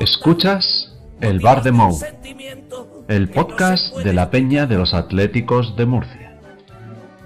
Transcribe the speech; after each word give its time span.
Escuchas 0.00 0.92
El 1.20 1.40
Bar 1.40 1.62
de 1.62 1.72
Mou, 1.72 1.98
el 3.08 3.28
podcast 3.30 3.96
de 3.98 4.12
la 4.12 4.30
Peña 4.30 4.66
de 4.66 4.76
los 4.76 4.94
Atléticos 4.94 5.76
de 5.76 5.86
Murcia. 5.86 6.38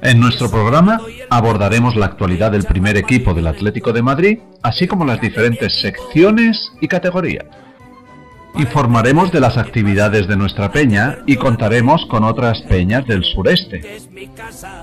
En 0.03 0.21
nuestro 0.21 0.51
programa 0.51 1.01
abordaremos 1.31 1.97
la 1.97 2.07
actualidad 2.07 2.53
del 2.53 2.65
primer 2.65 2.97
equipo 2.97 3.35
del 3.35 3.47
Atlético 3.47 3.93
de 3.93 4.03
Madrid, 4.03 4.39
así 4.63 4.87
como 4.87 5.05
las 5.05 5.21
diferentes 5.21 5.81
secciones 5.81 6.73
y 6.81 6.89
categorías. 6.89 7.47
Informaremos 8.57 9.33
de 9.33 9.41
las 9.41 9.59
actividades 9.59 10.27
de 10.29 10.37
nuestra 10.37 10.73
peña 10.73 11.19
y 11.27 11.37
contaremos 11.37 12.07
con 12.07 12.25
otras 12.25 12.63
peñas 12.63 13.07
del 13.07 13.23
sureste. 13.23 14.01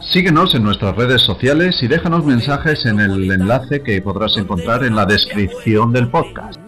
Síguenos 0.02 0.54
en 0.54 0.64
nuestras 0.64 0.96
redes 0.96 1.24
sociales 1.24 1.82
y 1.82 1.88
déjanos 1.88 2.24
mensajes 2.24 2.86
en 2.86 3.00
el 3.00 3.32
enlace 3.32 3.82
que 3.82 4.02
podrás 4.02 4.38
encontrar 4.38 4.84
en 4.84 4.96
la 4.96 5.06
descripción 5.06 5.92
del 5.92 6.10
podcast. 6.10 6.60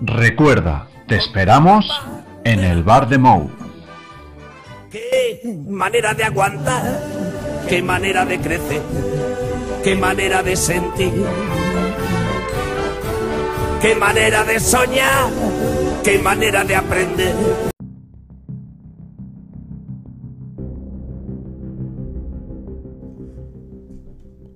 Recuerda, 0.00 0.88
te 1.08 1.16
esperamos 1.16 1.84
en 2.44 2.60
el 2.60 2.84
bar 2.84 3.08
de 3.08 3.18
Mou. 3.18 3.50
Qué 4.90 5.40
manera 5.66 6.14
de 6.14 6.24
aguantar, 6.24 7.02
qué 7.68 7.82
manera 7.82 8.24
de 8.24 8.38
crecer, 8.38 8.82
qué 9.82 9.96
manera 9.96 10.42
de 10.42 10.54
sentir, 10.54 11.12
qué 13.82 13.94
manera 13.96 14.44
de 14.44 14.60
soñar, 14.60 15.30
qué 16.04 16.18
manera 16.20 16.64
de 16.64 16.76
aprender. 16.76 17.67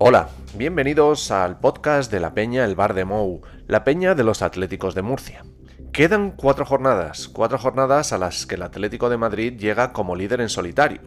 Hola, 0.04 0.30
bienvenidos 0.56 1.30
al 1.30 1.60
podcast 1.60 2.10
de 2.10 2.18
la 2.18 2.34
Peña 2.34 2.64
El 2.64 2.74
Bar 2.74 2.92
de 2.92 3.04
Mou, 3.04 3.40
la 3.68 3.84
Peña 3.84 4.16
de 4.16 4.24
los 4.24 4.42
Atléticos 4.42 4.96
de 4.96 5.02
Murcia. 5.02 5.44
Quedan 5.92 6.32
cuatro 6.32 6.64
jornadas, 6.64 7.28
cuatro 7.28 7.56
jornadas 7.56 8.12
a 8.12 8.18
las 8.18 8.44
que 8.44 8.56
el 8.56 8.62
Atlético 8.62 9.08
de 9.08 9.16
Madrid 9.16 9.56
llega 9.56 9.92
como 9.92 10.16
líder 10.16 10.40
en 10.40 10.48
solitario. 10.48 11.02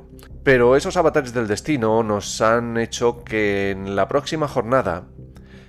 Pero 0.45 0.77
esos 0.77 0.95
avatares 0.95 1.33
del 1.33 1.49
destino 1.49 2.03
nos 2.03 2.39
han 2.39 2.77
hecho 2.77 3.25
que 3.25 3.71
en 3.71 3.97
la 3.97 4.07
próxima 4.07 4.47
jornada 4.47 5.09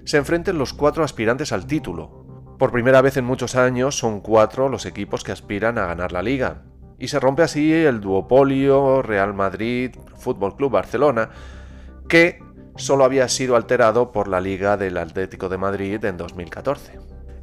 se 0.05 0.18
enfrenten 0.18 0.56
los 0.56 0.72
cuatro 0.72 1.02
aspirantes 1.02 1.50
al 1.50 1.66
título. 1.66 2.55
Por 2.61 2.70
primera 2.70 3.02
vez 3.02 3.16
en 3.16 3.24
muchos 3.24 3.56
años 3.56 3.98
son 3.98 4.20
cuatro 4.20 4.68
los 4.68 4.86
equipos 4.86 5.24
que 5.24 5.33
aspiran 5.33 5.78
a 5.78 5.86
ganar 5.86 6.12
la 6.12 6.22
liga. 6.22 6.62
Y 6.96 7.08
se 7.08 7.18
rompe 7.18 7.42
así 7.42 7.72
el 7.72 8.00
duopolio 8.00 9.02
Real 9.02 9.34
Madrid 9.34 9.96
Fútbol 10.14 10.55
Club 10.55 10.70
Barcelona, 10.70 11.30
que 12.08 12.45
solo 12.77 13.05
había 13.05 13.28
sido 13.28 13.56
alterado 13.56 14.12
por 14.12 14.28
la 14.28 14.41
Liga 14.41 14.77
del 14.77 14.98
Atlético 14.98 15.48
de 15.48 15.58
Madrid 15.58 16.05
en 16.05 16.16
2014. 16.16 16.98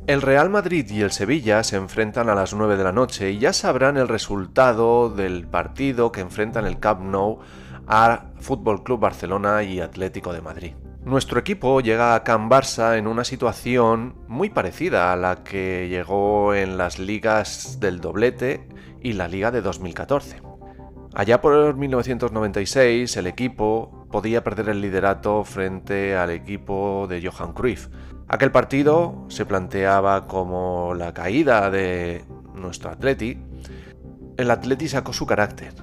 El 0.06 0.22
Real 0.22 0.50
Madrid 0.50 0.90
y 0.90 1.02
el 1.02 1.12
Sevilla 1.12 1.64
se 1.64 1.78
enfrentan 1.78 2.30
a 2.30 2.36
las 2.36 2.53
9 2.53 2.75
de 2.75 2.84
la 2.84 2.92
noche 2.92 3.31
y 3.31 3.40
ya 3.40 3.53
sabrán 3.53 3.95
el 3.95 4.09
resultado 4.09 5.09
del 5.09 5.48
partido 5.48 6.12
que 6.12 6.20
enfrentan 6.20 6.66
el 6.66 6.80
Camp 6.80 7.02
Nou 7.02 7.40
a 7.88 8.25
Fútbol 8.40 8.84
Club 8.84 9.00
Barcelona 9.00 9.64
y 9.64 9.80
Atlético 9.80 10.34
de 10.34 10.42
Madrid. 10.42 10.73
Nuestro 11.06 11.40
equipo 11.40 11.81
llega 11.81 12.16
a 12.16 12.23
Can 12.23 12.50
Barça 12.50 12.97
en 12.97 13.08
una 13.08 13.23
situación 13.23 14.16
muy 14.28 14.50
parecida 14.50 15.12
a 15.12 15.16
la 15.16 15.44
que 15.44 15.88
llegó 15.90 16.53
en 16.53 16.78
las 16.78 17.00
ligas 17.00 17.80
del 17.80 18.00
doblete 18.00 18.68
y 19.02 19.14
la 19.14 19.28
liga 19.28 19.52
de 19.52 19.62
2014. 19.62 20.42
Allá 21.14 21.42
por 21.42 21.75
1996 21.75 23.18
el 23.18 23.28
equipo 23.28 24.03
podía 24.14 24.44
perder 24.44 24.69
el 24.69 24.80
liderato 24.80 25.44
frente 25.44 26.16
al 26.16 26.30
equipo 26.30 27.08
de 27.09 27.28
Johan 27.28 27.52
Cruyff. 27.52 27.88
Aquel 28.28 28.52
partido 28.52 29.25
se 29.28 29.44
planteaba 29.44 30.28
como 30.28 30.94
la 30.94 31.16
caída 31.16 31.72
de 31.72 32.23
nuestro 32.53 32.91
Atleti. 32.91 33.40
El 34.38 34.52
Atleti 34.52 34.88
sacó 34.88 35.13
su 35.13 35.25
carácter. 35.25 35.73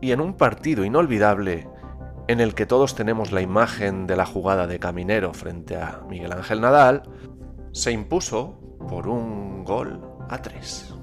Y 0.00 0.10
en 0.10 0.20
un 0.20 0.34
partido 0.34 0.84
inolvidable 0.84 1.68
en 2.26 2.40
el 2.40 2.56
que 2.56 2.66
todos 2.66 2.96
tenemos 2.96 3.30
la 3.30 3.40
imagen 3.40 4.08
de 4.08 4.16
la 4.16 4.26
jugada 4.26 4.66
de 4.66 4.80
Caminero 4.80 5.32
frente 5.32 5.76
a 5.76 6.00
Miguel 6.08 6.32
Ángel 6.32 6.60
Nadal, 6.60 7.04
se 7.70 7.92
impuso 7.92 8.58
por 8.88 9.06
un 9.06 9.62
gol 9.62 10.00
a 10.28 10.42
tres. 10.42 10.97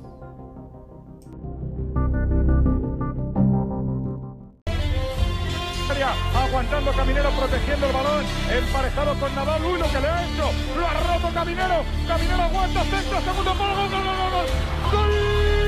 Aguantando 6.55 6.93
Caminero, 6.93 7.29
protegiendo 7.31 7.85
el 7.85 7.91
balón, 7.91 8.25
emparejado 8.49 9.13
con 9.19 9.35
Nadal, 9.35 9.65
uy, 9.65 9.77
lo 9.77 9.91
que 9.91 9.99
le 9.99 10.07
ha 10.07 10.23
hecho, 10.23 10.51
lo 10.77 10.87
ha 10.87 10.93
roto 10.93 11.33
Caminero, 11.33 11.83
Caminero 12.07 12.43
aguanta, 12.43 12.83
centro, 12.85 13.21
segundo 13.21 13.53
palo, 13.55 13.75
gol, 13.75 13.89
gol, 13.89 14.03
gol, 14.05 14.31
gol, 14.31 15.09
gol 15.09 15.64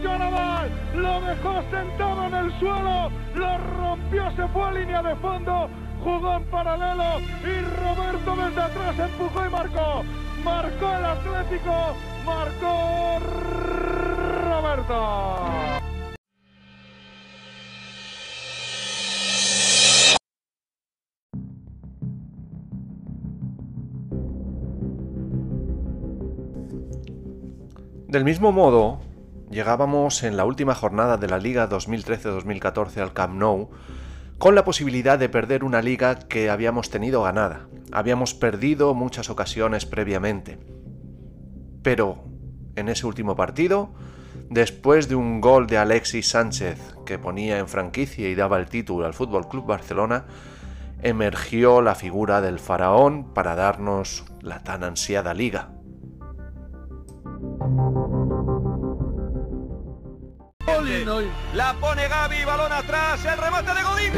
lo 0.00 1.20
dejó 1.20 1.62
sentado 1.70 2.26
en 2.26 2.34
el 2.34 2.58
suelo, 2.58 3.10
lo 3.34 3.58
rompió, 3.58 4.30
se 4.34 4.48
fue 4.48 4.62
a 4.62 4.72
línea 4.72 5.02
de 5.02 5.14
fondo, 5.16 5.68
jugó 6.02 6.36
en 6.36 6.44
paralelo 6.44 7.20
y 7.42 7.60
Roberto 7.80 8.36
desde 8.36 8.62
atrás 8.62 8.98
empujó 8.98 9.46
y 9.46 9.50
marcó. 9.50 10.04
Marcó 10.44 10.92
el 10.92 11.04
Atlético, 11.04 11.94
marcó 12.26 13.18
Roberto. 14.50 15.44
Del 28.08 28.24
mismo 28.24 28.52
modo, 28.52 29.00
llegábamos 29.54 30.24
en 30.24 30.36
la 30.36 30.44
última 30.44 30.74
jornada 30.74 31.16
de 31.16 31.28
la 31.28 31.38
Liga 31.38 31.68
2013-2014 31.70 32.98
al 32.98 33.12
Camp 33.12 33.34
Nou 33.36 33.70
con 34.36 34.56
la 34.56 34.64
posibilidad 34.64 35.16
de 35.16 35.28
perder 35.28 35.62
una 35.62 35.80
liga 35.80 36.18
que 36.18 36.50
habíamos 36.50 36.90
tenido 36.90 37.22
ganada. 37.22 37.68
Habíamos 37.92 38.34
perdido 38.34 38.92
muchas 38.94 39.30
ocasiones 39.30 39.86
previamente. 39.86 40.58
Pero 41.82 42.24
en 42.74 42.88
ese 42.88 43.06
último 43.06 43.36
partido, 43.36 43.90
después 44.50 45.08
de 45.08 45.14
un 45.14 45.40
gol 45.40 45.68
de 45.68 45.78
Alexis 45.78 46.28
Sánchez 46.28 46.96
que 47.06 47.20
ponía 47.20 47.58
en 47.60 47.68
franquicia 47.68 48.28
y 48.28 48.34
daba 48.34 48.58
el 48.58 48.66
título 48.66 49.06
al 49.06 49.14
Fútbol 49.14 49.48
Club 49.48 49.66
Barcelona, 49.66 50.24
emergió 51.00 51.80
la 51.80 51.94
figura 51.94 52.40
del 52.40 52.58
faraón 52.58 53.32
para 53.32 53.54
darnos 53.54 54.24
la 54.42 54.64
tan 54.64 54.82
ansiada 54.82 55.32
liga. 55.32 55.70
La 61.54 61.74
pone 61.74 62.08
Gaby, 62.08 62.44
balón 62.44 62.72
atrás, 62.72 63.24
el 63.24 63.38
remate 63.38 63.74
de 63.74 63.82
Godín. 63.82 64.12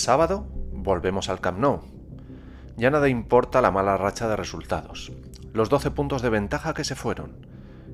Sábado 0.00 0.46
volvemos 0.72 1.28
al 1.28 1.40
Camp 1.40 1.58
Nou. 1.58 1.82
Ya 2.76 2.90
nada 2.90 3.08
importa 3.08 3.60
la 3.60 3.70
mala 3.70 3.96
racha 3.96 4.26
de 4.28 4.36
resultados, 4.36 5.12
los 5.52 5.68
12 5.68 5.90
puntos 5.90 6.22
de 6.22 6.30
ventaja 6.30 6.72
que 6.72 6.84
se 6.84 6.96
fueron, 6.96 7.46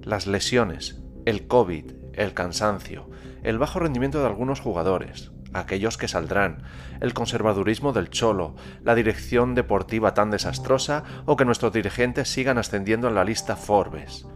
las 0.03 0.27
lesiones, 0.27 1.03
el 1.25 1.49
COVID, 1.49 1.91
el 2.15 2.33
cansancio, 2.33 3.11
el 3.43 3.59
bajo 3.59 3.81
rendimiento 3.81 4.21
de 4.21 4.27
algunos 4.27 4.61
jugadores, 4.61 5.33
aquellos 5.53 5.99
que 5.99 6.07
saldrán, 6.07 6.63
el 7.01 7.13
conservadurismo 7.13 7.93
del 7.93 8.11
cholo, 8.11 8.55
la 8.85 8.95
dirección 8.95 9.57
deportiva 9.57 10.15
tan 10.15 10.31
desastrosa 10.31 11.03
o 11.25 11.37
que 11.37 11.45
nuestros 11.45 11.73
dirigentes 11.73 12.29
sigan 12.29 12.59
ascendiendo 12.59 13.09
en 13.09 13.17
la 13.17 13.25
lista 13.25 13.57
Forbes. 13.57 14.27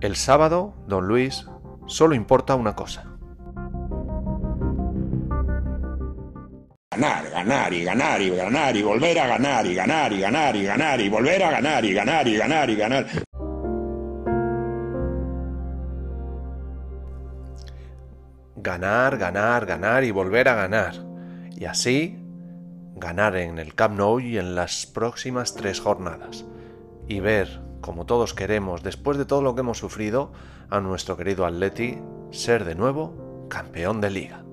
El 0.00 0.16
sábado, 0.16 0.74
don 0.88 1.06
Luis, 1.06 1.46
solo 1.86 2.14
importa 2.14 2.54
una 2.54 2.74
cosa. 2.74 3.09
Ganar, 6.92 7.30
ganar 7.30 7.72
y 7.72 7.84
ganar 7.84 8.20
y 8.20 8.30
ganar 8.30 8.76
y 8.76 8.82
volver 8.82 9.18
a 9.20 9.26
ganar 9.28 9.64
y 9.64 9.74
ganar 9.76 10.12
y 10.12 10.20
ganar 10.20 10.56
y 10.56 10.64
ganar 10.64 11.00
y 11.00 11.08
volver 11.08 11.42
a 11.44 11.50
ganar 11.52 11.84
y 11.84 11.94
ganar 11.94 12.26
y 12.26 12.36
ganar 12.36 12.68
y 12.68 12.74
ganar. 12.74 13.06
Ganar, 18.56 19.18
ganar, 19.18 19.66
ganar 19.66 20.02
y 20.02 20.10
volver 20.10 20.48
a 20.48 20.54
ganar. 20.54 20.94
Y 21.56 21.66
así 21.66 22.18
ganar 22.96 23.36
en 23.36 23.58
el 23.58 23.74
Camp 23.76 23.96
Nou 23.96 24.18
y 24.18 24.36
en 24.36 24.56
las 24.56 24.86
próximas 24.86 25.54
tres 25.54 25.80
jornadas. 25.80 26.44
Y 27.06 27.20
ver, 27.20 27.60
como 27.80 28.04
todos 28.04 28.34
queremos, 28.34 28.82
después 28.82 29.16
de 29.16 29.26
todo 29.26 29.42
lo 29.42 29.54
que 29.54 29.60
hemos 29.60 29.78
sufrido, 29.78 30.32
a 30.68 30.80
nuestro 30.80 31.16
querido 31.16 31.46
Atleti 31.46 31.98
ser 32.32 32.64
de 32.64 32.74
nuevo 32.74 33.46
campeón 33.48 34.00
de 34.00 34.10
liga. 34.10 34.49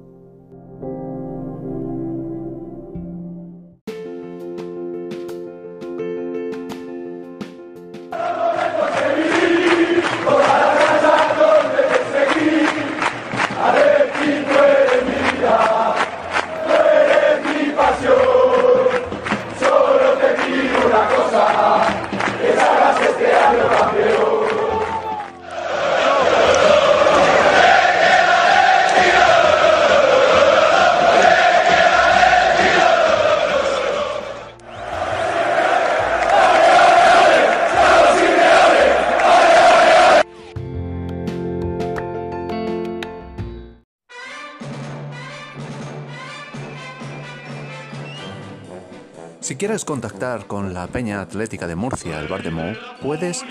Quieres 49.57 49.85
contactar 49.85 50.45
con 50.45 50.75
la 50.75 50.87
Peña 50.87 51.19
Atlética 51.19 51.65
de 51.65 51.75
Murcia, 51.75 52.19
el 52.19 52.27
Bar 52.27 52.43
de 52.43 52.51
Mou, 52.51 52.75
puedes 53.01 53.43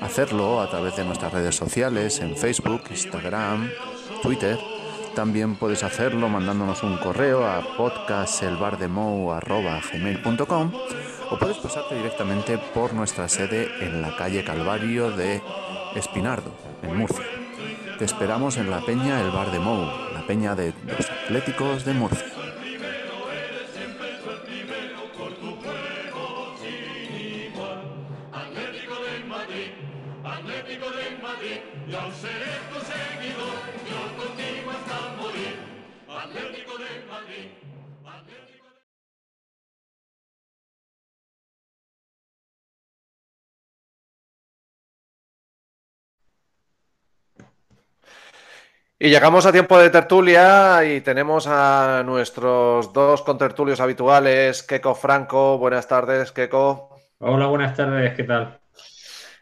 hacerlo 0.00 0.60
a 0.60 0.68
través 0.68 0.96
de 0.96 1.04
nuestras 1.04 1.32
redes 1.32 1.54
sociales 1.54 2.18
en 2.18 2.36
Facebook, 2.36 2.82
Instagram, 2.90 3.70
Twitter. 4.22 4.58
También 5.14 5.54
puedes 5.54 5.84
hacerlo 5.84 6.28
mandándonos 6.28 6.82
un 6.82 6.96
correo 6.96 7.46
a 7.46 7.62
podcastelbardemou.gmail.com 7.76 10.72
o 11.30 11.38
puedes 11.38 11.58
pasarte 11.58 11.94
directamente 11.94 12.58
por 12.58 12.92
nuestra 12.92 13.28
sede 13.28 13.68
en 13.80 14.02
la 14.02 14.16
calle 14.16 14.42
Calvario 14.42 15.12
de 15.12 15.40
Espinardo, 15.94 16.50
en 16.82 16.96
Murcia. 16.96 17.24
Te 17.98 18.04
esperamos 18.04 18.56
en 18.56 18.68
la 18.68 18.80
Peña 18.80 19.20
El 19.20 19.30
Bar 19.30 19.52
de 19.52 19.60
Mou, 19.60 19.86
la 20.12 20.26
Peña 20.26 20.56
de 20.56 20.74
los 20.86 21.08
Atléticos 21.08 21.84
de 21.84 21.94
Murcia. 21.94 22.31
Y 49.04 49.10
llegamos 49.10 49.44
a 49.46 49.50
tiempo 49.50 49.76
de 49.80 49.90
tertulia 49.90 50.84
y 50.84 51.00
tenemos 51.00 51.48
a 51.48 52.04
nuestros 52.06 52.92
dos 52.92 53.22
contertulios 53.22 53.80
habituales, 53.80 54.62
Keco 54.62 54.94
Franco. 54.94 55.58
Buenas 55.58 55.88
tardes, 55.88 56.30
Keco. 56.30 56.96
Hola, 57.18 57.48
buenas 57.48 57.76
tardes, 57.76 58.14
¿qué 58.14 58.22
tal? 58.22 58.60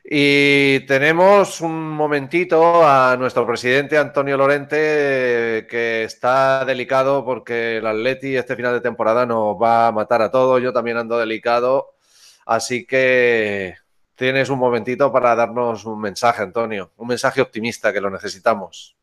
Y 0.02 0.80
tenemos 0.86 1.60
un 1.60 1.90
momentito 1.90 2.88
a 2.88 3.18
nuestro 3.18 3.46
presidente 3.46 3.98
Antonio 3.98 4.38
Lorente, 4.38 5.66
que 5.68 6.04
está 6.04 6.64
delicado 6.64 7.22
porque 7.22 7.76
el 7.76 7.86
Atleti 7.86 8.36
este 8.36 8.56
final 8.56 8.72
de 8.72 8.80
temporada 8.80 9.26
nos 9.26 9.60
va 9.60 9.88
a 9.88 9.92
matar 9.92 10.22
a 10.22 10.30
todos. 10.30 10.62
Yo 10.62 10.72
también 10.72 10.96
ando 10.96 11.18
delicado. 11.18 11.96
Así 12.46 12.86
que 12.86 13.74
tienes 14.14 14.48
un 14.48 14.58
momentito 14.58 15.12
para 15.12 15.34
darnos 15.34 15.84
un 15.84 16.00
mensaje, 16.00 16.44
Antonio. 16.44 16.92
Un 16.96 17.08
mensaje 17.08 17.42
optimista 17.42 17.92
que 17.92 18.00
lo 18.00 18.08
necesitamos. 18.08 18.96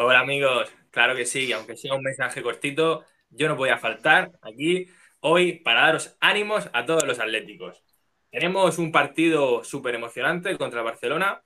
Hola 0.00 0.20
amigos, 0.20 0.70
claro 0.92 1.16
que 1.16 1.26
sí, 1.26 1.50
aunque 1.52 1.76
sea 1.76 1.94
un 1.94 2.04
mensaje 2.04 2.40
cortito, 2.40 3.04
yo 3.30 3.48
no 3.48 3.56
voy 3.56 3.70
a 3.70 3.78
faltar 3.78 4.30
aquí 4.42 4.86
hoy 5.18 5.54
para 5.54 5.80
daros 5.80 6.16
ánimos 6.20 6.70
a 6.72 6.86
todos 6.86 7.04
los 7.04 7.18
atléticos. 7.18 7.82
Tenemos 8.30 8.78
un 8.78 8.92
partido 8.92 9.64
súper 9.64 9.96
emocionante 9.96 10.56
contra 10.56 10.82
Barcelona, 10.82 11.42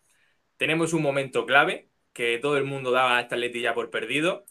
tenemos 0.58 0.92
un 0.92 1.00
momento 1.00 1.46
clave 1.46 1.88
que 2.12 2.38
todo 2.40 2.58
el 2.58 2.64
mundo 2.64 2.90
daba 2.90 3.16
a 3.16 3.22
esta 3.22 3.36
Atleti 3.36 3.62
ya 3.62 3.72
por 3.72 3.88
perdido, 3.88 4.44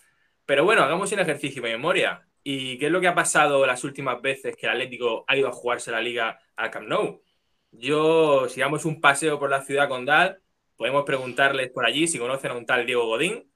pero 0.48 0.66
bueno, 0.66 0.82
hagamos 0.82 1.12
un 1.12 1.20
ejercicio 1.20 1.62
de 1.62 1.70
memoria. 1.70 2.28
¿Y 2.44 2.80
qué 2.80 2.88
es 2.88 2.92
lo 2.92 3.02
que 3.02 3.08
ha 3.08 3.14
pasado 3.14 3.64
las 3.68 3.84
últimas 3.84 4.20
veces 4.20 4.56
que 4.56 4.66
el 4.66 4.72
Atlético 4.72 5.26
ha 5.28 5.38
ido 5.38 5.48
a 5.48 5.52
jugarse 5.52 5.92
la 5.92 6.02
liga 6.02 6.40
al 6.56 6.72
Camp 6.72 6.88
Nou? 6.88 7.22
Yo, 7.72 8.50
si 8.50 8.62
damos 8.62 8.84
un 8.86 9.00
paseo 9.00 9.38
por 9.40 9.52
la 9.52 9.62
ciudad 9.62 9.88
condal, 9.90 10.42
podemos 10.76 11.04
preguntarles 11.06 11.70
por 11.70 11.86
allí 11.86 12.08
si 12.08 12.18
conocen 12.18 12.52
a 12.52 12.56
un 12.56 12.66
tal 12.66 12.88
Diego 12.88 13.06
Godín, 13.06 13.51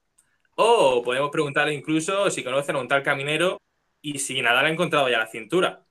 o 0.56 1.02
podemos 1.04 1.30
preguntarle 1.30 1.74
incluso 1.74 2.30
si 2.30 2.44
conocen 2.44 2.76
a 2.76 2.80
un 2.80 2.88
tal 2.88 3.02
caminero 3.04 3.62
y 4.02 4.18
si 4.20 4.42
Nadal 4.42 4.66
ha 4.66 4.70
encontrado 4.70 5.08
ya 5.10 5.18
la 5.20 5.28
cintura. 5.28 5.86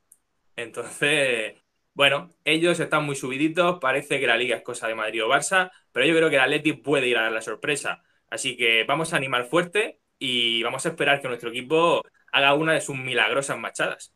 Entonces, 0.56 1.56
bueno, 1.94 2.32
ellos 2.46 2.80
están 2.80 3.06
muy 3.06 3.16
subiditos, 3.18 3.80
parece 3.82 4.20
que 4.20 4.28
la 4.28 4.38
liga 4.38 4.58
es 4.58 4.64
cosa 4.64 4.88
de 4.88 4.96
Madrid 4.96 5.26
o 5.26 5.30
Barça, 5.30 5.72
pero 5.94 6.08
yo 6.08 6.16
creo 6.16 6.30
que 6.32 6.38
el 6.38 6.44
Atleti 6.44 6.74
puede 6.74 7.10
ir 7.10 7.18
a 7.20 7.24
dar 7.24 7.34
la 7.34 7.42
sorpresa. 7.44 8.04
Así 8.30 8.58
que 8.58 8.86
vamos 8.86 9.14
a 9.14 9.18
animar 9.18 9.46
fuerte 9.48 10.02
y 10.20 10.64
vamos 10.64 10.86
a 10.88 10.90
esperar 10.92 11.22
que 11.22 11.28
nuestro 11.30 11.52
equipo 11.52 12.04
haga 12.34 12.56
una 12.56 12.74
de 12.74 12.82
sus 12.82 12.98
milagrosas 12.98 13.60
machadas. 13.60 14.15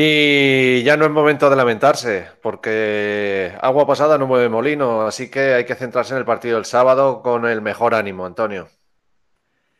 Y 0.00 0.84
ya 0.84 0.96
no 0.96 1.06
es 1.06 1.10
momento 1.10 1.50
de 1.50 1.56
lamentarse, 1.56 2.28
porque 2.40 3.52
agua 3.60 3.84
pasada 3.84 4.16
no 4.16 4.28
mueve 4.28 4.48
molino, 4.48 5.02
así 5.02 5.28
que 5.28 5.54
hay 5.54 5.64
que 5.64 5.74
centrarse 5.74 6.14
en 6.14 6.20
el 6.20 6.24
partido 6.24 6.54
del 6.54 6.66
sábado 6.66 7.20
con 7.20 7.44
el 7.46 7.60
mejor 7.60 7.96
ánimo, 7.96 8.24
Antonio. 8.24 8.68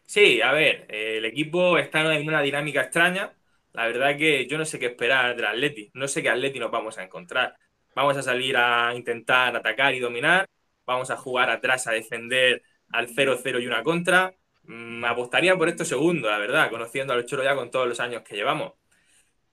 Sí, 0.06 0.42
a 0.42 0.50
ver, 0.50 0.86
el 0.88 1.24
equipo 1.24 1.78
está 1.78 2.12
en 2.16 2.26
una 2.26 2.42
dinámica 2.42 2.80
extraña. 2.80 3.32
La 3.72 3.86
verdad 3.86 4.16
que 4.16 4.48
yo 4.48 4.58
no 4.58 4.64
sé 4.64 4.80
qué 4.80 4.86
esperar 4.86 5.36
del 5.36 5.44
Atleti, 5.44 5.92
no 5.94 6.08
sé 6.08 6.20
qué 6.20 6.30
Atleti 6.30 6.58
nos 6.58 6.72
vamos 6.72 6.98
a 6.98 7.04
encontrar. 7.04 7.54
Vamos 7.94 8.16
a 8.16 8.22
salir 8.22 8.56
a 8.56 8.92
intentar 8.96 9.54
atacar 9.54 9.94
y 9.94 10.00
dominar, 10.00 10.46
vamos 10.84 11.12
a 11.12 11.16
jugar 11.16 11.48
atrás 11.48 11.86
a 11.86 11.92
defender 11.92 12.64
al 12.90 13.06
0-0 13.06 13.62
y 13.62 13.68
una 13.68 13.84
contra. 13.84 14.34
Mm, 14.64 15.04
apostaría 15.04 15.56
por 15.56 15.68
esto 15.68 15.84
segundo, 15.84 16.28
la 16.28 16.38
verdad, 16.38 16.70
conociendo 16.70 17.12
al 17.12 17.24
Cholo 17.24 17.44
ya 17.44 17.54
con 17.54 17.70
todos 17.70 17.86
los 17.86 18.00
años 18.00 18.22
que 18.22 18.34
llevamos. 18.34 18.72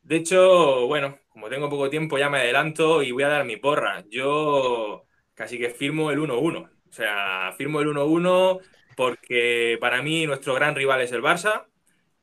De 0.05 0.17
hecho, 0.17 0.85
bueno, 0.87 1.19
como 1.29 1.49
tengo 1.49 1.69
poco 1.69 1.89
tiempo 1.89 2.17
ya 2.17 2.29
me 2.29 2.37
adelanto 2.37 3.01
y 3.01 3.11
voy 3.11 3.23
a 3.23 3.27
dar 3.27 3.43
mi 3.45 3.57
porra. 3.57 4.05
Yo 4.09 5.07
casi 5.33 5.57
que 5.57 5.71
firmo 5.71 6.11
el 6.11 6.19
1-1. 6.19 6.69
O 6.89 6.91
sea, 6.93 7.53
firmo 7.57 7.81
el 7.81 7.87
1-1 7.87 8.59
porque 8.95 9.77
para 9.81 10.01
mí 10.03 10.25
nuestro 10.27 10.53
gran 10.53 10.75
rival 10.75 11.01
es 11.01 11.11
el 11.11 11.23
Barça 11.23 11.65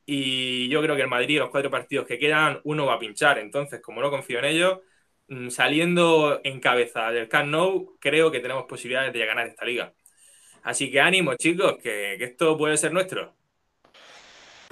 y 0.06 0.68
yo 0.68 0.82
creo 0.82 0.96
que 0.96 1.02
el 1.02 1.08
Madrid, 1.08 1.38
los 1.38 1.50
cuatro 1.50 1.70
partidos 1.70 2.06
que 2.06 2.18
quedan, 2.18 2.60
uno 2.64 2.86
va 2.86 2.94
a 2.94 2.98
pinchar. 3.00 3.38
Entonces, 3.38 3.80
como 3.82 4.00
no 4.00 4.10
confío 4.10 4.38
en 4.40 4.44
ellos, 4.46 4.80
mm, 5.28 5.48
saliendo 5.50 6.40
en 6.44 6.60
cabeza 6.60 7.10
del 7.10 7.28
Camp 7.28 7.50
Nou, 7.50 7.98
creo 8.00 8.30
que 8.30 8.40
tenemos 8.40 8.64
posibilidades 8.66 9.12
de 9.12 9.26
ganar 9.26 9.46
esta 9.48 9.64
liga. 9.64 9.94
Así 10.62 10.90
que 10.90 11.00
ánimo, 11.00 11.34
chicos, 11.36 11.76
que, 11.82 12.14
esto 12.14 12.56
puede 12.56 12.76
ser 12.76 12.92
nuestro. 12.92 13.34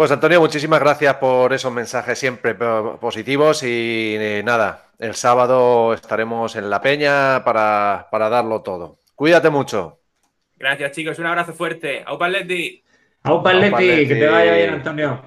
Pues 0.01 0.11
Antonio, 0.13 0.41
muchísimas 0.41 0.81
gracias 0.81 1.17
por 1.17 1.53
esos 1.53 1.71
mensajes 1.71 2.19
siempre 2.19 2.55
positivos 2.55 3.63
y 3.63 4.17
eh, 4.19 4.43
nada, 4.43 4.87
el 4.99 5.15
sábado 5.15 5.93
estaremos 5.93 6.57
en 6.57 6.71
La 6.71 6.81
Peña 6.81 7.45
para, 7.45 8.09
para 8.11 8.31
darlo 8.31 8.63
todo. 8.63 9.01
Cuídate 9.15 9.51
mucho. 9.51 10.01
Gracias, 10.57 10.93
chicos. 10.93 11.19
Un 11.19 11.27
abrazo 11.27 11.53
fuerte. 11.53 12.03
¡Aupa 12.07 12.31
Leti! 12.31 12.83
¡Aupa 13.25 13.53
Leti! 13.53 14.09
Que 14.09 14.15
te 14.15 14.27
vaya 14.27 14.55
bien, 14.55 14.71
Antonio. 14.71 15.21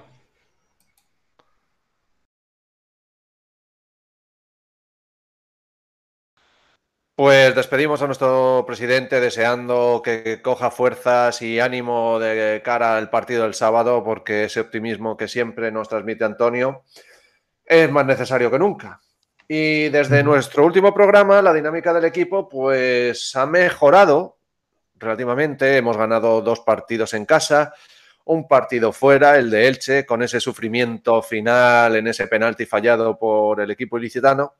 Pues 7.16 7.54
despedimos 7.54 8.02
a 8.02 8.08
nuestro 8.08 8.64
presidente 8.66 9.20
deseando 9.20 10.02
que 10.04 10.42
coja 10.42 10.72
fuerzas 10.72 11.44
y 11.44 11.60
ánimo 11.60 12.18
de 12.18 12.60
cara 12.66 12.98
al 12.98 13.12
partido 13.12 13.44
del 13.44 13.54
sábado, 13.54 14.04
porque 14.04 14.46
ese 14.46 14.62
optimismo 14.62 15.16
que 15.16 15.28
siempre 15.28 15.72
nos 15.72 15.88
transmite 15.88 16.24
Antonio 16.24 16.86
es 17.66 17.92
más 17.92 18.08
necesario 18.08 18.50
que 18.50 18.58
nunca. 18.58 19.00
Y 19.48 19.90
desde 19.90 20.24
nuestro 20.24 20.66
último 20.66 20.92
programa, 20.92 21.40
la 21.44 21.54
dinámica 21.54 21.94
del 21.94 22.06
equipo, 22.06 22.50
pues 22.50 23.36
ha 23.36 23.46
mejorado 23.46 24.38
relativamente. 24.96 25.78
Hemos 25.78 25.98
ganado 25.98 26.42
dos 26.42 26.62
partidos 26.62 27.14
en 27.14 27.26
casa, 27.26 27.76
un 28.26 28.48
partido 28.48 28.92
fuera, 28.92 29.38
el 29.38 29.52
de 29.52 29.68
Elche, 29.68 30.06
con 30.08 30.24
ese 30.24 30.40
sufrimiento 30.40 31.22
final 31.22 31.96
en 31.96 32.08
ese 32.08 32.26
penalti 32.26 32.66
fallado 32.66 33.20
por 33.20 33.62
el 33.62 33.70
equipo 33.70 34.00
ilicitano. 34.00 34.56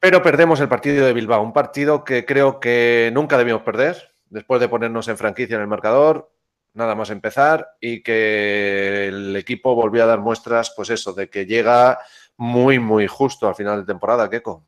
Pero 0.00 0.22
perdemos 0.22 0.58
el 0.60 0.68
partido 0.68 1.04
de 1.04 1.12
Bilbao, 1.12 1.42
un 1.42 1.52
partido 1.52 2.04
que 2.04 2.24
creo 2.24 2.58
que 2.58 3.10
nunca 3.12 3.36
debíamos 3.36 3.62
perder, 3.62 4.14
después 4.30 4.60
de 4.60 4.68
ponernos 4.68 5.06
en 5.08 5.18
franquicia 5.18 5.56
en 5.56 5.62
el 5.62 5.68
marcador, 5.68 6.32
nada 6.72 6.94
más 6.94 7.10
empezar, 7.10 7.68
y 7.80 8.02
que 8.02 9.08
el 9.08 9.36
equipo 9.36 9.74
volvió 9.74 10.02
a 10.04 10.06
dar 10.06 10.20
muestras, 10.20 10.72
pues 10.74 10.88
eso, 10.88 11.12
de 11.12 11.28
que 11.28 11.44
llega 11.44 11.98
muy, 12.38 12.78
muy 12.78 13.06
justo 13.06 13.46
al 13.46 13.54
final 13.54 13.80
de 13.80 13.92
temporada, 13.92 14.30
Keco. 14.30 14.64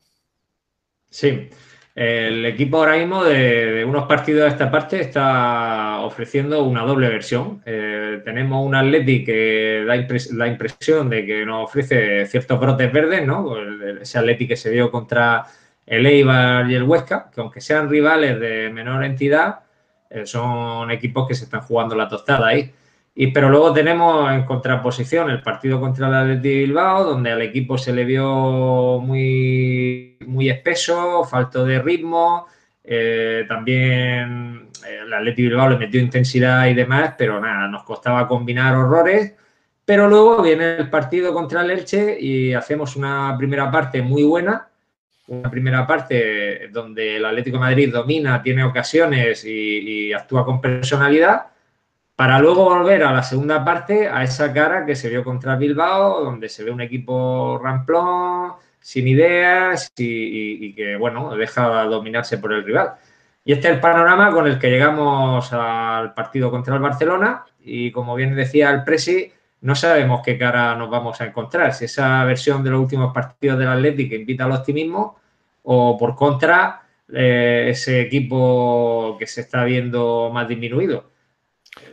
Sí, 1.08 1.48
el 1.94 2.46
equipo 2.46 2.78
ahora 2.78 2.96
mismo 2.96 3.22
de, 3.22 3.84
unos 3.84 4.06
partidos 4.06 4.44
de 4.44 4.48
esta 4.48 4.70
parte 4.70 5.00
está 5.00 6.00
ofreciendo 6.00 6.64
una 6.64 6.82
doble 6.82 7.08
versión. 7.08 7.62
Eh, 7.66 8.22
tenemos 8.24 8.64
un 8.64 8.74
Atleti 8.74 9.24
que 9.24 9.84
da 9.86 9.94
la 10.32 10.46
impresión 10.46 11.10
de 11.10 11.26
que 11.26 11.44
nos 11.44 11.64
ofrece 11.64 12.24
ciertos 12.26 12.58
brotes 12.58 12.90
verdes, 12.92 13.26
¿no? 13.26 13.56
Ese 14.00 14.18
Atleti 14.18 14.48
que 14.48 14.56
se 14.56 14.70
dio 14.70 14.90
contra 14.90 15.44
el 15.84 16.06
Eibar 16.06 16.70
y 16.70 16.74
el 16.74 16.84
Huesca, 16.84 17.30
que 17.34 17.40
aunque 17.40 17.60
sean 17.60 17.90
rivales 17.90 18.40
de 18.40 18.70
menor 18.70 19.04
entidad, 19.04 19.60
eh, 20.08 20.24
son 20.24 20.90
equipos 20.90 21.28
que 21.28 21.34
se 21.34 21.44
están 21.44 21.60
jugando 21.60 21.94
la 21.94 22.08
tostada 22.08 22.48
ahí. 22.48 22.72
Y, 23.14 23.26
pero 23.28 23.50
luego 23.50 23.72
tenemos 23.72 24.32
en 24.32 24.44
contraposición 24.44 25.28
el 25.28 25.42
partido 25.42 25.78
contra 25.80 26.08
el 26.08 26.14
Atleti 26.14 26.48
Bilbao, 26.60 27.04
donde 27.04 27.30
al 27.30 27.42
equipo 27.42 27.76
se 27.76 27.92
le 27.92 28.04
vio 28.04 29.00
muy, 29.00 30.16
muy 30.26 30.48
espeso, 30.48 31.22
falto 31.24 31.64
de 31.64 31.78
ritmo. 31.80 32.46
Eh, 32.82 33.44
también 33.46 34.68
el 34.88 35.12
Atleti 35.12 35.42
Bilbao 35.42 35.68
le 35.68 35.76
metió 35.76 36.00
intensidad 36.00 36.66
y 36.66 36.74
demás, 36.74 37.14
pero 37.18 37.38
nada, 37.38 37.68
nos 37.68 37.84
costaba 37.84 38.26
combinar 38.26 38.74
horrores. 38.74 39.34
Pero 39.84 40.08
luego 40.08 40.42
viene 40.42 40.76
el 40.76 40.88
partido 40.88 41.34
contra 41.34 41.62
el 41.62 41.70
Elche 41.70 42.16
y 42.18 42.54
hacemos 42.54 42.96
una 42.96 43.34
primera 43.36 43.70
parte 43.70 44.00
muy 44.00 44.22
buena, 44.22 44.68
una 45.26 45.50
primera 45.50 45.86
parte 45.86 46.68
donde 46.72 47.16
el 47.16 47.24
Atlético 47.26 47.56
de 47.58 47.60
Madrid 47.60 47.92
domina, 47.92 48.42
tiene 48.42 48.64
ocasiones 48.64 49.44
y 49.44 50.12
actúa 50.12 50.44
con 50.46 50.60
personalidad 50.60 51.51
para 52.16 52.38
luego 52.38 52.64
volver 52.64 53.02
a 53.04 53.12
la 53.12 53.22
segunda 53.22 53.64
parte, 53.64 54.08
a 54.08 54.22
esa 54.22 54.52
cara 54.52 54.84
que 54.86 54.94
se 54.96 55.08
vio 55.08 55.24
contra 55.24 55.56
Bilbao, 55.56 56.24
donde 56.24 56.48
se 56.48 56.64
ve 56.64 56.70
un 56.70 56.80
equipo 56.80 57.58
ramplón, 57.62 58.52
sin 58.80 59.08
ideas 59.08 59.92
y, 59.96 60.74
que, 60.74 60.96
bueno, 60.96 61.34
deja 61.36 61.84
dominarse 61.84 62.38
por 62.38 62.52
el 62.52 62.64
rival. 62.64 62.94
Y 63.44 63.52
este 63.52 63.68
es 63.68 63.74
el 63.74 63.80
panorama 63.80 64.30
con 64.30 64.46
el 64.46 64.58
que 64.58 64.70
llegamos 64.70 65.52
al 65.52 66.14
partido 66.14 66.50
contra 66.50 66.74
el 66.74 66.82
Barcelona 66.82 67.44
y, 67.60 67.90
como 67.90 68.14
bien 68.14 68.36
decía 68.36 68.70
el 68.70 68.84
Presi, 68.84 69.32
no 69.62 69.74
sabemos 69.74 70.22
qué 70.24 70.36
cara 70.38 70.74
nos 70.76 70.90
vamos 70.90 71.20
a 71.20 71.26
encontrar, 71.26 71.72
si 71.72 71.84
esa 71.86 72.24
versión 72.24 72.62
de 72.64 72.70
los 72.70 72.80
últimos 72.80 73.12
partidos 73.12 73.58
del 73.58 73.68
Atlético 73.68 74.10
que 74.10 74.16
invita 74.16 74.44
al 74.44 74.52
optimismo 74.52 75.18
o, 75.62 75.96
por 75.96 76.16
contra, 76.16 76.82
eh, 77.12 77.68
ese 77.70 78.00
equipo 78.00 79.16
que 79.18 79.26
se 79.26 79.42
está 79.42 79.64
viendo 79.64 80.30
más 80.32 80.48
disminuido. 80.48 81.11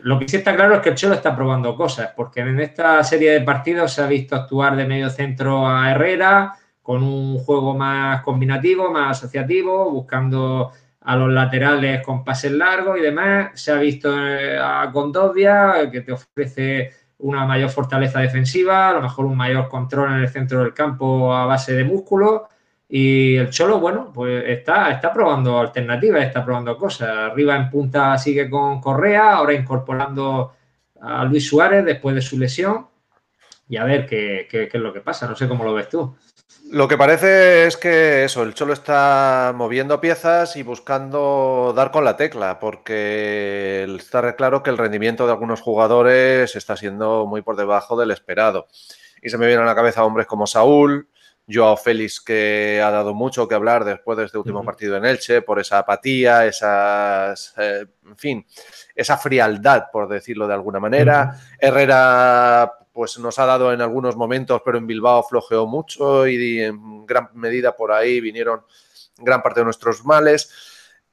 Lo 0.02 0.18
que 0.18 0.28
sí 0.28 0.36
está 0.36 0.54
claro 0.54 0.74
es 0.74 0.80
que 0.80 0.90
el 0.90 0.94
Cholo 0.94 1.14
está 1.14 1.34
probando 1.34 1.74
cosas, 1.74 2.12
porque 2.14 2.40
en 2.40 2.60
esta 2.60 3.02
serie 3.02 3.32
de 3.32 3.40
partidos 3.40 3.92
se 3.92 4.02
ha 4.02 4.06
visto 4.06 4.36
actuar 4.36 4.76
de 4.76 4.86
medio 4.86 5.10
centro 5.10 5.66
a 5.66 5.90
Herrera, 5.90 6.54
con 6.82 7.02
un 7.02 7.38
juego 7.38 7.76
más 7.76 8.22
combinativo, 8.22 8.90
más 8.90 9.18
asociativo, 9.18 9.90
buscando 9.90 10.72
a 11.02 11.16
los 11.16 11.30
laterales 11.30 12.02
con 12.02 12.24
pases 12.24 12.52
largos 12.52 12.98
y 12.98 13.02
demás. 13.02 13.50
Se 13.54 13.72
ha 13.72 13.76
visto 13.76 14.12
eh, 14.26 14.58
a 14.58 14.90
Condovia, 14.92 15.90
que 15.90 16.00
te 16.02 16.12
ofrece 16.12 16.92
una 17.18 17.44
mayor 17.46 17.70
fortaleza 17.70 18.20
defensiva, 18.20 18.88
a 18.88 18.92
lo 18.94 19.02
mejor 19.02 19.26
un 19.26 19.36
mayor 19.36 19.68
control 19.68 20.12
en 20.12 20.20
el 20.22 20.28
centro 20.28 20.60
del 20.60 20.74
campo 20.74 21.34
a 21.34 21.46
base 21.46 21.74
de 21.74 21.84
músculo. 21.84 22.48
Y 22.92 23.36
el 23.36 23.50
Cholo, 23.50 23.78
bueno, 23.78 24.10
pues 24.12 24.42
está, 24.48 24.90
está 24.90 25.12
probando 25.12 25.60
alternativas, 25.60 26.24
está 26.24 26.44
probando 26.44 26.76
cosas. 26.76 27.08
Arriba 27.08 27.54
en 27.54 27.70
punta 27.70 28.18
sigue 28.18 28.50
con 28.50 28.80
Correa, 28.80 29.34
ahora 29.34 29.52
incorporando 29.54 30.54
a 31.00 31.24
Luis 31.24 31.46
Suárez 31.46 31.84
después 31.84 32.16
de 32.16 32.20
su 32.20 32.36
lesión. 32.36 32.88
Y 33.68 33.76
a 33.76 33.84
ver 33.84 34.06
qué, 34.06 34.48
es 34.50 34.74
lo 34.74 34.92
que 34.92 35.02
pasa, 35.02 35.28
no 35.28 35.36
sé 35.36 35.46
cómo 35.46 35.62
lo 35.62 35.72
ves 35.72 35.88
tú. 35.88 36.16
Lo 36.72 36.88
que 36.88 36.98
parece 36.98 37.68
es 37.68 37.76
que 37.76 38.24
eso, 38.24 38.42
el 38.42 38.54
Cholo 38.54 38.72
está 38.72 39.52
moviendo 39.54 40.00
piezas 40.00 40.56
y 40.56 40.64
buscando 40.64 41.72
dar 41.76 41.92
con 41.92 42.04
la 42.04 42.16
tecla, 42.16 42.58
porque 42.58 43.86
está 43.96 44.34
claro 44.34 44.64
que 44.64 44.70
el 44.70 44.78
rendimiento 44.78 45.26
de 45.26 45.32
algunos 45.32 45.60
jugadores 45.60 46.56
está 46.56 46.76
siendo 46.76 47.24
muy 47.26 47.42
por 47.42 47.54
debajo 47.54 47.96
del 47.96 48.10
esperado. 48.10 48.66
Y 49.22 49.30
se 49.30 49.38
me 49.38 49.46
vienen 49.46 49.64
a 49.64 49.68
la 49.68 49.76
cabeza 49.76 50.04
hombres 50.04 50.26
como 50.26 50.48
Saúl, 50.48 51.08
Joao 51.50 51.76
Félix 51.76 52.20
que 52.20 52.80
ha 52.82 52.90
dado 52.90 53.14
mucho 53.14 53.48
que 53.48 53.54
hablar 53.54 53.84
después 53.84 54.16
de 54.18 54.24
este 54.24 54.38
último 54.38 54.64
partido 54.64 54.96
en 54.96 55.04
Elche 55.04 55.42
por 55.42 55.58
esa 55.58 55.78
apatía, 55.78 56.46
esas, 56.46 57.54
eh, 57.58 57.86
en 58.06 58.16
fin, 58.16 58.46
esa 58.94 59.16
frialdad, 59.16 59.86
por 59.92 60.08
decirlo 60.08 60.46
de 60.46 60.54
alguna 60.54 60.80
manera. 60.80 61.36
Herrera 61.58 62.72
pues 62.92 63.18
nos 63.18 63.38
ha 63.38 63.46
dado 63.46 63.72
en 63.72 63.80
algunos 63.80 64.16
momentos, 64.16 64.62
pero 64.64 64.78
en 64.78 64.86
Bilbao 64.86 65.22
flojeó 65.22 65.66
mucho 65.66 66.26
y 66.26 66.60
en 66.60 67.06
gran 67.06 67.30
medida 67.34 67.76
por 67.76 67.92
ahí 67.92 68.20
vinieron 68.20 68.62
gran 69.16 69.42
parte 69.42 69.60
de 69.60 69.64
nuestros 69.64 70.04
males. 70.04 70.52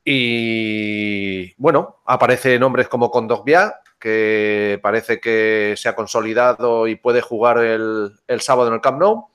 Y 0.04 1.54
bueno, 1.56 2.02
aparecen 2.06 2.60
nombres 2.60 2.88
como 2.88 3.12
Condogbia, 3.12 3.82
que 4.00 4.80
parece 4.82 5.20
que 5.20 5.76
se 5.78 5.90
ha 5.90 5.96
consolidado 5.96 6.88
y 6.88 6.96
puede 6.96 7.22
jugar 7.22 7.60
el, 7.60 8.12
el 8.28 8.42
sábado 8.42 8.70
en 8.70 8.76
el 8.76 8.82
Camp 8.82 9.00
Nou 9.00 9.30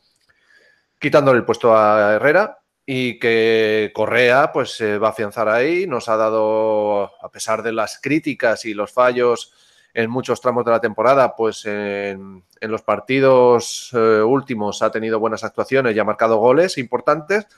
quitándole 1.03 1.41
el 1.41 1.45
puesto 1.45 1.77
a 1.77 2.15
Herrera 2.15 2.61
y 2.87 3.19
que 3.19 3.91
Correa 3.93 4.53
pues 4.53 4.77
se 4.77 4.99
va 4.99 5.09
a 5.09 5.11
afianzar 5.11 5.49
ahí. 5.49 5.85
Nos 5.87 6.09
ha 6.09 6.17
dado, 6.17 7.11
a 7.21 7.29
pesar 7.29 7.65
de 7.65 7.73
las 7.73 8.01
críticas 8.01 8.65
y 8.65 8.73
los 8.73 8.93
fallos 8.93 9.53
en 9.95 10.09
muchos 10.09 10.41
tramos 10.41 10.65
de 10.65 10.71
la 10.71 10.81
temporada, 10.81 11.35
pues 11.35 11.67
en, 11.67 12.45
los 12.61 12.83
partidos 12.83 13.91
eh, 13.93 14.23
últimos 14.23 14.81
ha 14.81 14.93
tenido 14.93 15.19
buenas 15.19 15.43
actuaciones 15.43 15.95
y 15.95 15.99
ha 15.99 16.05
marcado 16.05 16.37
goles 16.37 16.79
importantes. 16.79 17.49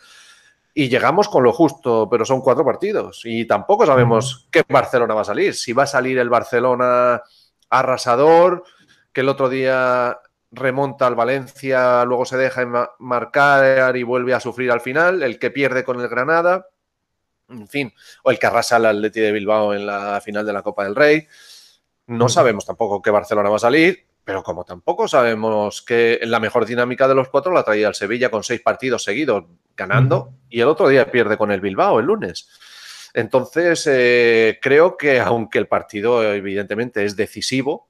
Y 0.73 0.89
llegamos 0.89 1.29
con 1.29 1.45
lo 1.45 1.53
justo, 1.53 2.09
pero 2.11 2.25
son 2.25 2.41
cuatro 2.41 2.65
partidos 2.65 3.21
y 3.25 3.45
tampoco 3.45 3.87
sabemos 3.87 4.49
qué 4.51 4.65
Barcelona 4.67 5.15
va 5.15 5.21
a 5.21 5.27
salir. 5.27 5.55
Si 5.55 5.75
va 5.75 5.85
a 5.85 5.87
salir 5.87 6.19
el 6.19 6.31
Barcelona 6.31 7.23
arrasador, 7.69 8.65
que 9.13 9.21
el 9.21 9.29
otro 9.29 9.51
día 9.51 10.19
remonta 10.55 11.07
al 11.07 11.15
Valencia, 11.15 12.05
luego 12.05 12.25
se 12.25 12.37
deja 12.37 12.95
marcar 12.99 13.97
y 13.97 14.03
vuelve 14.03 14.35
a 14.35 14.41
sufrir 14.41 14.71
al 14.71 14.81
final, 14.81 15.23
el 15.23 15.39
que 15.39 15.51
pierde 15.51 15.85
con 15.85 16.01
el 16.01 16.09
Granada, 16.09 16.69
en 17.49 17.69
fin, 17.69 17.93
o 18.23 18.31
el 18.31 18.39
que 18.39 18.47
arrasa 18.47 18.77
al 18.77 18.87
Atleti 18.87 19.21
de 19.21 19.33
Bilbao 19.33 19.75
en 19.75 19.87
la 19.87 20.21
final 20.21 20.47
de 20.47 20.53
la 20.53 20.63
Copa 20.63 20.85
del 20.85 20.97
Rey. 20.97 21.27
No 22.07 22.29
sabemos 22.29 22.67
tampoco 22.67 23.03
qué 23.03 23.11
Barcelona 23.11 23.51
va 23.51 23.57
a 23.57 23.61
salir 23.61 24.07
pero 24.25 24.43
como 24.43 24.65
tampoco 24.65 25.07
sabemos 25.07 25.83
que 25.83 26.19
la 26.23 26.41
mejor 26.41 26.65
dinámica 26.65 27.07
de 27.07 27.15
los 27.15 27.29
cuatro 27.29 27.53
la 27.53 27.63
traía 27.63 27.89
el 27.89 27.95
Sevilla 27.95 28.31
con 28.31 28.43
seis 28.43 28.61
partidos 28.61 29.05
seguidos 29.05 29.45
ganando 29.77 30.33
y 30.49 30.61
el 30.61 30.69
otro 30.69 30.89
día 30.89 31.11
pierde 31.11 31.37
con 31.37 31.53
el 31.53 31.61
Bilbao 31.61 32.01
el 32.01 32.07
lunes. 32.07 32.49
Entonces, 33.13 33.87
eh, 33.87 34.59
creo 34.61 34.97
que 34.97 35.21
aunque 35.21 35.59
el 35.59 35.69
partido 35.69 36.33
evidentemente 36.33 37.05
es 37.05 37.17
decisivo, 37.17 37.89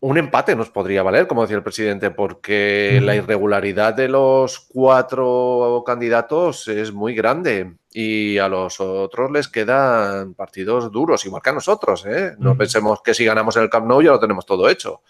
un 0.00 0.16
empate 0.16 0.56
nos 0.56 0.70
podría 0.70 1.02
valer, 1.02 1.26
como 1.26 1.42
decía 1.42 1.58
el 1.58 1.62
presidente, 1.62 2.10
porque 2.10 3.00
la 3.02 3.14
irregularidad 3.14 3.92
de 3.92 4.08
los 4.08 4.58
cuatro 4.60 5.82
candidatos 5.86 6.68
es 6.68 6.92
muy 6.92 7.14
grande 7.14 7.74
y 7.92 8.38
a 8.38 8.48
los 8.48 8.80
otros 8.80 9.30
les 9.30 9.48
quedan 9.48 10.32
partidos 10.32 10.90
duros, 10.90 11.24
igual 11.26 11.42
que 11.42 11.50
a 11.50 11.54
nosotros. 11.54 12.06
¿eh? 12.06 12.34
No 12.38 12.56
pensemos 12.56 13.02
que 13.02 13.12
si 13.12 13.26
ganamos 13.26 13.56
en 13.56 13.64
el 13.64 13.70
Camp 13.70 13.86
Nou 13.86 14.00
ya 14.00 14.12
lo 14.12 14.20
tenemos 14.20 14.46
todo 14.46 14.70
hecho. 14.70 15.02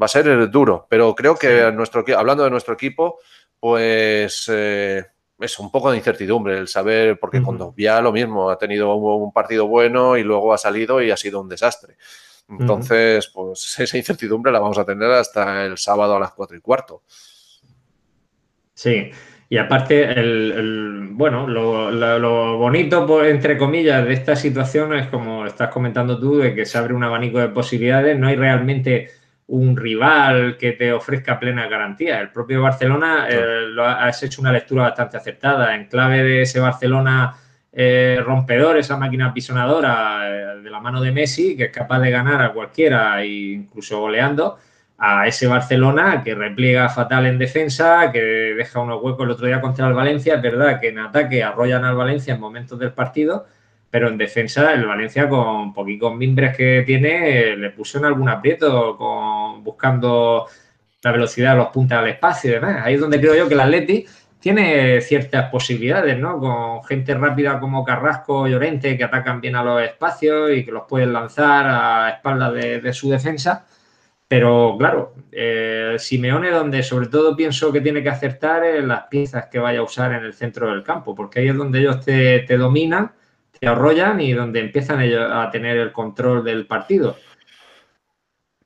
Va 0.00 0.06
a 0.06 0.08
ser 0.08 0.48
duro, 0.50 0.86
pero 0.88 1.14
creo 1.14 1.36
que 1.36 1.70
nuestro, 1.72 2.02
hablando 2.16 2.44
de 2.44 2.50
nuestro 2.50 2.72
equipo, 2.72 3.18
pues 3.58 4.46
eh, 4.50 5.04
es 5.38 5.58
un 5.58 5.70
poco 5.70 5.90
de 5.90 5.98
incertidumbre 5.98 6.56
el 6.56 6.68
saber, 6.68 7.18
porque 7.20 7.42
con 7.42 7.58
Dovia 7.58 8.00
lo 8.00 8.12
mismo, 8.12 8.48
ha 8.48 8.56
tenido 8.56 8.94
un 8.94 9.30
partido 9.30 9.66
bueno 9.66 10.16
y 10.16 10.22
luego 10.22 10.54
ha 10.54 10.58
salido 10.58 11.02
y 11.02 11.10
ha 11.10 11.18
sido 11.18 11.42
un 11.42 11.50
desastre. 11.50 11.96
Entonces, 12.58 13.30
pues 13.32 13.78
esa 13.78 13.96
incertidumbre 13.96 14.52
la 14.52 14.60
vamos 14.60 14.78
a 14.78 14.84
tener 14.84 15.10
hasta 15.10 15.64
el 15.64 15.78
sábado 15.78 16.16
a 16.16 16.20
las 16.20 16.32
cuatro 16.32 16.56
y 16.56 16.60
cuarto. 16.60 17.02
Sí, 18.74 19.10
y 19.52 19.58
aparte, 19.58 20.04
el, 20.04 21.08
bueno, 21.10 21.48
lo, 21.48 22.56
bonito, 22.56 23.24
entre 23.24 23.58
comillas, 23.58 24.06
de 24.06 24.12
esta 24.12 24.36
situación 24.36 24.94
es 24.94 25.08
como 25.08 25.44
estás 25.44 25.70
comentando 25.70 26.20
tú, 26.20 26.38
de 26.38 26.54
que 26.54 26.64
se 26.64 26.78
abre 26.78 26.94
un 26.94 27.02
abanico 27.02 27.40
de 27.40 27.48
posibilidades, 27.48 28.16
no 28.16 28.28
hay 28.28 28.36
realmente 28.36 29.10
un 29.48 29.76
rival 29.76 30.56
que 30.56 30.72
te 30.72 30.92
ofrezca 30.92 31.40
plena 31.40 31.68
garantía. 31.68 32.20
El 32.20 32.30
propio 32.30 32.62
Barcelona 32.62 33.26
eh, 33.28 33.66
lo 33.66 33.84
has 33.84 34.22
hecho 34.22 34.40
una 34.40 34.52
lectura 34.52 34.84
bastante 34.84 35.16
acertada. 35.16 35.74
En 35.74 35.86
clave 35.86 36.22
de 36.22 36.42
ese 36.42 36.60
Barcelona 36.60 37.34
eh, 37.72 38.20
rompedor, 38.24 38.78
esa 38.78 38.96
máquina 38.96 39.32
pisonadora 39.32 40.28
eh, 40.28 40.60
de 40.62 40.70
la 40.70 40.80
mano 40.80 41.00
de 41.00 41.12
Messi, 41.12 41.56
que 41.56 41.64
es 41.64 41.72
capaz 41.72 42.00
de 42.00 42.10
ganar 42.10 42.42
a 42.42 42.52
cualquiera, 42.52 43.24
incluso 43.24 44.00
goleando, 44.00 44.58
a 44.98 45.26
ese 45.26 45.46
Barcelona 45.46 46.22
que 46.22 46.34
repliega 46.34 46.88
fatal 46.88 47.26
en 47.26 47.38
defensa, 47.38 48.10
que 48.12 48.20
deja 48.20 48.80
unos 48.80 49.02
huecos 49.02 49.24
el 49.24 49.30
otro 49.30 49.46
día 49.46 49.60
contra 49.60 49.86
el 49.88 49.94
Valencia. 49.94 50.34
Es 50.34 50.42
verdad 50.42 50.80
que 50.80 50.88
en 50.88 50.98
ataque 50.98 51.42
arrollan 51.42 51.84
al 51.84 51.96
Valencia 51.96 52.34
en 52.34 52.40
momentos 52.40 52.78
del 52.78 52.92
partido, 52.92 53.46
pero 53.90 54.08
en 54.08 54.18
defensa 54.18 54.72
el 54.74 54.84
Valencia 54.86 55.28
con 55.28 55.72
poquitos 55.72 56.14
mimbres 56.14 56.56
que 56.56 56.82
tiene 56.86 57.56
le 57.56 57.70
puso 57.70 57.98
en 57.98 58.04
algún 58.04 58.28
aprieto 58.28 58.96
con, 58.96 59.64
buscando 59.64 60.46
la 61.02 61.12
velocidad 61.12 61.56
los 61.56 61.68
puntos 61.68 61.96
al 61.96 62.08
espacio 62.08 62.50
y 62.50 62.54
demás. 62.54 62.82
Ahí 62.84 62.94
es 62.94 63.00
donde 63.00 63.20
creo 63.20 63.34
yo 63.34 63.48
que 63.48 63.54
el 63.54 63.60
Atleti 63.60 64.04
tiene 64.40 65.00
ciertas 65.02 65.50
posibilidades, 65.50 66.18
¿no? 66.18 66.38
Con 66.40 66.82
gente 66.84 67.14
rápida 67.14 67.60
como 67.60 67.84
Carrasco 67.84 68.48
y 68.48 68.52
Llorente 68.52 68.96
que 68.96 69.04
atacan 69.04 69.40
bien 69.40 69.54
a 69.54 69.62
los 69.62 69.82
espacios 69.82 70.50
y 70.52 70.64
que 70.64 70.72
los 70.72 70.84
pueden 70.88 71.12
lanzar 71.12 71.66
a 71.68 72.10
espaldas 72.10 72.54
de, 72.54 72.92
su 72.92 73.10
defensa. 73.10 73.66
Pero 74.26 74.76
claro, 74.78 75.14
eh, 75.30 75.96
Simeone, 75.98 76.50
donde 76.50 76.82
sobre 76.82 77.08
todo 77.08 77.36
pienso 77.36 77.72
que 77.72 77.80
tiene 77.80 78.02
que 78.02 78.08
acertar 78.08 78.62
las 78.84 79.02
piezas 79.08 79.46
que 79.46 79.58
vaya 79.58 79.80
a 79.80 79.82
usar 79.82 80.12
en 80.12 80.24
el 80.24 80.32
centro 80.32 80.70
del 80.70 80.82
campo, 80.82 81.14
porque 81.14 81.40
ahí 81.40 81.48
es 81.48 81.56
donde 81.56 81.80
ellos 81.80 82.00
te, 82.04 82.40
te 82.40 82.56
dominan, 82.56 83.12
te 83.58 83.66
arrollan 83.66 84.20
y 84.20 84.32
donde 84.32 84.60
empiezan 84.60 85.02
ellos 85.02 85.28
a 85.30 85.50
tener 85.50 85.76
el 85.76 85.92
control 85.92 86.44
del 86.44 86.66
partido. 86.66 87.16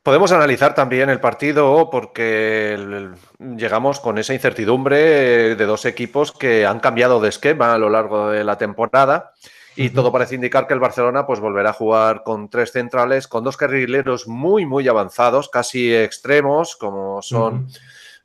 Podemos 0.05 0.33
analizar 0.33 0.75
también 0.75 1.09
el 1.09 1.19
partido 1.19 1.89
porque 1.91 3.09
llegamos 3.39 4.01
con 4.01 4.19
esa 4.19 4.35
incertidumbre 4.35 5.57
de 5.57 5.65
dos 5.65 5.87
equipos 5.87 6.31
que 6.31 6.67
han 6.67 6.79
cambiado 6.79 7.23
de 7.23 7.31
esquema 7.31 7.73
a 7.73 7.79
lo 7.79 7.89
largo 7.89 8.29
de 8.29 8.45
la 8.45 8.59
temporada 8.59 9.33
y 9.77 9.89
todo 9.89 10.13
parece 10.13 10.35
indicar 10.35 10.67
que 10.67 10.75
el 10.75 10.81
Barcelona 10.81 11.27
pues 11.27 11.41
volverá 11.41 11.71
a 11.71 11.73
jugar 11.73 12.23
con 12.23 12.51
tres 12.51 12.73
centrales, 12.73 13.27
con 13.27 13.45
dos 13.45 13.57
carrileros 13.57 14.29
muy 14.29 14.67
muy 14.67 14.87
avanzados, 14.89 15.49
casi 15.49 15.95
extremos 15.95 16.77
como 16.77 17.23
son 17.23 17.69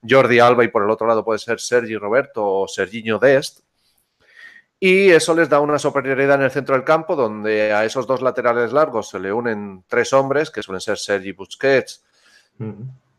Jordi 0.07 0.39
Alba 0.39 0.65
y 0.65 0.67
por 0.67 0.83
el 0.83 0.89
otro 0.89 1.07
lado 1.07 1.23
puede 1.23 1.39
ser 1.39 1.61
Sergi 1.61 1.95
Roberto 1.95 2.45
o 2.45 2.67
Serginho 2.67 3.19
Dest 3.19 3.61
y 4.79 5.09
eso 5.09 5.35
les 5.35 5.49
da 5.49 5.59
una 5.59 5.77
superioridad 5.77 6.35
en 6.35 6.43
el 6.43 6.51
centro 6.51 6.75
del 6.75 6.85
campo, 6.85 7.15
donde 7.15 7.73
a 7.73 7.83
esos 7.83 8.07
dos 8.07 8.21
laterales 8.21 8.71
largos 8.71 9.09
se 9.09 9.19
le 9.19 9.33
unen 9.33 9.83
tres 9.87 10.13
hombres, 10.13 10.49
que 10.51 10.63
suelen 10.63 10.79
ser 10.79 10.97
Sergi 10.97 11.33
Busquets, 11.33 12.05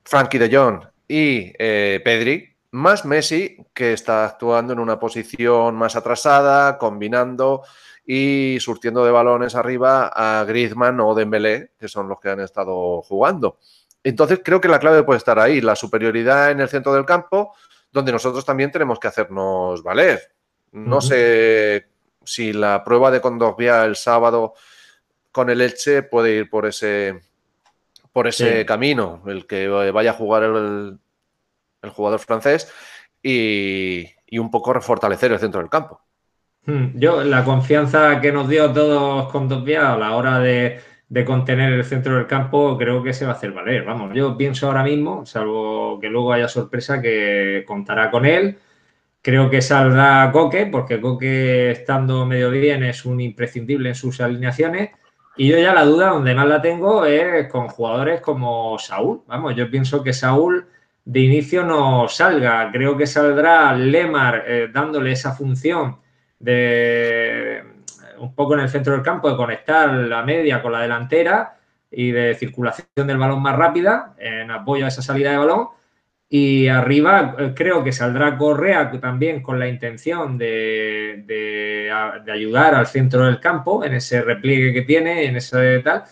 Frankie 0.04 0.38
de 0.38 0.56
Jong 0.56 0.84
y 1.06 1.52
eh, 1.58 2.00
Pedri, 2.02 2.56
más 2.72 3.04
Messi, 3.04 3.58
que 3.74 3.92
está 3.92 4.24
actuando 4.24 4.72
en 4.72 4.78
una 4.78 4.98
posición 4.98 5.74
más 5.74 5.96
atrasada, 5.96 6.78
combinando 6.78 7.62
y 8.06 8.56
surtiendo 8.60 9.04
de 9.04 9.10
balones 9.10 9.54
arriba 9.54 10.10
a 10.14 10.44
Griezmann 10.44 10.98
o 11.00 11.14
Dembélé, 11.14 11.72
que 11.78 11.88
son 11.88 12.08
los 12.08 12.20
que 12.20 12.30
han 12.30 12.40
estado 12.40 13.02
jugando. 13.02 13.58
Entonces 14.02 14.40
creo 14.42 14.60
que 14.60 14.68
la 14.68 14.78
clave 14.78 15.02
puede 15.02 15.18
estar 15.18 15.38
ahí, 15.38 15.60
la 15.60 15.76
superioridad 15.76 16.52
en 16.52 16.60
el 16.60 16.68
centro 16.68 16.94
del 16.94 17.04
campo, 17.04 17.54
donde 17.92 18.12
nosotros 18.12 18.46
también 18.46 18.70
tenemos 18.70 18.98
que 18.98 19.08
hacernos 19.08 19.82
valer. 19.82 20.20
No 20.72 21.00
sé 21.00 21.86
si 22.24 22.52
la 22.52 22.84
prueba 22.84 23.10
de 23.10 23.20
Condovia 23.20 23.84
el 23.84 23.96
sábado 23.96 24.54
con 25.32 25.50
el 25.50 25.60
Elche 25.60 26.02
puede 26.02 26.36
ir 26.36 26.50
por 26.50 26.66
ese, 26.66 27.20
por 28.12 28.26
ese 28.26 28.64
camino, 28.66 29.22
el 29.26 29.46
que 29.46 29.68
vaya 29.68 30.10
a 30.10 30.14
jugar 30.14 30.44
el, 30.44 30.98
jugador 31.92 32.20
francés 32.20 32.70
y, 33.22 34.06
un 34.38 34.50
poco 34.50 34.72
refortalecer 34.72 35.32
el 35.32 35.38
centro 35.38 35.60
del 35.60 35.70
campo. 35.70 36.00
Hmm, 36.66 36.88
yo, 36.94 37.24
la 37.24 37.44
confianza 37.44 38.20
que 38.20 38.32
nos 38.32 38.48
dio 38.48 38.66
a 38.66 38.72
todos 38.72 39.32
Condovia 39.32 39.94
a 39.94 39.96
la 39.96 40.14
hora 40.14 40.38
de, 40.40 40.78
de, 41.08 41.24
contener 41.24 41.72
el 41.72 41.84
centro 41.84 42.16
del 42.16 42.26
campo, 42.26 42.76
creo 42.76 43.02
que 43.02 43.14
se 43.14 43.24
va 43.24 43.32
a 43.32 43.34
hacer 43.34 43.52
valer. 43.52 43.84
Vamos, 43.84 44.12
yo 44.14 44.36
pienso 44.36 44.66
ahora 44.66 44.84
mismo, 44.84 45.24
salvo 45.24 45.98
que 45.98 46.08
luego 46.08 46.32
haya 46.32 46.48
sorpresa, 46.48 47.00
que 47.00 47.64
contará 47.66 48.10
con 48.10 48.26
él 48.26 48.58
Creo 49.22 49.50
que 49.50 49.60
saldrá 49.60 50.30
Coque, 50.32 50.66
porque 50.66 51.00
Coque, 51.00 51.70
estando 51.72 52.24
medio 52.24 52.50
bien, 52.50 52.82
es 52.84 53.04
un 53.04 53.20
imprescindible 53.20 53.90
en 53.90 53.94
sus 53.94 54.20
alineaciones. 54.20 54.90
Y 55.36 55.48
yo 55.48 55.58
ya 55.58 55.74
la 55.74 55.84
duda 55.84 56.08
donde 56.08 56.34
más 56.34 56.46
la 56.48 56.60
tengo 56.62 57.04
es 57.04 57.48
con 57.48 57.68
jugadores 57.68 58.20
como 58.20 58.78
Saúl. 58.78 59.22
Vamos, 59.26 59.54
yo 59.56 59.70
pienso 59.70 60.02
que 60.02 60.12
Saúl 60.12 60.66
de 61.04 61.20
inicio 61.20 61.64
no 61.64 62.08
salga. 62.08 62.70
Creo 62.72 62.96
que 62.96 63.06
saldrá 63.06 63.74
Lemar 63.74 64.44
eh, 64.46 64.68
dándole 64.72 65.12
esa 65.12 65.32
función 65.32 65.98
de 66.38 67.62
un 68.18 68.34
poco 68.34 68.54
en 68.54 68.60
el 68.60 68.68
centro 68.68 68.92
del 68.92 69.02
campo, 69.02 69.30
de 69.30 69.36
conectar 69.36 69.90
la 69.92 70.22
media 70.22 70.62
con 70.62 70.72
la 70.72 70.82
delantera 70.82 71.58
y 71.90 72.10
de 72.10 72.34
circulación 72.34 73.06
del 73.06 73.18
balón 73.18 73.42
más 73.42 73.56
rápida 73.56 74.14
en 74.18 74.50
apoyo 74.50 74.84
a 74.84 74.88
esa 74.88 75.02
salida 75.02 75.30
de 75.30 75.38
balón. 75.38 75.68
Y 76.32 76.68
arriba 76.68 77.34
eh, 77.40 77.52
creo 77.56 77.82
que 77.82 77.90
saldrá 77.90 78.38
Correa 78.38 78.88
también 79.00 79.42
con 79.42 79.58
la 79.58 79.66
intención 79.66 80.38
de, 80.38 81.90
ayudar 82.32 82.76
al 82.76 82.86
centro 82.86 83.26
del 83.26 83.40
campo 83.40 83.84
en 83.84 83.94
ese 83.94 84.22
repliegue 84.22 84.72
que 84.72 84.82
tiene, 84.82 85.24
en 85.24 85.36
ese 85.36 85.80
tal. 85.80 86.04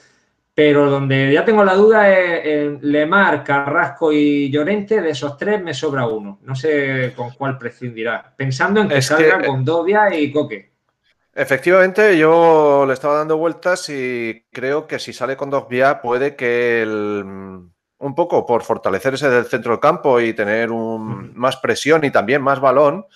Pero 0.52 0.90
donde 0.90 1.32
ya 1.32 1.44
tengo 1.44 1.64
la 1.64 1.74
duda 1.74 2.12
es 2.12 2.46
en 2.46 2.80
Lemar, 2.82 3.44
Carrasco 3.44 4.12
y 4.12 4.50
Llorente, 4.50 5.00
de 5.00 5.10
esos 5.10 5.36
tres 5.36 5.62
me 5.62 5.72
sobra 5.72 6.08
uno. 6.08 6.40
No 6.42 6.56
sé 6.56 7.12
con 7.14 7.30
cuál 7.30 7.56
prescindirá. 7.56 8.34
Pensando 8.36 8.80
en 8.80 8.88
que 8.88 9.00
salga 9.00 9.40
con 9.46 9.64
Dovia 9.64 10.12
y 10.18 10.32
Coque. 10.32 10.72
Efectivamente, 11.32 12.18
yo 12.18 12.84
le 12.88 12.94
estaba 12.94 13.18
dando 13.18 13.36
vueltas 13.36 13.88
y 13.88 14.46
creo 14.50 14.88
que 14.88 14.98
si 14.98 15.12
sale 15.12 15.36
con 15.36 15.48
Dovia 15.48 16.02
puede 16.02 16.34
que 16.34 16.82
el 16.82 17.70
un 17.98 18.14
poco 18.14 18.46
por 18.46 18.62
fortalecer 18.62 19.14
ese 19.14 19.28
del 19.28 19.46
centro 19.46 19.72
del 19.72 19.80
campo 19.80 20.20
y 20.20 20.32
tener 20.32 20.70
un, 20.70 21.36
más 21.36 21.56
presión 21.56 22.04
y 22.04 22.10
también 22.10 22.42
más 22.42 22.60
balón, 22.60 23.06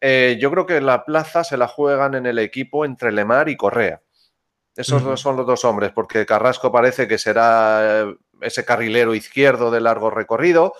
eh, 0.00 0.36
yo 0.40 0.50
creo 0.50 0.66
que 0.66 0.80
la 0.80 1.04
plaza 1.04 1.42
se 1.42 1.56
la 1.56 1.68
juegan 1.68 2.14
en 2.14 2.26
el 2.26 2.38
equipo 2.38 2.84
entre 2.84 3.12
Lemar 3.12 3.48
y 3.48 3.56
Correa. 3.56 4.02
Esos 4.76 5.02
dos 5.02 5.18
son 5.18 5.38
los 5.38 5.46
dos 5.46 5.64
hombres, 5.64 5.90
porque 5.94 6.26
Carrasco 6.26 6.70
parece 6.70 7.08
que 7.08 7.16
será 7.16 8.02
eh, 8.02 8.16
ese 8.42 8.62
carrilero 8.66 9.14
izquierdo 9.14 9.70
de 9.70 9.80
largo 9.80 10.10
recorrido. 10.10 10.74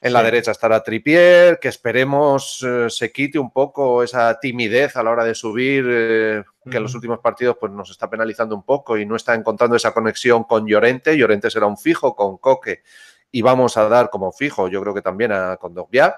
En 0.00 0.14
la 0.14 0.22
derecha 0.24 0.50
estará 0.50 0.82
Tripier, 0.82 1.60
que 1.60 1.68
esperemos 1.68 2.66
eh, 2.66 2.86
se 2.88 3.12
quite 3.12 3.38
un 3.38 3.52
poco 3.52 4.02
esa 4.02 4.40
timidez 4.40 4.96
a 4.96 5.04
la 5.04 5.10
hora 5.10 5.24
de 5.24 5.36
subir, 5.36 6.44
que 6.68 6.76
en 6.76 6.82
los 6.82 6.94
últimos 6.94 7.20
partidos 7.20 7.56
pues, 7.58 7.72
nos 7.72 7.90
está 7.90 8.10
penalizando 8.10 8.54
un 8.54 8.62
poco 8.62 8.98
y 8.98 9.06
no 9.06 9.16
está 9.16 9.34
encontrando 9.34 9.76
esa 9.76 9.92
conexión 9.92 10.44
con 10.44 10.66
Llorente. 10.66 11.16
Llorente 11.16 11.50
será 11.50 11.66
un 11.66 11.78
fijo 11.78 12.14
con 12.14 12.38
Coque 12.38 12.82
y 13.30 13.42
vamos 13.42 13.76
a 13.76 13.88
dar 13.88 14.10
como 14.10 14.32
fijo, 14.32 14.68
yo 14.68 14.80
creo 14.80 14.94
que 14.94 15.02
también 15.02 15.32
a 15.32 15.56
Condogbiá. 15.56 16.16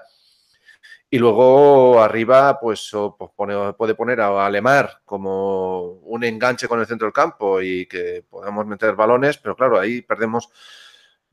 Y 1.09 1.19
luego 1.19 2.01
arriba, 2.01 2.59
pues, 2.59 2.89
pues 3.17 3.31
puede 3.77 3.93
poner 3.93 4.19
a 4.19 4.45
Alemar 4.47 5.01
como 5.05 5.83
un 6.01 6.23
enganche 6.23 6.67
con 6.67 6.79
el 6.79 6.87
centro 6.87 7.05
del 7.05 7.13
campo 7.13 7.61
y 7.61 7.85
que 7.85 8.25
podamos 8.27 8.65
meter 8.65 8.95
balones, 8.95 9.37
pero 9.37 9.55
claro, 9.55 9.79
ahí 9.79 10.01
perdemos 10.01 10.49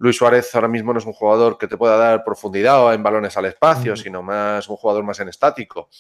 Luis 0.00 0.16
Suárez 0.16 0.54
ahora 0.54 0.66
mismo 0.66 0.94
no 0.94 0.98
es 0.98 1.04
un 1.04 1.12
jugador 1.12 1.58
que 1.58 1.68
te 1.68 1.76
pueda 1.76 1.98
dar 1.98 2.24
profundidad 2.24 2.94
en 2.94 3.02
balones 3.02 3.36
al 3.36 3.44
espacio, 3.44 3.96
sino 3.96 4.22
más 4.22 4.66
un 4.66 4.76
jugador 4.76 5.04
más 5.04 5.20
en 5.20 5.28
estático. 5.28 5.90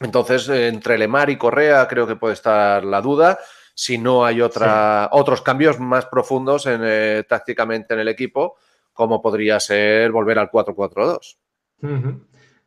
Entonces, 0.00 0.48
entre 0.48 0.98
Lemar 0.98 1.30
y 1.30 1.36
Correa 1.36 1.86
creo 1.86 2.06
que 2.06 2.16
puede 2.16 2.34
estar 2.34 2.84
la 2.84 3.00
duda 3.00 3.38
si 3.74 3.98
no 3.98 4.24
hay 4.24 4.40
otra, 4.40 5.08
otros 5.12 5.42
cambios 5.42 5.80
más 5.80 6.06
profundos 6.06 6.66
en, 6.66 6.80
eh, 6.84 7.24
tácticamente 7.28 7.94
en 7.94 8.00
el 8.00 8.08
equipo, 8.08 8.56
como 8.92 9.20
podría 9.20 9.58
ser 9.58 10.12
volver 10.12 10.38
al 10.38 10.50
4-4-2. 10.50 11.36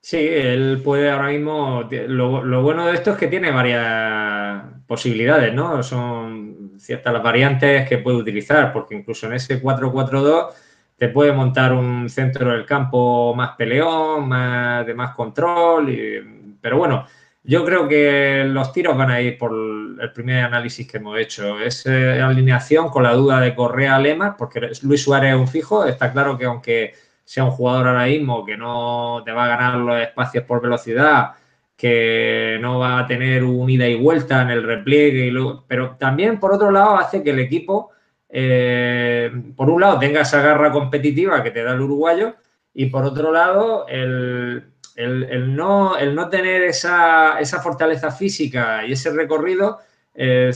Sí, 0.01 0.17
él 0.17 0.81
puede 0.83 1.09
ahora 1.09 1.29
mismo. 1.29 1.87
Lo, 1.89 2.61
bueno 2.61 2.85
de 2.85 2.93
esto 2.93 3.11
es 3.11 3.17
que 3.17 3.27
tiene 3.27 3.51
varias 3.51 4.63
posibilidades, 4.85 5.53
¿no? 5.53 5.81
Son 5.81 6.73
ciertas 6.77 7.13
las 7.13 7.23
variantes 7.23 7.87
que 7.87 7.97
puede 7.97 8.17
utilizar, 8.17 8.71
porque 8.71 8.95
incluso 8.95 9.27
en 9.27 9.33
ese 9.33 9.61
4-4-2 9.61 10.49
te 10.97 11.09
puede 11.09 11.31
montar 11.31 11.73
un 11.73 12.09
centro 12.09 12.51
del 12.51 12.65
campo 12.65 13.33
más 13.33 13.55
peleón, 13.55 14.27
más 14.27 14.85
de 14.85 14.93
más 14.93 15.15
control. 15.15 16.57
pero 16.61 16.77
bueno, 16.77 17.05
yo 17.47 17.63
creo 17.63 17.87
que 17.87 18.43
los 18.45 18.73
tiros 18.73 18.97
van 18.97 19.09
a 19.09 19.21
ir 19.21 19.37
por 19.37 19.53
el 19.53 20.11
primer 20.11 20.43
análisis 20.43 20.85
que 20.85 20.97
hemos 20.97 21.17
hecho. 21.17 21.57
Es 21.59 21.85
eh, 21.85 22.21
alineación 22.21 22.89
con 22.89 23.03
la 23.03 23.13
duda 23.13 23.39
de 23.39 23.55
Correa 23.55 23.97
Lema, 23.99 24.35
porque 24.35 24.69
Luis 24.81 25.01
Suárez 25.01 25.33
es 25.33 25.39
un 25.39 25.47
fijo. 25.47 25.85
Está 25.85 26.11
claro 26.11 26.37
que 26.37 26.43
aunque 26.43 26.93
sea 27.23 27.45
un 27.45 27.51
jugador 27.51 27.87
ahora 27.87 28.05
mismo 28.05 28.45
que 28.45 28.57
no 28.57 29.21
te 29.23 29.31
va 29.31 29.45
a 29.45 29.47
ganar 29.47 29.75
los 29.75 30.01
espacios 30.01 30.43
por 30.43 30.61
velocidad, 30.61 31.35
que 31.77 32.57
no 32.59 32.79
va 32.79 32.99
a 32.99 33.07
tener 33.07 33.45
un 33.45 33.69
ida 33.69 33.87
y 33.87 33.95
vuelta 33.95 34.41
en 34.41 34.49
el 34.49 34.63
repliegue, 34.63 35.31
pero 35.67 35.95
también 35.97 36.41
por 36.41 36.51
otro 36.53 36.69
lado 36.69 36.97
hace 36.97 37.23
que 37.23 37.29
el 37.29 37.39
equipo, 37.39 37.91
eh, 38.27 39.31
por 39.55 39.69
un 39.69 39.79
lado, 39.79 39.99
tenga 39.99 40.21
esa 40.21 40.41
garra 40.41 40.69
competitiva 40.71 41.41
que 41.41 41.51
te 41.51 41.63
da 41.63 41.73
el 41.73 41.81
uruguayo 41.81 42.35
y 42.73 42.87
por 42.87 43.05
otro 43.05 43.31
lado, 43.31 43.87
el 43.87 44.73
el, 44.97 45.55
no, 45.55 45.95
el 45.95 46.13
no 46.13 46.27
tener 46.27 46.63
esa, 46.63 47.39
fortaleza 47.63 48.11
física 48.11 48.85
y 48.85 48.93
ese 48.93 49.11
recorrido, 49.11 49.79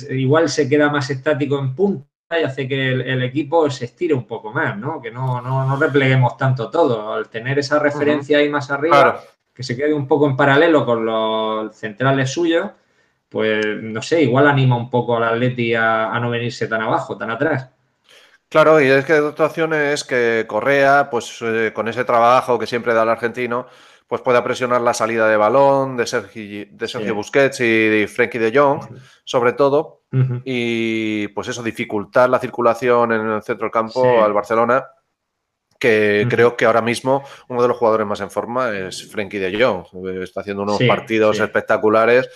igual 0.10 0.50
se 0.50 0.68
queda 0.68 0.90
más 0.90 1.10
estático 1.10 1.60
en 1.60 1.76
punta 1.76 2.12
y 2.40 2.44
hace 2.44 2.68
que 2.68 2.92
el, 2.92 3.24
equipo 3.24 3.70
se 3.70 3.86
estire 3.86 4.14
un 4.14 4.26
poco 4.26 4.52
más, 4.52 4.78
¿no? 4.78 5.02
Que 5.02 5.12
no, 5.12 5.42
no, 5.42 5.76
repleguemos 5.78 6.38
tanto 6.38 6.70
todo. 6.70 7.14
Al 7.14 7.30
tener 7.30 7.60
esa 7.60 7.80
referencia 7.80 8.38
ahí 8.38 8.50
más 8.50 8.72
arriba, 8.72 9.22
que 9.54 9.64
se 9.64 9.76
quede 9.76 9.94
un 9.94 10.08
poco 10.08 10.28
en 10.28 10.38
paralelo 10.38 10.86
con 10.86 11.06
los 11.06 11.76
centrales 11.76 12.32
suyos, 12.32 12.72
pues 13.30 13.66
no 13.66 14.02
sé, 14.02 14.24
igual 14.24 14.48
anima 14.48 14.76
un 14.76 14.90
poco 14.90 15.16
al 15.16 15.24
Atleti 15.24 15.74
a, 15.74 16.18
no 16.20 16.30
venirse 16.30 16.68
tan 16.68 16.82
abajo, 16.82 17.18
tan 17.18 17.32
atrás. 17.32 17.70
Claro, 18.50 18.82
y 18.82 18.88
es 18.88 19.06
que 19.06 19.14
otra 19.14 19.46
opción 19.46 19.74
es 19.74 20.04
que 20.04 20.46
Correa, 20.48 21.10
pues 21.10 21.40
eh, 21.42 21.72
con 21.74 21.88
ese 21.88 22.04
trabajo 22.04 22.60
que 22.60 22.68
siempre 22.68 22.94
da 22.94 23.04
el 23.04 23.10
argentino, 23.10 23.68
pues 24.12 24.22
pueda 24.24 24.44
presionar 24.44 24.82
la 24.82 24.94
salida 24.94 25.26
de 25.30 25.38
balón 25.38 25.96
de 25.96 26.06
Sergio, 26.06 26.66
de 26.70 26.88
Sergio 26.90 27.16
Busquets 27.16 27.62
y 27.62 27.88
de 27.88 28.10
Frenkie 28.10 28.40
de 28.40 28.52
Jong, 28.54 28.82
sobre 29.24 29.54
todo, 29.54 30.02
y 30.44 31.30
pues 31.30 31.48
eso, 31.48 31.64
dificultar 31.64 32.30
la 32.30 32.38
circulación 32.38 33.14
en 33.14 33.22
el 33.22 33.42
centro 33.42 33.68
del 33.68 33.72
campo 33.72 34.22
al 34.22 34.34
Barcelona, 34.34 34.86
que 35.80 36.28
creo 36.30 36.58
que 36.58 36.66
ahora 36.66 36.82
mismo 36.82 37.24
uno 37.48 37.62
de 37.62 37.70
los 37.70 37.78
jugadores 37.78 38.06
más 38.06 38.20
en 38.20 38.30
forma 38.30 38.72
es 38.72 39.10
Frenkie 39.10 39.40
de 39.40 39.58
Jong. 39.58 40.06
Está 40.22 40.42
haciendo 40.42 40.64
unos 40.64 40.84
partidos 40.86 41.40
espectaculares 41.40 42.30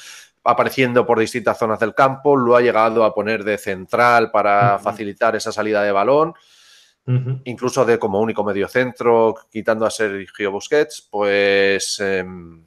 apareciendo 0.46 1.06
por 1.06 1.20
distintas 1.20 1.60
zonas 1.60 1.80
del 1.82 1.94
campo, 1.94 2.38
lo 2.38 2.56
ha 2.56 2.62
llegado 2.62 3.04
a 3.04 3.14
poner 3.14 3.44
de 3.44 3.58
central 3.58 4.32
para 4.32 4.80
facilitar 4.80 5.36
esa 5.36 5.52
salida 5.52 5.84
de 5.84 5.92
balón 5.92 6.36
incluso 7.44 7.86
de 7.86 8.00
como 8.00 8.20
único 8.20 8.44
mediocentro, 8.44 9.36
quitando 9.52 9.86
a 9.86 9.92
Sergio 9.92 10.52
Busquets, 10.52 11.08
pues 11.12 12.00
em, 12.00 12.64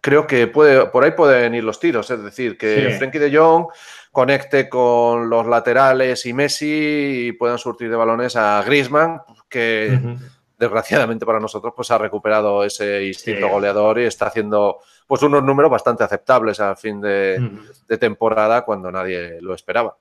creo 0.00 0.26
que 0.26 0.48
puede, 0.48 0.86
por 0.86 1.04
ahí 1.04 1.12
pueden 1.12 1.54
ir 1.54 1.64
los 1.64 1.78
tiros. 1.78 2.10
Es 2.10 2.22
decir, 2.22 2.58
que 2.58 2.96
Frenkie 2.98 3.18
de 3.18 3.36
Jong 3.36 3.66
conecte 4.10 4.68
con 4.68 5.30
los 5.30 5.46
laterales 5.46 6.26
y 6.26 6.32
Messi 6.32 7.28
y 7.28 7.32
puedan 7.32 7.58
surtir 7.58 7.90
de 7.90 7.96
balones 7.96 8.34
a 8.36 8.62
Griezmann, 8.66 9.20
que 9.48 10.16
desgraciadamente 10.58 11.24
para 11.24 11.38
nosotros 11.38 11.72
pues 11.76 11.90
ha 11.92 11.98
recuperado 11.98 12.64
ese 12.64 13.06
instinto 13.06 13.48
goleador 13.48 14.00
y 14.00 14.06
está 14.06 14.26
haciendo 14.26 14.78
pues 15.06 15.22
unos 15.22 15.44
números 15.44 15.70
bastante 15.70 16.02
aceptables 16.02 16.58
al 16.58 16.76
fin 16.76 17.00
de 17.00 17.98
temporada 18.00 18.64
cuando 18.64 18.90
nadie 18.90 19.40
lo 19.40 19.54
esperaba. 19.54 19.96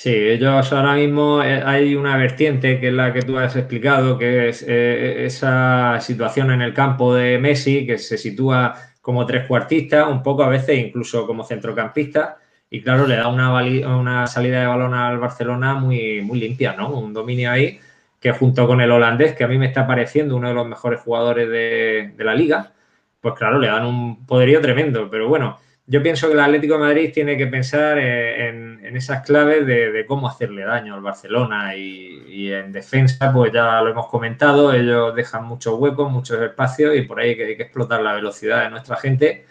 Sí, 0.00 0.10
ellos 0.10 0.72
ahora 0.72 0.94
mismo 0.94 1.42
eh, 1.42 1.60
hay 1.66 1.96
una 1.96 2.16
vertiente 2.16 2.78
que 2.78 2.86
es 2.86 2.94
la 2.94 3.12
que 3.12 3.22
tú 3.22 3.36
has 3.36 3.56
explicado, 3.56 4.16
que 4.16 4.48
es 4.50 4.64
eh, 4.64 5.24
esa 5.26 5.98
situación 6.00 6.52
en 6.52 6.62
el 6.62 6.72
campo 6.72 7.16
de 7.16 7.36
Messi, 7.38 7.84
que 7.84 7.98
se 7.98 8.16
sitúa 8.16 8.76
como 9.00 9.26
trescuartista, 9.26 10.06
un 10.06 10.22
poco 10.22 10.44
a 10.44 10.48
veces 10.48 10.78
incluso 10.78 11.26
como 11.26 11.42
centrocampista, 11.42 12.38
y 12.70 12.80
claro, 12.80 13.08
le 13.08 13.16
da 13.16 13.26
una, 13.26 13.52
una 13.98 14.28
salida 14.28 14.60
de 14.60 14.66
balón 14.68 14.94
al 14.94 15.18
Barcelona 15.18 15.74
muy, 15.74 16.22
muy 16.22 16.38
limpia, 16.38 16.74
¿no? 16.74 16.90
Un 16.90 17.12
dominio 17.12 17.50
ahí 17.50 17.80
que 18.20 18.30
junto 18.30 18.68
con 18.68 18.80
el 18.80 18.92
holandés, 18.92 19.34
que 19.34 19.42
a 19.42 19.48
mí 19.48 19.58
me 19.58 19.66
está 19.66 19.84
pareciendo 19.84 20.36
uno 20.36 20.46
de 20.48 20.54
los 20.54 20.68
mejores 20.68 21.00
jugadores 21.00 21.48
de, 21.48 22.12
de 22.16 22.24
la 22.24 22.36
liga, 22.36 22.72
pues 23.20 23.34
claro, 23.34 23.58
le 23.58 23.66
dan 23.66 23.84
un 23.84 24.24
poderío 24.26 24.60
tremendo, 24.60 25.10
pero 25.10 25.28
bueno 25.28 25.58
yo 25.88 26.02
pienso 26.02 26.26
que 26.28 26.34
el 26.34 26.40
Atlético 26.40 26.74
de 26.74 26.80
Madrid 26.80 27.10
tiene 27.14 27.36
que 27.38 27.46
pensar 27.46 27.98
eh, 27.98 28.48
en, 28.48 28.68
esas 28.94 29.22
claves 29.24 29.66
de, 29.66 30.04
cómo 30.06 30.28
hacerle 30.28 30.64
daño 30.64 30.94
al 30.94 31.00
Barcelona 31.02 31.76
y, 31.76 32.52
en 32.52 32.72
defensa, 32.72 33.32
pues 33.32 33.52
ya 33.52 33.80
lo 33.80 33.90
hemos 33.90 34.06
comentado, 34.08 34.72
ellos 34.72 35.14
dejan 35.14 35.44
muchos 35.44 35.78
huecos, 35.78 36.10
muchos 36.10 36.40
espacios 36.40 36.96
y 36.96 37.02
por 37.02 37.20
ahí 37.20 37.30
hay 37.30 37.56
que, 37.56 37.62
explotar 37.62 38.00
la 38.02 38.14
velocidad 38.14 38.64
de 38.64 38.70
nuestra 38.70 38.96
gente. 38.96 39.44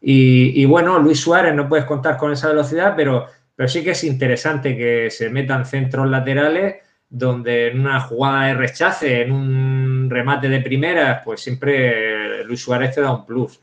Y, 0.00 0.64
bueno, 0.66 0.98
Luis 0.98 1.20
Suárez 1.20 1.54
no 1.54 1.68
puedes 1.68 1.84
contar 1.84 2.16
con 2.16 2.32
esa 2.32 2.48
velocidad, 2.48 2.94
pero, 2.96 3.26
pero 3.54 3.68
sí 3.68 3.84
que 3.84 3.92
es 3.92 4.04
interesante 4.04 4.76
que 4.76 5.10
se 5.10 5.30
metan 5.30 5.64
centros 5.64 6.08
laterales 6.08 6.76
donde 7.08 7.68
en 7.68 7.80
una 7.80 8.00
jugada 8.00 8.46
de 8.46 8.54
rechace, 8.54 9.22
en 9.22 9.32
un 9.32 10.10
remate 10.10 10.48
de 10.48 10.60
primeras, 10.60 11.22
pues 11.24 11.40
siempre 11.40 12.44
Luis 12.44 12.60
Suárez 12.60 12.94
te 12.94 13.00
da 13.00 13.12
un 13.12 13.26
plus. 13.26 13.60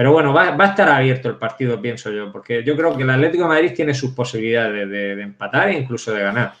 Pero 0.00 0.14
bueno, 0.14 0.32
va, 0.32 0.56
a 0.58 0.64
estar 0.64 0.88
abierto 0.88 1.28
el 1.28 1.36
partido, 1.36 1.78
pienso 1.78 2.10
yo, 2.10 2.32
porque 2.32 2.64
yo 2.64 2.74
creo 2.74 2.96
que 2.96 3.02
el 3.02 3.10
Atlético 3.10 3.42
de 3.42 3.50
Madrid 3.50 3.74
tiene 3.76 3.92
sus 3.92 4.12
posibilidades 4.12 4.88
de 4.88 5.20
empatar 5.20 5.68
e 5.68 5.74
incluso 5.74 6.10
de 6.14 6.22
ganar. 6.22 6.54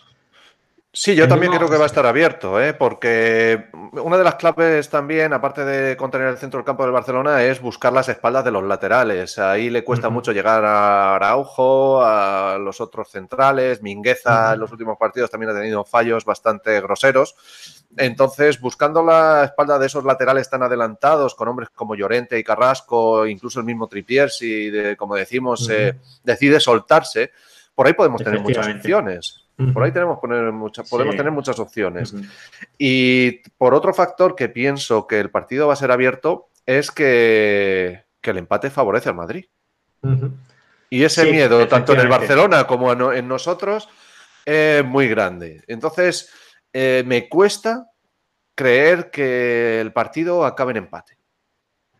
Sí, 0.92 1.14
yo 1.14 1.26
también 1.26 1.52
creo 1.52 1.70
que 1.70 1.76
va 1.76 1.84
a 1.84 1.86
estar 1.86 2.04
abierto, 2.04 2.60
¿eh? 2.60 2.74
porque 2.74 3.70
una 3.92 4.18
de 4.18 4.24
las 4.24 4.34
claves 4.34 4.90
también, 4.90 5.32
aparte 5.32 5.64
de 5.64 5.96
contener 5.96 6.26
el 6.26 6.36
centro 6.36 6.58
del 6.58 6.66
campo 6.66 6.82
del 6.82 6.92
Barcelona, 6.92 7.44
es 7.44 7.62
buscar 7.62 7.92
las 7.92 8.08
espaldas 8.08 8.44
de 8.44 8.50
los 8.50 8.64
laterales. 8.64 9.38
Ahí 9.38 9.70
le 9.70 9.84
cuesta 9.84 10.10
mucho 10.10 10.32
llegar 10.32 10.64
a 10.64 11.14
Araujo, 11.14 12.02
a 12.02 12.58
los 12.58 12.80
otros 12.80 13.08
centrales. 13.08 13.82
Mingueza 13.82 14.52
en 14.52 14.60
los 14.60 14.72
últimos 14.72 14.98
partidos 14.98 15.30
también 15.30 15.50
ha 15.52 15.54
tenido 15.54 15.84
fallos 15.84 16.26
bastante 16.26 16.80
groseros. 16.80 17.36
Entonces, 17.96 18.60
buscando 18.60 19.02
la 19.02 19.44
espalda 19.44 19.78
de 19.78 19.86
esos 19.86 20.04
laterales 20.04 20.48
tan 20.48 20.62
adelantados, 20.62 21.34
con 21.34 21.48
hombres 21.48 21.70
como 21.70 21.94
Llorente 21.94 22.38
y 22.38 22.44
Carrasco, 22.44 23.26
incluso 23.26 23.58
el 23.60 23.66
mismo 23.66 23.88
Tripier, 23.88 24.30
si, 24.30 24.70
como 24.96 25.16
decimos, 25.16 25.68
decide 26.22 26.60
soltarse, 26.60 27.32
por 27.74 27.86
ahí 27.86 27.94
podemos 27.94 28.22
tener 28.22 28.40
muchas 28.40 28.68
opciones. 28.68 29.44
Por 29.72 29.82
ahí 29.82 29.92
tenemos 29.92 30.18
poner 30.18 30.52
muchas, 30.52 30.88
podemos 30.88 31.16
tener 31.16 31.32
muchas 31.32 31.58
opciones. 31.58 32.14
Y 32.78 33.42
por 33.58 33.74
otro 33.74 33.92
factor 33.92 34.34
que 34.34 34.48
pienso 34.48 35.06
que 35.06 35.20
el 35.20 35.30
partido 35.30 35.66
va 35.66 35.74
a 35.74 35.76
ser 35.76 35.90
abierto 35.90 36.48
es 36.66 36.90
que, 36.90 38.04
el 38.22 38.38
empate 38.38 38.70
favorece 38.70 39.08
al 39.08 39.16
Madrid. 39.16 39.46
Y 40.88 41.04
ese 41.04 41.30
miedo, 41.30 41.66
tanto 41.68 41.92
en 41.92 42.00
el 42.00 42.08
Barcelona 42.08 42.66
como 42.66 43.12
en, 43.12 43.28
nosotros, 43.28 43.88
es 44.44 44.84
muy 44.84 45.08
grande. 45.08 45.62
Entonces, 45.66 46.30
eh, 46.72 47.02
me 47.06 47.28
cuesta 47.28 47.90
creer 48.54 49.10
que 49.10 49.80
el 49.80 49.92
partido 49.92 50.44
acabe 50.44 50.72
en 50.72 50.78
empate. 50.78 51.16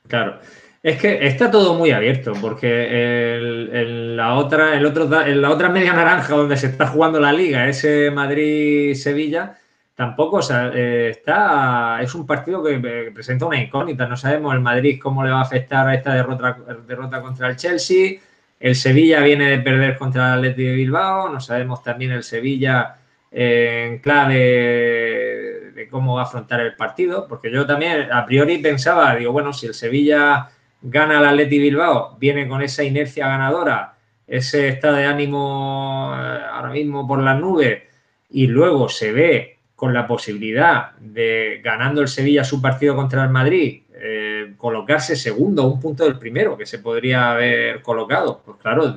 Claro. 0.07 0.41
Es 0.83 0.99
que 0.99 1.27
está 1.27 1.51
todo 1.51 1.75
muy 1.75 1.91
abierto, 1.91 2.33
porque 2.41 3.37
el, 3.37 4.17
la 4.17 4.35
otra, 4.35 4.75
el 4.75 4.87
otro, 4.87 5.07
la 5.07 5.51
otra 5.51 5.69
media 5.69 5.93
naranja 5.93 6.35
donde 6.35 6.57
se 6.57 6.69
está 6.69 6.87
jugando 6.87 7.21
la 7.21 7.35
liga, 7.35 7.69
ese 7.69 8.11
Madrid-Sevilla, 8.11 9.59
tampoco 9.95 10.41
eh, 10.75 11.09
está. 11.11 12.01
Es 12.01 12.15
un 12.15 12.27
partido 12.27 12.65
que 12.65 13.11
presenta 13.13 13.45
una 13.45 13.61
incógnita. 13.61 14.07
No 14.07 14.17
sabemos 14.17 14.55
el 14.55 14.61
Madrid 14.61 14.99
cómo 15.03 15.23
le 15.23 15.31
va 15.31 15.41
a 15.41 15.43
afectar 15.43 15.87
a 15.87 15.95
esta 15.95 16.15
derrota, 16.15 16.57
derrota 16.87 17.21
contra 17.21 17.49
el 17.49 17.57
Chelsea. 17.57 18.19
El 18.59 18.75
Sevilla 18.75 19.21
viene 19.21 19.51
de 19.51 19.59
perder 19.59 19.99
contra 19.99 20.29
el 20.29 20.39
Atleti 20.39 20.65
de 20.65 20.73
Bilbao. 20.73 21.29
No 21.29 21.41
sabemos 21.41 21.83
también 21.83 22.13
el 22.13 22.23
Sevilla 22.23 22.97
en 23.31 23.99
clave 23.99 25.71
de 25.75 25.89
cómo 25.91 26.17
va 26.17 26.23
a 26.23 26.25
afrontar 26.25 26.61
el 26.61 26.75
partido, 26.75 27.27
porque 27.29 27.51
yo 27.51 27.67
también 27.67 28.13
a 28.13 28.27
priori 28.27 28.59
pensaba, 28.59 29.15
digo, 29.15 29.33
bueno, 29.33 29.53
si 29.53 29.67
el 29.67 29.75
Sevilla 29.75 30.51
gana 30.83 31.19
el 31.19 31.27
Atleti 31.27 31.59
Bilbao, 31.59 32.17
viene 32.19 32.49
con 32.49 32.63
esa 32.63 32.83
inercia 32.83 33.29
ganadora, 33.29 33.95
ese 34.27 34.69
estado 34.69 34.97
de 34.97 35.07
ánimo 35.07 36.13
eh, 36.15 36.41
ahora 36.53 36.71
mismo 36.71 37.07
por 37.07 37.21
las 37.23 37.39
nubes, 37.39 37.83
y 38.31 38.47
luego 38.47 38.89
se 38.89 39.13
ve 39.13 39.59
con 39.75 39.95
la 39.95 40.07
posibilidad 40.07 40.93
de, 40.99 41.61
ganando 41.65 42.03
el 42.03 42.09
Sevilla 42.09 42.45
su 42.45 42.61
partido 42.61 42.95
contra 42.95 43.25
el 43.25 43.31
Madrid, 43.31 43.83
eh, 43.95 44.55
colocarse 44.57 45.17
segundo, 45.17 45.67
un 45.67 45.81
punto 45.81 46.05
del 46.05 46.19
primero 46.19 46.57
que 46.57 46.67
se 46.67 46.79
podría 46.79 47.33
haber 47.33 47.83
colocado, 47.83 48.43
pues 48.45 48.59
claro, 48.59 48.95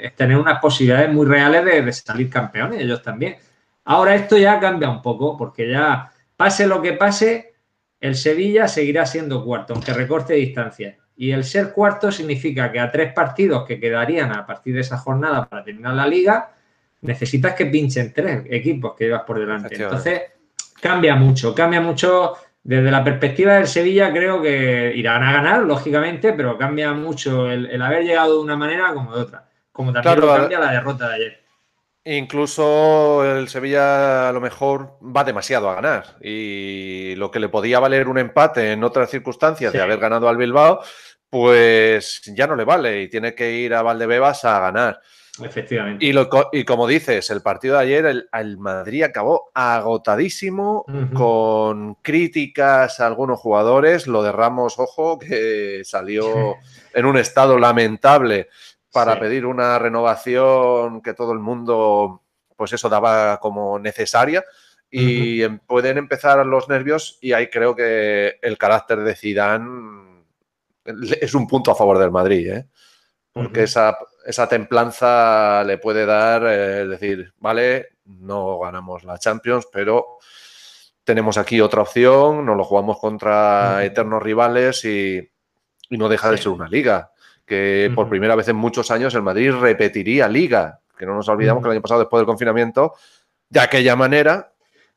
es 0.00 0.14
tener 0.14 0.36
unas 0.36 0.60
posibilidades 0.60 1.12
muy 1.12 1.26
reales 1.26 1.64
de, 1.64 1.92
salir 1.92 2.30
campeones, 2.30 2.80
ellos 2.80 3.02
también. 3.02 3.36
Ahora 3.84 4.14
esto 4.14 4.36
ya 4.36 4.60
cambia 4.60 4.90
un 4.90 5.02
poco, 5.02 5.36
porque 5.36 5.70
ya 5.70 6.10
pase 6.36 6.66
lo 6.66 6.80
que 6.82 6.92
pase, 6.92 7.54
el 8.00 8.14
Sevilla 8.16 8.68
seguirá 8.68 9.06
siendo 9.06 9.44
cuarto, 9.44 9.74
aunque 9.74 9.92
recorte 9.92 10.34
distancia. 10.34 10.96
Y 11.16 11.32
el 11.32 11.42
ser 11.42 11.72
cuarto 11.72 12.12
significa 12.12 12.70
que 12.70 12.78
a 12.78 12.92
tres 12.92 13.12
partidos 13.12 13.66
que 13.66 13.80
quedarían 13.80 14.30
a 14.32 14.46
partir 14.46 14.74
de 14.74 14.82
esa 14.82 14.98
jornada 14.98 15.48
para 15.48 15.64
terminar 15.64 15.94
la 15.94 16.06
liga, 16.06 16.52
necesitas 17.00 17.54
que 17.54 17.66
pinchen 17.66 18.12
tres 18.12 18.44
equipos 18.48 18.94
que 18.96 19.06
llevas 19.06 19.22
por 19.22 19.38
delante. 19.38 19.74
Entonces, 19.74 20.22
cambia 20.80 21.16
mucho, 21.16 21.54
cambia 21.54 21.80
mucho. 21.80 22.34
Desde 22.60 22.90
la 22.90 23.02
perspectiva 23.02 23.54
del 23.54 23.66
Sevilla, 23.66 24.12
creo 24.12 24.42
que 24.42 24.92
irán 24.94 25.22
a 25.22 25.32
ganar, 25.32 25.62
lógicamente, 25.62 26.34
pero 26.34 26.58
cambia 26.58 26.92
mucho 26.92 27.50
el, 27.50 27.80
haber 27.80 28.04
llegado 28.04 28.34
de 28.34 28.40
una 28.42 28.56
manera 28.56 28.92
como 28.92 29.16
de 29.16 29.22
otra. 29.22 29.47
Como 29.78 29.92
también 29.92 30.26
cambia 30.26 30.58
la 30.58 30.72
derrota 30.72 31.08
de 31.08 31.14
ayer. 31.14 31.44
Incluso 32.04 33.24
el 33.24 33.46
Sevilla 33.46 34.28
a 34.28 34.32
lo 34.32 34.40
mejor 34.40 34.98
va 35.00 35.22
demasiado 35.22 35.70
a 35.70 35.76
ganar 35.76 36.16
y 36.20 37.14
lo 37.14 37.30
que 37.30 37.38
le 37.38 37.48
podía 37.48 37.78
valer 37.78 38.08
un 38.08 38.18
empate 38.18 38.72
en 38.72 38.82
otras 38.82 39.08
circunstancias 39.08 39.72
de 39.72 39.80
haber 39.80 40.00
ganado 40.00 40.28
al 40.28 40.36
Bilbao, 40.36 40.80
pues 41.30 42.22
ya 42.34 42.48
no 42.48 42.56
le 42.56 42.64
vale 42.64 43.02
y 43.02 43.08
tiene 43.08 43.36
que 43.36 43.52
ir 43.52 43.72
a 43.72 43.82
Valdebebas 43.82 44.44
a 44.44 44.58
ganar. 44.58 45.00
Efectivamente. 45.40 46.04
Y, 46.04 46.64
como 46.64 46.88
dices, 46.88 47.30
el 47.30 47.40
partido 47.40 47.76
de 47.76 47.82
ayer, 47.82 48.26
el, 48.32 48.58
Madrid 48.58 49.04
acabó 49.04 49.52
agotadísimo, 49.54 50.84
con 51.14 51.94
críticas 52.02 52.98
a 52.98 53.06
algunos 53.06 53.38
jugadores. 53.38 54.08
Lo 54.08 54.24
de 54.24 54.32
Ramos, 54.32 54.80
ojo, 54.80 55.20
que 55.20 55.82
salió 55.84 56.56
en 56.92 57.06
un 57.06 57.16
estado 57.16 57.56
lamentable 57.56 58.48
para 58.92 59.18
pedir 59.18 59.46
una 59.46 59.78
renovación 59.78 61.02
que 61.02 61.14
todo 61.14 61.32
el 61.32 61.38
mundo, 61.38 62.22
pues 62.56 62.72
eso, 62.72 62.88
daba 62.88 63.38
como 63.38 63.78
necesaria. 63.78 64.44
Y 64.90 65.42
em, 65.42 65.58
pueden 65.58 65.98
empezar 65.98 66.44
los 66.46 66.68
nervios 66.68 67.18
y 67.20 67.32
ahí 67.32 67.48
creo 67.50 67.76
que 67.76 68.38
el 68.40 68.56
carácter 68.56 69.00
de 69.00 69.14
Zidane 69.14 70.24
es 71.20 71.34
un 71.34 71.46
punto 71.46 71.70
a 71.70 71.74
favor 71.74 71.98
del 71.98 72.10
Madrid, 72.10 72.50
¿eh? 72.50 72.66
porque 73.32 73.64
esa, 73.64 73.96
esa, 74.24 74.48
templanza 74.48 75.62
le 75.64 75.78
puede 75.78 76.06
dar, 76.06 76.42
eh, 76.46 76.82
es 76.82 76.88
decir, 76.88 77.34
vale, 77.38 77.88
no 78.04 78.58
ganamos 78.58 79.04
la 79.04 79.18
Champions, 79.18 79.68
pero 79.70 80.18
tenemos 81.04 81.38
aquí 81.38 81.60
otra 81.60 81.82
opción, 81.82 82.44
nos 82.44 82.56
lo 82.56 82.64
jugamos 82.64 82.98
contra 82.98 83.84
eternos 83.84 84.22
rivales 84.22 84.84
y, 84.84 85.28
no 85.90 86.08
deja 86.08 86.30
de 86.30 86.36
ser 86.36 86.48
una 86.48 86.68
liga, 86.68 87.12
que 87.48 87.90
por 87.94 88.08
primera 88.08 88.36
vez 88.36 88.48
en 88.48 88.56
muchos 88.56 88.90
años 88.90 89.14
el 89.14 89.22
Madrid 89.22 89.52
repetiría 89.52 90.28
liga, 90.28 90.80
que 90.96 91.06
no 91.06 91.14
nos 91.14 91.28
olvidamos 91.28 91.62
que 91.62 91.68
el 91.68 91.72
año 91.72 91.82
pasado, 91.82 92.00
después 92.00 92.20
del 92.20 92.26
confinamiento, 92.26 92.94
de 93.48 93.60
aquella 93.60 93.96
manera, 93.96 94.52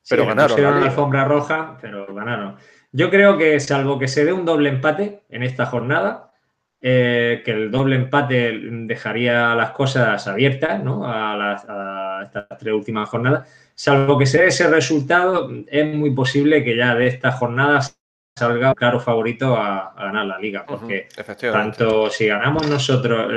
pero 0.07 0.25
ganaron. 0.25 0.61
La 0.61 0.85
alfombra 0.85 1.25
roja, 1.25 1.77
pero 1.81 2.13
ganaron. 2.13 2.57
Yo 2.91 3.09
creo 3.09 3.37
que 3.37 3.59
salvo 3.59 3.97
que 3.97 4.07
se 4.07 4.25
dé 4.25 4.33
un 4.33 4.45
doble 4.45 4.69
empate 4.69 5.21
en 5.29 5.43
esta 5.43 5.65
jornada, 5.65 6.31
eh, 6.81 7.41
que 7.45 7.51
el 7.51 7.71
doble 7.71 7.95
empate 7.95 8.51
dejaría 8.53 9.55
las 9.55 9.71
cosas 9.71 10.27
abiertas 10.27 10.83
¿no? 10.83 11.03
a, 11.05 12.23
estas 12.25 12.47
tres 12.59 12.73
últimas 12.73 13.07
jornadas. 13.07 13.47
Salvo 13.75 14.17
que 14.17 14.25
sea 14.25 14.45
ese 14.45 14.67
resultado, 14.67 15.49
es 15.67 15.95
muy 15.95 16.09
posible 16.11 16.63
que 16.63 16.75
ya 16.75 16.95
de 16.95 17.07
estas 17.07 17.35
jornadas 17.35 18.00
salga 18.35 18.73
claro 18.73 18.99
favorito 18.99 19.55
a, 19.55 19.93
ganar 19.97 20.25
la 20.25 20.39
liga, 20.39 20.65
porque 20.65 21.07
tanto 21.51 22.09
si 22.09 22.27
ganamos 22.27 22.67
nosotros, 22.67 23.31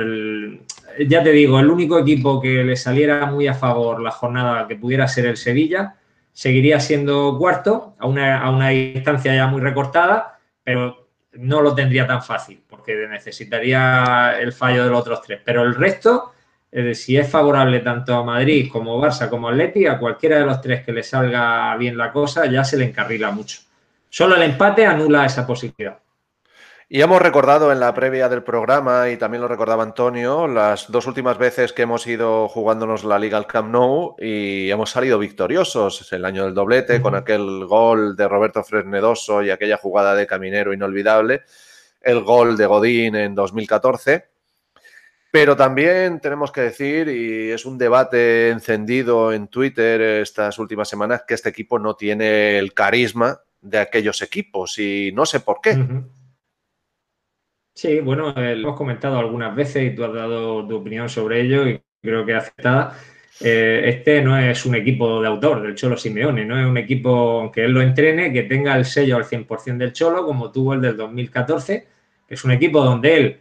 ya 1.07 1.23
te 1.23 1.31
digo, 1.31 1.59
el 1.59 1.69
único 1.69 1.99
equipo 1.99 2.41
que 2.41 2.63
le 2.63 2.75
saliera 2.75 3.25
muy 3.25 3.47
a 3.47 3.53
favor 3.53 4.01
la 4.01 4.11
jornada 4.11 4.67
que 4.67 4.75
pudiera 4.75 5.07
ser 5.07 5.25
el 5.25 5.37
Sevilla, 5.37 5.95
seguiría 6.31 6.79
siendo 6.79 7.37
cuarto 7.37 7.95
a 7.99 8.07
una, 8.07 8.41
a 8.41 8.49
una 8.49 8.69
distancia 8.69 9.35
ya 9.35 9.47
muy 9.47 9.61
recortada, 9.61 10.39
pero 10.63 11.07
no 11.33 11.61
lo 11.61 11.75
tendría 11.75 12.07
tan 12.07 12.23
fácil 12.23 12.65
que 12.85 13.07
necesitaría 13.07 14.39
el 14.39 14.53
fallo 14.53 14.83
de 14.83 14.89
los 14.89 14.99
otros 15.01 15.21
tres. 15.21 15.41
Pero 15.43 15.63
el 15.63 15.75
resto, 15.75 16.33
si 16.93 17.17
es 17.17 17.29
favorable 17.29 17.79
tanto 17.79 18.15
a 18.15 18.23
Madrid 18.23 18.69
como 18.71 19.01
Barça 19.01 19.29
como 19.29 19.49
Atleti, 19.49 19.87
a 19.87 19.97
cualquiera 19.97 20.37
de 20.37 20.45
los 20.45 20.61
tres 20.61 20.85
que 20.85 20.93
le 20.93 21.03
salga 21.03 21.75
bien 21.77 21.97
la 21.97 22.11
cosa, 22.11 22.45
ya 22.45 22.63
se 22.63 22.77
le 22.77 22.85
encarrila 22.85 23.31
mucho. 23.31 23.59
Solo 24.17 24.37
el 24.37 24.43
empate 24.43 24.85
anula 24.85 25.25
esa 25.25 25.45
posibilidad. 25.45 25.99
Y 26.87 27.01
hemos 27.01 27.21
recordado 27.21 27.73
en 27.73 27.81
la 27.81 27.93
previa 27.93 28.29
del 28.29 28.43
programa, 28.43 29.09
y 29.09 29.17
también 29.17 29.41
lo 29.41 29.49
recordaba 29.49 29.83
Antonio, 29.83 30.47
las 30.47 30.89
dos 30.89 31.05
últimas 31.05 31.37
veces 31.37 31.73
que 31.73 31.81
hemos 31.81 32.07
ido 32.07 32.47
jugándonos 32.47 33.03
la 33.03 33.19
Liga 33.19 33.37
al 33.37 33.45
Camp 33.45 33.73
Nou 33.73 34.15
y 34.17 34.71
hemos 34.71 34.89
salido 34.91 35.19
victoriosos. 35.19 36.13
El 36.13 36.23
año 36.23 36.45
del 36.45 36.53
doblete, 36.53 37.01
con 37.01 37.13
aquel 37.13 37.65
gol 37.65 38.15
de 38.15 38.25
Roberto 38.29 38.63
Fresnedoso 38.63 39.43
y 39.43 39.49
aquella 39.49 39.75
jugada 39.75 40.15
de 40.15 40.25
Caminero 40.25 40.71
inolvidable 40.71 41.41
el 41.99 42.23
gol 42.23 42.55
de 42.55 42.67
Godín 42.67 43.17
en 43.17 43.35
2014. 43.35 44.29
Pero 45.29 45.57
también 45.57 46.21
tenemos 46.21 46.53
que 46.53 46.61
decir, 46.61 47.09
y 47.09 47.51
es 47.51 47.65
un 47.65 47.77
debate 47.77 48.47
encendido 48.47 49.33
en 49.33 49.49
Twitter 49.49 49.99
estas 49.99 50.57
últimas 50.57 50.87
semanas, 50.87 51.23
que 51.27 51.33
este 51.33 51.49
equipo 51.49 51.79
no 51.79 51.97
tiene 51.97 52.57
el 52.57 52.73
carisma 52.73 53.41
de 53.65 53.79
aquellos 53.79 54.21
equipos 54.21 54.77
y 54.79 55.11
no 55.13 55.25
sé 55.25 55.39
por 55.39 55.59
qué. 55.61 55.77
Sí, 57.73 57.99
bueno, 57.99 58.29
eh, 58.37 58.55
lo 58.55 58.69
hemos 58.69 58.77
comentado 58.77 59.19
algunas 59.19 59.53
veces 59.55 59.91
y 59.91 59.95
tú 59.95 60.05
has 60.05 60.13
dado 60.13 60.65
tu 60.65 60.77
opinión 60.77 61.09
sobre 61.09 61.41
ello 61.41 61.67
y 61.67 61.81
creo 62.01 62.25
que 62.25 62.35
aceptada. 62.35 62.97
Eh, 63.41 63.81
este 63.85 64.21
no 64.21 64.37
es 64.39 64.65
un 64.65 64.75
equipo 64.75 65.21
de 65.21 65.27
autor 65.27 65.61
del 65.61 65.75
Cholo 65.75 65.97
Simeone, 65.97 66.45
no 66.45 66.57
es 66.57 66.65
un 66.65 66.77
equipo 66.77 67.51
que 67.53 67.65
él 67.65 67.71
lo 67.71 67.81
entrene, 67.81 68.31
que 68.31 68.43
tenga 68.43 68.77
el 68.77 68.85
sello 68.85 69.17
al 69.17 69.25
100% 69.25 69.77
del 69.77 69.91
Cholo, 69.91 70.25
como 70.25 70.51
tuvo 70.51 70.73
el 70.73 70.81
del 70.81 70.95
2014 70.95 71.95
es 72.27 72.43
un 72.43 72.51
equipo 72.51 72.83
donde 72.83 73.17
él 73.17 73.39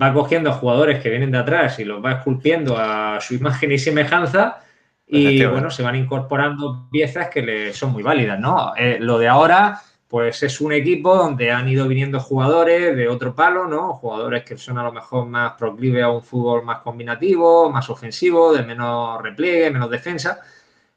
va 0.00 0.12
cogiendo 0.12 0.50
a 0.50 0.54
jugadores 0.54 1.00
que 1.00 1.10
vienen 1.10 1.30
de 1.30 1.38
atrás 1.38 1.78
y 1.78 1.84
los 1.84 2.04
va 2.04 2.12
esculpiendo 2.12 2.76
a 2.76 3.18
su 3.20 3.34
imagen 3.34 3.72
y 3.72 3.78
semejanza 3.78 4.62
y 5.06 5.44
bueno, 5.44 5.70
se 5.70 5.82
van 5.82 5.96
incorporando 5.96 6.88
piezas 6.90 7.28
que 7.28 7.42
le 7.42 7.72
son 7.72 7.92
muy 7.92 8.02
válidas, 8.02 8.40
¿no? 8.40 8.72
Eh, 8.76 8.98
lo 9.00 9.18
de 9.18 9.28
ahora, 9.28 9.80
pues 10.08 10.42
es 10.42 10.60
un 10.60 10.72
equipo 10.72 11.14
donde 11.14 11.52
han 11.52 11.68
ido 11.68 11.86
viniendo 11.86 12.18
jugadores 12.18 12.96
de 12.96 13.08
otro 13.08 13.34
palo, 13.34 13.66
¿no? 13.66 13.94
Jugadores 13.94 14.44
que 14.44 14.58
son 14.58 14.78
a 14.78 14.82
lo 14.84 14.92
mejor 14.92 15.26
más 15.26 15.52
proclives 15.52 16.02
a 16.02 16.10
un 16.10 16.22
fútbol 16.22 16.64
más 16.64 16.80
combinativo, 16.80 17.70
más 17.70 17.88
ofensivo, 17.88 18.52
de 18.52 18.64
menos 18.64 19.22
repliegue, 19.22 19.70
menos 19.70 19.90
defensa. 19.90 20.40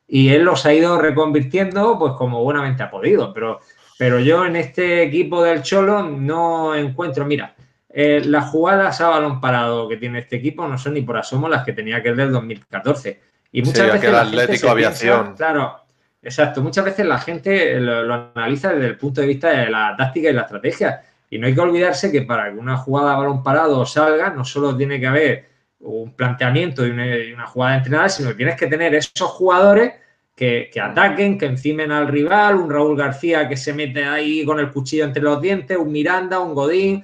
Y 0.07 0.29
él 0.29 0.43
los 0.43 0.65
ha 0.65 0.73
ido 0.73 0.99
reconvirtiendo, 0.99 1.99
pues 1.99 2.13
como 2.13 2.43
buenamente 2.43 2.81
ha 2.81 2.89
podido. 2.89 3.31
Pero 3.33 3.59
pero 3.99 4.21
yo 4.21 4.45
en 4.45 4.55
este 4.55 5.03
equipo 5.03 5.43
del 5.43 5.61
Cholo 5.61 6.03
no 6.03 6.73
encuentro, 6.73 7.25
mira, 7.25 7.53
eh, 7.89 8.21
las 8.23 8.49
jugadas 8.49 9.01
a 9.01 9.09
balón 9.09 9.41
parado 9.41 9.89
que 9.89 9.97
tiene 9.97 10.19
este 10.19 10.37
equipo 10.37 10.65
no 10.65 10.77
son 10.77 10.93
ni 10.93 11.01
por 11.01 11.17
asomo 11.17 11.49
las 11.49 11.65
que 11.65 11.73
tenía 11.73 12.01
que 12.01 12.07
el 12.07 12.15
del 12.15 12.31
2014. 12.31 13.19
Y 13.51 13.61
muchas 13.61 13.93
veces. 13.93 14.13
Atlético 14.13 14.69
Aviación. 14.69 15.35
claro, 15.35 15.79
exacto. 16.21 16.61
Muchas 16.61 16.85
veces 16.85 17.05
la 17.05 17.17
gente 17.17 17.79
lo, 17.79 18.31
analiza 18.35 18.73
desde 18.73 18.87
el 18.87 18.97
punto 18.97 19.21
de 19.21 19.27
vista 19.27 19.49
de 19.49 19.69
la 19.69 19.95
táctica 19.97 20.29
y 20.29 20.33
la 20.33 20.41
estrategia. 20.41 21.01
Y 21.29 21.37
no 21.37 21.47
hay 21.47 21.53
que 21.53 21.61
olvidarse 21.61 22.11
que 22.11 22.23
para 22.23 22.51
que 22.51 22.57
una 22.57 22.77
jugada 22.77 23.13
a 23.13 23.17
balón 23.17 23.43
parado 23.43 23.85
salga, 23.85 24.31
no 24.31 24.43
solo 24.43 24.75
tiene 24.75 24.99
que 24.99 25.07
haber 25.07 25.49
un 25.79 26.13
planteamiento 26.15 26.85
y 26.85 26.89
una, 26.89 27.17
y 27.17 27.31
una 27.31 27.45
jugada 27.45 27.77
entrenada, 27.77 28.09
sino 28.09 28.29
que 28.29 28.35
tienes 28.35 28.55
que 28.55 28.67
tener 28.67 28.95
esos 28.95 29.29
jugadores 29.29 29.93
que, 30.39 30.71
ataquen, 30.81 31.37
que 31.37 31.47
encimen 31.47 31.91
al 31.91 32.07
rival, 32.07 32.55
un 32.55 32.69
Raúl 32.69 32.95
García 32.95 33.49
que 33.49 33.57
se 33.57 33.73
mete 33.73 34.05
ahí 34.05 34.45
con 34.45 34.57
el 34.57 34.71
cuchillo 34.71 35.03
entre 35.03 35.21
los 35.21 35.41
dientes, 35.41 35.77
un 35.77 35.91
Miranda, 35.91 36.39
un 36.39 36.53
Godín, 36.53 37.03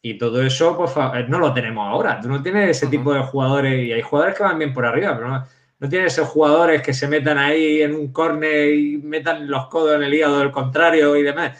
y 0.00 0.14
todo 0.16 0.40
eso 0.42 0.76
pues 0.76 1.28
no 1.28 1.40
lo 1.40 1.52
tenemos 1.52 1.88
ahora. 1.88 2.20
Tú 2.20 2.28
no 2.28 2.40
tienes 2.40 2.70
ese 2.70 2.86
tipo 2.86 3.12
de 3.12 3.20
jugadores, 3.20 3.84
y 3.84 3.92
hay 3.92 4.00
jugadores 4.00 4.36
que 4.36 4.44
van 4.44 4.60
bien 4.60 4.72
por 4.72 4.86
arriba, 4.86 5.16
pero 5.16 5.28
no, 5.28 5.44
tienes 5.86 6.14
esos 6.14 6.28
jugadores 6.28 6.82
que 6.82 6.92
se 6.92 7.06
metan 7.06 7.38
ahí 7.38 7.82
en 7.82 7.94
un 7.94 8.12
córner 8.12 8.74
y 8.74 8.98
metan 8.98 9.48
los 9.48 9.66
codos 9.68 9.96
en 9.96 10.02
el 10.02 10.14
hígado 10.14 10.40
del 10.40 10.50
contrario 10.50 11.16
y 11.16 11.22
demás. 11.22 11.56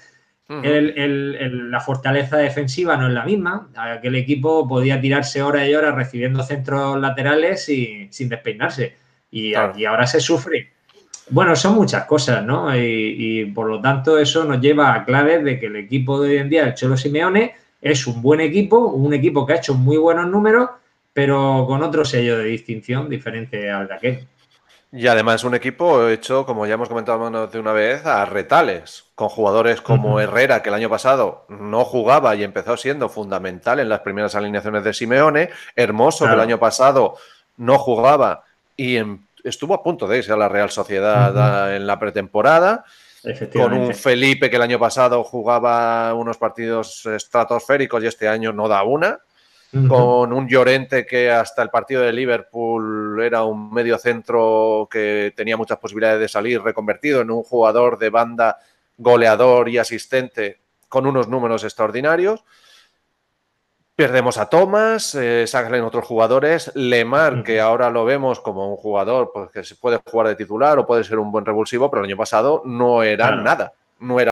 la 0.48 1.80
fortaleza 1.80 2.38
defensiva 2.38 2.96
no 2.96 3.06
es 3.06 3.12
la 3.14 3.24
misma. 3.24 3.70
Aquel 3.76 4.16
equipo 4.16 4.66
podía 4.66 5.00
tirarse 5.00 5.42
horas 5.42 5.68
y 5.68 5.74
horas 5.74 5.94
recibiendo 5.94 6.42
centros 6.42 7.00
laterales 7.00 7.68
y, 7.68 8.08
sin 8.10 8.28
despeinarse. 8.28 8.96
Y, 9.30 9.52
y 9.76 9.84
ahora 9.84 10.06
se 10.06 10.20
sufre. 10.20 10.72
Bueno, 11.30 11.54
son 11.56 11.74
muchas 11.74 12.04
cosas, 12.04 12.42
¿no? 12.44 12.74
Y, 12.74 13.52
por 13.54 13.68
lo 13.68 13.80
tanto 13.80 14.18
eso 14.18 14.44
nos 14.44 14.60
lleva 14.60 14.94
a 14.94 15.04
claves 15.04 15.44
de 15.44 15.58
que 15.58 15.66
el 15.66 15.76
equipo 15.76 16.20
de 16.20 16.30
hoy 16.30 16.36
en 16.38 16.48
día, 16.48 16.64
el 16.64 16.74
Cholo 16.74 16.96
Simeone, 16.96 17.54
es 17.80 18.06
un 18.06 18.22
buen 18.22 18.40
equipo, 18.40 18.78
un 18.78 19.12
equipo 19.12 19.44
que 19.44 19.52
ha 19.52 19.56
hecho 19.56 19.74
muy 19.74 19.98
buenos 19.98 20.28
números, 20.28 20.70
pero 21.18 21.64
con 21.66 21.82
otro 21.82 22.04
sello 22.04 22.38
de 22.38 22.44
distinción 22.44 23.08
diferente 23.08 23.68
al 23.68 23.88
de 23.88 23.94
aquel. 23.94 24.28
Y 24.92 25.08
además 25.08 25.42
un 25.42 25.56
equipo 25.56 26.06
hecho, 26.06 26.46
como 26.46 26.64
ya 26.64 26.74
hemos 26.74 26.88
comentado 26.88 27.18
más 27.28 27.50
de 27.50 27.58
una 27.58 27.72
vez, 27.72 28.06
a 28.06 28.24
retales, 28.24 29.06
con 29.16 29.28
jugadores 29.28 29.80
como 29.80 30.20
Herrera, 30.20 30.62
que 30.62 30.68
el 30.68 30.76
año 30.76 30.88
pasado 30.88 31.44
no 31.48 31.84
jugaba 31.84 32.36
y 32.36 32.44
empezó 32.44 32.76
siendo 32.76 33.08
fundamental 33.08 33.80
en 33.80 33.88
las 33.88 33.98
primeras 33.98 34.36
alineaciones 34.36 34.84
de 34.84 34.94
Simeone, 34.94 35.50
Hermoso, 35.74 36.24
que 36.24 36.34
el 36.34 36.40
año 36.40 36.60
pasado 36.60 37.16
no 37.56 37.80
jugaba 37.80 38.44
y 38.76 38.98
estuvo 39.42 39.74
a 39.74 39.82
punto 39.82 40.06
de 40.06 40.18
irse 40.18 40.32
a 40.32 40.36
la 40.36 40.48
Real 40.48 40.70
Sociedad 40.70 41.74
en 41.74 41.84
la 41.84 41.98
pretemporada, 41.98 42.84
con 43.52 43.72
un 43.72 43.92
Felipe 43.92 44.48
que 44.48 44.54
el 44.54 44.62
año 44.62 44.78
pasado 44.78 45.24
jugaba 45.24 46.14
unos 46.14 46.36
partidos 46.36 47.04
estratosféricos 47.06 48.04
y 48.04 48.06
este 48.06 48.28
año 48.28 48.52
no 48.52 48.68
da 48.68 48.84
una 48.84 49.18
con 49.70 50.32
un 50.32 50.48
Llorente 50.48 51.04
que 51.04 51.30
hasta 51.30 51.62
el 51.62 51.68
partido 51.68 52.02
de 52.02 52.12
Liverpool 52.12 53.20
era 53.22 53.44
un 53.44 53.70
medio 53.72 53.98
centro 53.98 54.88
que 54.90 55.32
tenía 55.36 55.58
muchas 55.58 55.78
posibilidades 55.78 56.20
de 56.20 56.28
salir, 56.28 56.62
reconvertido 56.62 57.20
en 57.20 57.30
un 57.30 57.42
jugador 57.42 57.98
de 57.98 58.08
banda 58.08 58.58
goleador 58.96 59.68
y 59.68 59.78
asistente 59.78 60.60
con 60.88 61.06
unos 61.06 61.28
números 61.28 61.64
extraordinarios. 61.64 62.44
Perdemos 63.94 64.38
a 64.38 64.48
Thomas, 64.48 65.14
eh, 65.16 65.46
salen 65.46 65.82
otros 65.82 66.06
jugadores. 66.06 66.70
Lemar, 66.74 67.42
que 67.42 67.60
ahora 67.60 67.90
lo 67.90 68.04
vemos 68.04 68.40
como 68.40 68.70
un 68.70 68.76
jugador 68.76 69.32
pues, 69.34 69.50
que 69.50 69.64
se 69.64 69.74
puede 69.74 69.98
jugar 70.04 70.28
de 70.28 70.36
titular 70.36 70.78
o 70.78 70.86
puede 70.86 71.04
ser 71.04 71.18
un 71.18 71.32
buen 71.32 71.44
revulsivo, 71.44 71.90
pero 71.90 72.02
el 72.02 72.08
año 72.08 72.16
pasado 72.16 72.62
no 72.64 73.02
era 73.02 73.34
nada. 73.34 73.72
No 73.98 74.20
era 74.20 74.30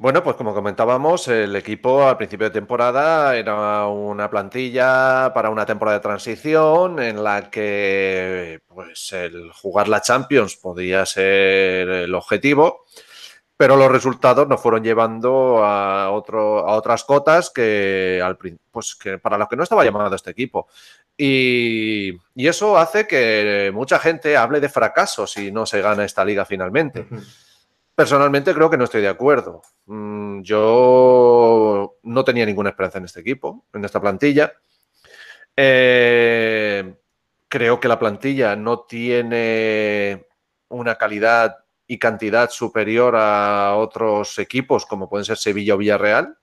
Bueno, 0.00 0.22
pues 0.22 0.36
como 0.36 0.54
comentábamos, 0.54 1.26
el 1.26 1.56
equipo 1.56 2.06
al 2.06 2.16
principio 2.16 2.46
de 2.46 2.52
temporada 2.52 3.36
era 3.36 3.88
una 3.88 4.30
plantilla 4.30 5.32
para 5.34 5.50
una 5.50 5.66
temporada 5.66 5.98
de 5.98 6.02
transición 6.02 7.00
en 7.00 7.24
la 7.24 7.50
que 7.50 8.60
pues 8.68 9.12
el 9.12 9.50
jugar 9.50 9.88
la 9.88 10.00
Champions 10.00 10.54
podía 10.54 11.04
ser 11.04 11.88
el 11.88 12.14
objetivo, 12.14 12.84
pero 13.56 13.74
los 13.76 13.90
resultados 13.90 14.46
nos 14.46 14.60
fueron 14.62 14.84
llevando 14.84 15.64
a, 15.64 16.12
otro, 16.12 16.60
a 16.68 16.76
otras 16.76 17.02
cotas 17.02 17.50
que, 17.50 18.20
al, 18.24 18.38
pues 18.70 18.96
para 19.20 19.36
los 19.36 19.48
que 19.48 19.56
no 19.56 19.64
estaba 19.64 19.84
llamado 19.84 20.14
este 20.14 20.30
equipo. 20.30 20.68
Y, 21.16 22.16
eso 22.36 22.78
hace 22.78 23.08
que 23.08 23.72
mucha 23.74 23.98
gente 23.98 24.36
hable 24.36 24.60
de 24.60 24.68
fracaso 24.68 25.26
si 25.26 25.50
no 25.50 25.66
se 25.66 25.82
gana 25.82 26.04
esta 26.04 26.24
liga 26.24 26.44
finalmente. 26.44 27.04
Personalmente 27.98 28.54
creo 28.54 28.70
que 28.70 28.76
no 28.76 28.84
estoy 28.84 29.02
de 29.02 29.08
acuerdo. 29.08 29.60
Mm, 29.86 30.42
yo 30.42 31.98
no 32.04 32.24
tenía 32.24 32.46
ninguna 32.46 32.70
esperanza 32.70 32.98
en 32.98 33.06
este 33.06 33.18
equipo, 33.18 33.66
en 33.74 33.84
esta 33.84 34.00
plantilla. 34.00 34.52
Eh, 35.56 36.94
creo 37.48 37.80
que 37.80 37.88
la 37.88 37.98
plantilla 37.98 38.54
no 38.54 38.82
tiene 38.82 40.28
una 40.68 40.94
calidad 40.94 41.56
y 41.88 41.98
cantidad 41.98 42.50
superior 42.50 43.16
a 43.16 43.74
otros 43.74 44.38
equipos 44.38 44.86
como 44.86 45.08
pueden 45.08 45.24
ser 45.24 45.36
Sevilla 45.36 45.74
o 45.74 45.78
Villarreal. 45.78 46.38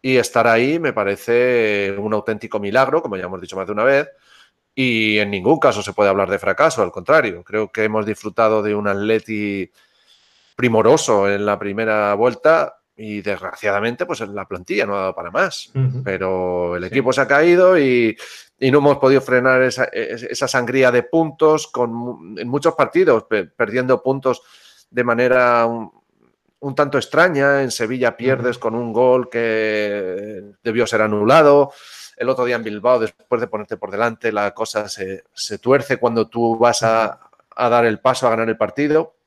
Y 0.00 0.16
estar 0.16 0.46
ahí 0.46 0.78
me 0.78 0.94
parece 0.94 1.96
un 1.98 2.14
auténtico 2.14 2.60
milagro, 2.60 3.02
como 3.02 3.18
ya 3.18 3.24
hemos 3.24 3.42
dicho 3.42 3.56
más 3.56 3.66
de 3.66 3.72
una 3.74 3.84
vez. 3.84 4.08
Y 4.74 5.18
en 5.18 5.30
ningún 5.30 5.58
caso 5.58 5.82
se 5.82 5.92
puede 5.92 6.08
hablar 6.08 6.30
de 6.30 6.38
fracaso, 6.38 6.82
al 6.82 6.92
contrario. 6.92 7.44
Creo 7.44 7.70
que 7.70 7.84
hemos 7.84 8.06
disfrutado 8.06 8.62
de 8.62 8.74
un 8.74 8.88
Atleti 8.88 9.70
primoroso 10.58 11.30
en 11.30 11.46
la 11.46 11.56
primera 11.56 12.12
vuelta 12.14 12.80
y 12.96 13.22
desgraciadamente 13.22 14.06
pues 14.06 14.22
en 14.22 14.34
la 14.34 14.44
plantilla 14.44 14.86
no 14.86 14.96
ha 14.96 15.02
dado 15.02 15.14
para 15.14 15.30
más. 15.30 15.70
Pero 16.02 16.76
el 16.76 16.82
equipo 16.82 17.12
se 17.12 17.20
ha 17.20 17.28
caído 17.28 17.78
y, 17.78 18.16
no 18.58 18.78
hemos 18.78 18.98
podido 18.98 19.20
frenar 19.20 19.62
esa, 19.62 20.48
sangría 20.48 20.90
de 20.90 21.04
puntos 21.04 21.68
con, 21.68 22.34
en 22.36 22.48
muchos 22.48 22.74
partidos, 22.74 23.26
perdiendo 23.56 24.02
puntos 24.02 24.42
de 24.90 25.04
manera 25.04 25.64
un, 25.64 26.74
tanto 26.74 26.98
extraña. 26.98 27.62
En 27.62 27.70
Sevilla 27.70 28.16
pierdes 28.16 28.58
con 28.58 28.74
un 28.74 28.92
gol 28.92 29.30
que 29.30 30.42
debió 30.64 30.88
ser 30.88 31.02
anulado. 31.02 31.70
El 32.16 32.28
otro 32.30 32.44
día 32.44 32.56
en 32.56 32.64
Bilbao, 32.64 32.98
después 32.98 33.40
de 33.40 33.46
ponerte 33.46 33.76
por 33.76 33.92
delante, 33.92 34.32
la 34.32 34.52
cosa 34.52 34.88
se, 34.88 35.22
tuerce 35.60 35.98
cuando 35.98 36.26
tú 36.26 36.58
vas 36.58 36.82
a, 36.82 37.20
a 37.54 37.68
dar 37.68 37.84
el 37.84 38.00
paso 38.00 38.26
a 38.26 38.30
ganar 38.30 38.48
el 38.48 38.56
partido. 38.56 39.17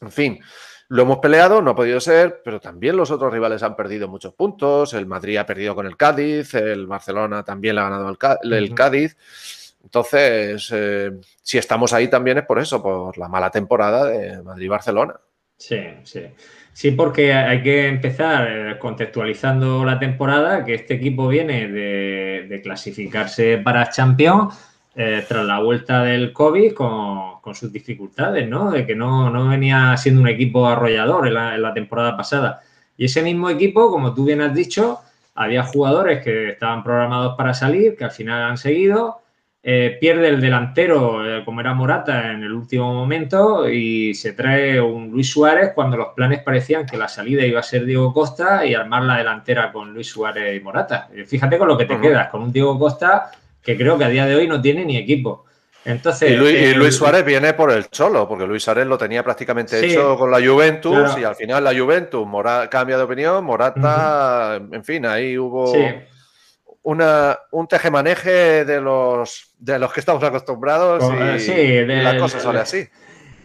En 0.00 0.10
fin, 0.10 0.40
lo 0.88 1.02
hemos 1.02 1.18
peleado, 1.18 1.60
no 1.60 1.72
ha 1.72 1.76
podido 1.76 2.00
ser, 2.00 2.40
pero 2.42 2.60
también 2.60 2.96
los 2.96 3.10
otros 3.10 3.30
rivales 3.32 3.62
han 3.62 3.76
perdido 3.76 4.08
muchos 4.08 4.32
puntos. 4.32 4.94
El 4.94 5.06
Madrid 5.06 5.36
ha 5.36 5.44
perdido 5.44 5.74
con 5.74 5.86
el 5.86 5.96
Cádiz, 5.96 6.54
el 6.54 6.86
Barcelona 6.86 7.44
también 7.44 7.74
le 7.74 7.82
ha 7.82 7.84
ganado 7.84 8.08
el, 8.08 8.74
Cádiz. 8.74 9.16
Entonces, 9.82 10.70
eh, 10.74 11.12
si 11.42 11.58
estamos 11.58 11.92
ahí 11.92 12.08
también 12.08 12.38
es 12.38 12.46
por 12.46 12.58
eso, 12.58 12.82
por 12.82 13.18
la 13.18 13.28
mala 13.28 13.50
temporada 13.50 14.06
de 14.06 14.42
Madrid-Barcelona. 14.42 15.14
Sí, 15.56 15.80
sí. 16.04 16.22
Sí, 16.72 16.92
porque 16.92 17.34
hay 17.34 17.62
que 17.62 17.88
empezar 17.88 18.48
eh, 18.48 18.78
contextualizando 18.78 19.84
la 19.84 19.98
temporada, 19.98 20.64
que 20.64 20.74
este 20.74 20.94
equipo 20.94 21.28
viene 21.28 21.68
de, 21.68 22.46
de 22.48 22.60
clasificarse 22.62 23.58
para 23.58 23.90
Champions 23.90 24.54
eh, 25.00 25.24
tras 25.28 25.46
la 25.46 25.60
vuelta 25.60 26.02
del 26.02 26.32
COVID 26.32 26.74
con, 26.74 27.54
sus 27.54 27.72
dificultades, 27.72 28.48
¿no? 28.48 28.72
De 28.72 28.84
que 28.84 28.96
no, 28.96 29.48
venía 29.48 29.96
siendo 29.96 30.20
un 30.20 30.26
equipo 30.26 30.66
arrollador 30.66 31.28
en 31.28 31.34
la, 31.34 31.72
temporada 31.72 32.16
pasada. 32.16 32.62
Y 32.96 33.04
ese 33.04 33.22
mismo 33.22 33.48
equipo, 33.48 33.92
como 33.92 34.12
tú 34.12 34.24
bien 34.24 34.40
has 34.40 34.52
dicho, 34.52 34.98
había 35.36 35.62
jugadores 35.62 36.24
que 36.24 36.50
estaban 36.50 36.82
programados 36.82 37.36
para 37.36 37.54
salir, 37.54 37.96
que 37.96 38.06
al 38.06 38.10
final 38.10 38.42
han 38.42 38.58
seguido. 38.58 39.20
Eh, 39.62 39.98
pierde 40.00 40.30
el 40.30 40.40
delantero, 40.40 41.24
eh, 41.24 41.44
como 41.44 41.60
era 41.60 41.74
Morata, 41.74 42.32
en 42.32 42.42
el 42.42 42.52
último 42.52 42.92
momento 42.92 43.68
y 43.68 44.14
se 44.14 44.32
trae 44.32 44.80
un 44.80 45.10
Luis 45.10 45.30
Suárez 45.30 45.72
cuando 45.76 45.96
los 45.96 46.08
planes 46.08 46.42
parecían 46.42 46.86
que 46.86 46.96
la 46.96 47.06
salida 47.06 47.46
iba 47.46 47.60
a 47.60 47.62
ser 47.62 47.84
Diego 47.84 48.12
Costa 48.12 48.66
y 48.66 48.74
armar 48.74 49.04
la 49.04 49.18
delantera 49.18 49.70
con 49.70 49.94
Luis 49.94 50.08
Suárez 50.08 50.60
y 50.60 50.64
Morata. 50.64 51.08
Fíjate 51.24 51.56
con 51.56 51.68
lo 51.68 51.78
que 51.78 51.84
te 51.84 52.00
quedas, 52.00 52.30
con 52.30 52.42
un 52.42 52.52
Diego 52.52 52.76
Costa 52.80 53.30
que 53.68 53.76
creo 53.76 53.98
que 53.98 54.04
a 54.04 54.08
día 54.08 54.24
de 54.24 54.34
hoy 54.34 54.48
no 54.48 54.62
tiene 54.62 54.82
ni 54.86 54.96
equipo. 54.96 55.44
Entonces, 55.84 56.30
y 56.30 56.74
Luis, 56.74 56.94
Suárez 56.94 57.22
viene 57.22 57.52
por 57.52 57.70
el 57.70 57.90
Cholo, 57.90 58.26
porque 58.26 58.46
Luis 58.46 58.62
Suárez 58.62 58.86
lo 58.86 58.96
tenía 58.96 59.22
prácticamente 59.22 59.84
hecho 59.84 60.16
con 60.16 60.30
la 60.30 60.38
Juventus 60.38 61.18
y 61.18 61.24
al 61.24 61.36
final 61.36 61.64
la 61.64 61.78
Juventus 61.78 62.26
cambia 62.70 62.96
de 62.96 63.02
opinión, 63.02 63.44
Morata, 63.44 64.58
en 64.72 64.82
fin, 64.84 65.04
ahí 65.04 65.36
hubo 65.36 65.70
una, 66.82 67.38
un 67.50 67.68
tejemaneje 67.68 68.64
de 68.64 68.80
los, 68.80 69.52
de 69.58 69.78
los 69.78 69.92
que 69.92 70.00
estamos 70.00 70.22
acostumbrados 70.22 71.04
y 71.46 71.50
eh, 71.50 71.84
la 71.84 72.16
cosa 72.16 72.40
sale 72.40 72.60
así. 72.60 72.88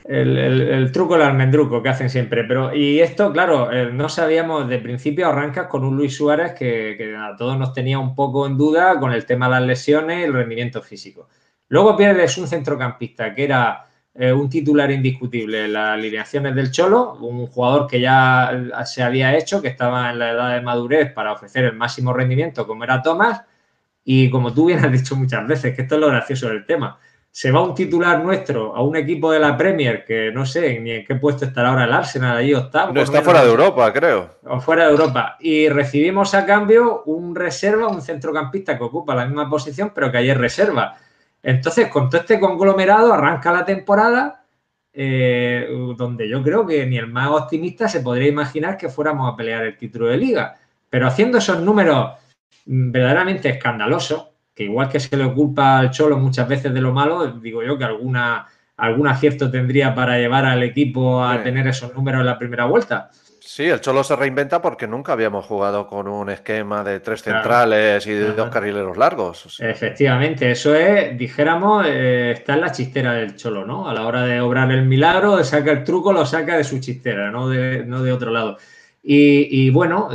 El, 0.05 0.91
truco 0.91 1.13
del 1.13 1.23
almendruco 1.23 1.81
que 1.81 1.89
hacen 1.89 2.09
siempre. 2.09 2.43
Pero, 2.43 2.75
y 2.75 2.99
esto, 2.99 3.31
claro, 3.31 3.71
eh, 3.71 3.91
no 3.91 4.09
sabíamos, 4.09 4.67
de 4.67 4.79
principio 4.79 5.27
arrancas 5.27 5.67
con 5.67 5.85
un 5.85 5.95
Luis 5.95 6.15
Suárez 6.15 6.53
que, 6.53 7.15
a 7.17 7.35
todos 7.37 7.57
nos 7.57 7.73
tenía 7.73 7.99
un 7.99 8.15
poco 8.15 8.45
en 8.45 8.57
duda 8.57 8.99
con 8.99 9.13
el 9.13 9.25
tema 9.25 9.45
de 9.47 9.51
las 9.51 9.63
lesiones 9.63 10.19
y 10.19 10.23
el 10.23 10.33
rendimiento 10.33 10.81
físico. 10.81 11.29
Luego 11.69 11.95
pierdes 11.95 12.37
un 12.37 12.47
centrocampista 12.47 13.33
que 13.33 13.45
era 13.45 13.87
eh, 14.13 14.33
un 14.33 14.49
titular 14.49 14.91
indiscutible 14.91 15.65
en 15.65 15.73
las 15.73 15.93
alineaciones 15.93 16.53
del 16.55 16.71
Cholo, 16.71 17.13
un 17.15 17.47
jugador 17.47 17.87
que 17.87 18.01
ya 18.01 18.51
se 18.85 19.03
había 19.03 19.35
hecho, 19.37 19.61
que 19.61 19.69
estaba 19.69 20.11
en 20.11 20.19
la 20.19 20.31
edad 20.31 20.53
de 20.53 20.61
madurez 20.61 21.13
para 21.13 21.31
ofrecer 21.31 21.63
el 21.65 21.73
máximo 21.75 22.13
rendimiento, 22.13 22.67
como 22.67 22.83
era 22.83 23.01
Tomás. 23.01 23.43
Y 24.03 24.29
como 24.29 24.53
tú 24.53 24.65
bien 24.65 24.83
has 24.83 24.91
dicho 24.91 25.15
muchas 25.15 25.47
veces, 25.47 25.75
que 25.75 25.83
esto 25.83 25.95
es 25.95 26.01
lo 26.01 26.07
gracioso 26.07 26.49
del 26.49 26.65
tema 26.65 26.99
se 27.35 27.51
va 27.51 27.63
un 27.63 27.73
titular 27.73 28.23
nuestro 28.23 28.75
a 28.75 28.83
un 28.83 28.95
equipo 28.95 29.31
de 29.31 29.39
la 29.39 29.57
Premier 29.57 30.05
que 30.05 30.31
no 30.31 30.45
sé 30.45 30.79
ni 30.79 30.91
en 30.91 31.03
qué 31.03 31.15
puesto 31.15 31.45
estará 31.45 31.69
ahora 31.69 31.85
el 31.85 31.91
Arsenal, 31.91 32.37
allí 32.37 32.53
octavo. 32.53 32.93
No, 32.93 33.01
está 33.01 33.23
fuera 33.23 33.43
de 33.43 33.49
Europa, 33.49 33.91
creo. 33.91 34.29
O 34.43 34.61
fuera 34.61 34.85
de 34.85 34.91
Europa. 34.91 35.37
Y 35.39 35.67
recibimos 35.67 36.35
a 36.35 36.45
cambio 36.45 37.01
un 37.07 37.35
reserva, 37.35 37.87
un 37.87 38.03
centrocampista 38.03 38.77
que 38.77 38.83
ocupa 38.83 39.15
la 39.15 39.25
misma 39.25 39.49
posición, 39.49 39.91
pero 39.95 40.11
que 40.11 40.19
ayer 40.19 40.37
reserva. 40.37 40.95
Entonces, 41.41 41.87
con 41.87 42.07
todo 42.07 42.21
este 42.21 42.39
conglomerado, 42.39 43.11
arranca 43.11 43.51
la 43.51 43.65
temporada 43.65 44.45
eh, 44.93 45.67
donde 45.97 46.29
yo 46.29 46.43
creo 46.43 46.67
que 46.67 46.85
ni 46.85 46.99
el 46.99 47.07
más 47.07 47.31
optimista 47.31 47.89
se 47.89 48.01
podría 48.01 48.27
imaginar 48.27 48.77
que 48.77 48.89
fuéramos 48.89 49.33
a 49.33 49.35
pelear 49.35 49.63
el 49.63 49.75
título 49.75 50.05
de 50.05 50.17
liga. 50.17 50.55
Pero 50.87 51.07
haciendo 51.07 51.39
esos 51.39 51.59
números 51.61 52.11
mm, 52.67 52.91
verdaderamente 52.91 53.49
escandalosos, 53.49 54.32
que 54.53 54.63
igual 54.63 54.89
que 54.89 54.99
se 54.99 55.15
le 55.17 55.25
ocupa 55.25 55.79
al 55.79 55.91
Cholo 55.91 56.17
muchas 56.17 56.47
veces 56.47 56.73
de 56.73 56.81
lo 56.81 56.93
malo, 56.93 57.27
digo 57.27 57.63
yo 57.63 57.77
que 57.77 57.83
alguna, 57.85 58.47
algún 58.77 59.07
acierto 59.07 59.49
tendría 59.49 59.95
para 59.95 60.17
llevar 60.17 60.45
al 60.45 60.63
equipo 60.63 61.23
a 61.23 61.41
tener 61.41 61.67
esos 61.67 61.93
números 61.93 62.21
en 62.21 62.27
la 62.27 62.37
primera 62.37 62.65
vuelta. 62.65 63.09
Sí, 63.45 63.65
el 63.65 63.81
Cholo 63.81 64.03
se 64.03 64.15
reinventa 64.15 64.61
porque 64.61 64.87
nunca 64.87 65.13
habíamos 65.13 65.45
jugado 65.45 65.85
con 65.85 66.07
un 66.07 66.29
esquema 66.29 66.83
de 66.83 67.01
tres 67.01 67.21
centrales 67.21 68.07
y 68.07 68.11
de 68.11 68.31
dos 68.31 68.49
carrileros 68.49 68.95
largos. 68.95 69.59
Efectivamente, 69.59 70.49
eso 70.49 70.73
es, 70.73 71.17
dijéramos, 71.17 71.85
eh, 71.87 72.31
está 72.31 72.53
en 72.53 72.61
la 72.61 72.71
chistera 72.71 73.13
del 73.13 73.35
Cholo, 73.35 73.65
¿no? 73.65 73.89
A 73.89 73.93
la 73.93 74.07
hora 74.07 74.23
de 74.23 74.39
obrar 74.39 74.71
el 74.71 74.85
milagro, 74.85 75.43
saca 75.43 75.71
el 75.71 75.83
truco, 75.83 76.13
lo 76.13 76.25
saca 76.25 76.55
de 76.55 76.63
su 76.63 76.79
chistera, 76.79 77.31
no 77.31 77.49
de, 77.49 77.85
no 77.85 78.01
de 78.01 78.13
otro 78.13 78.31
lado. 78.31 78.57
Y, 79.05 79.69
bueno, 79.69 80.09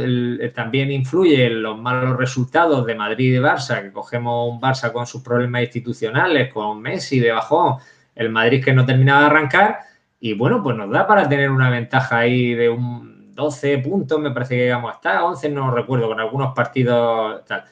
también 0.54 0.90
influye 0.90 1.50
los 1.50 1.78
malos 1.78 2.16
resultados 2.16 2.86
de 2.86 2.94
Madrid 2.94 3.34
y 3.34 3.38
Barça, 3.38 3.82
que 3.82 3.92
cogemos 3.92 4.50
un 4.50 4.60
Barça 4.60 4.90
con 4.92 5.06
sus 5.06 5.22
problemas 5.22 5.62
institucionales, 5.62 6.50
con 6.52 6.80
Messi 6.80 7.20
de 7.20 7.32
bajón, 7.32 7.76
el 8.14 8.30
Madrid 8.30 8.64
que 8.64 8.72
no 8.72 8.86
terminaba 8.86 9.20
de 9.20 9.26
arrancar, 9.26 9.80
y 10.18 10.32
bueno, 10.32 10.62
pues 10.62 10.74
nos 10.74 10.90
da 10.90 11.06
para 11.06 11.28
tener 11.28 11.50
una 11.50 11.68
ventaja 11.70 12.18
ahí 12.18 12.54
de 12.54 12.70
un 12.70 13.34
12 13.34 13.78
puntos, 13.78 14.18
me 14.20 14.30
parece 14.30 14.56
que 14.56 14.62
llegamos 14.62 14.92
hasta 14.94 15.22
11, 15.24 15.50
no 15.50 15.70
recuerdo, 15.70 16.08
con 16.08 16.18
algunos 16.18 16.54
partidos 16.54 17.44
tal. 17.44 17.64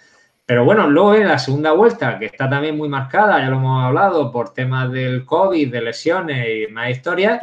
Pero 0.45 0.65
bueno, 0.65 0.89
luego 0.89 1.15
en 1.15 1.27
la 1.29 1.39
segunda 1.39 1.73
vuelta, 1.73 2.19
que 2.19 2.27
está 2.27 2.49
también 2.49 2.77
muy 2.77 2.89
marcada, 2.89 3.41
ya 3.41 3.49
lo 3.49 3.57
hemos 3.57 3.83
hablado, 3.83 4.31
por 4.31 4.53
temas 4.55 4.93
del 4.93 5.25
COVID, 5.25 5.73
de 5.73 5.81
lesiones 5.81 6.47
y 6.47 6.73
más 6.73 6.91
historias, 6.91 7.41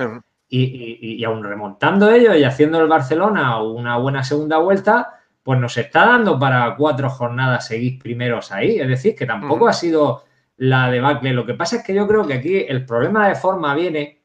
y, 0.62 1.18
y, 1.20 1.24
aún 1.24 1.44
remontando 1.44 2.12
ello 2.12 2.36
y 2.36 2.44
haciendo 2.44 2.80
el 2.80 2.88
Barcelona 2.88 3.62
una 3.64 3.98
buena 3.98 4.24
segunda 4.24 4.60
vuelta, 4.60 5.20
pues 5.42 5.60
nos 5.60 5.76
está 5.78 6.06
dando 6.06 6.40
para 6.40 6.76
cuatro 6.76 7.10
jornadas 7.10 7.66
seguir 7.66 7.98
primeros 7.98 8.52
ahí. 8.52 8.80
Es 8.80 8.88
decir, 8.88 9.16
que 9.16 9.26
tampoco 9.26 9.68
ha 9.68 9.74
sido 9.74 10.24
la 10.58 10.92
debacle. 10.92 11.34
Lo 11.34 11.46
que 11.46 11.56
pasa 11.56 11.78
es 11.78 11.84
que 11.84 11.96
yo 11.96 12.08
creo 12.08 12.28
que 12.28 12.36
aquí 12.36 12.66
el 12.68 12.86
problema 12.86 13.28
de 13.28 13.36
forma 13.36 13.74
viene 13.74 14.22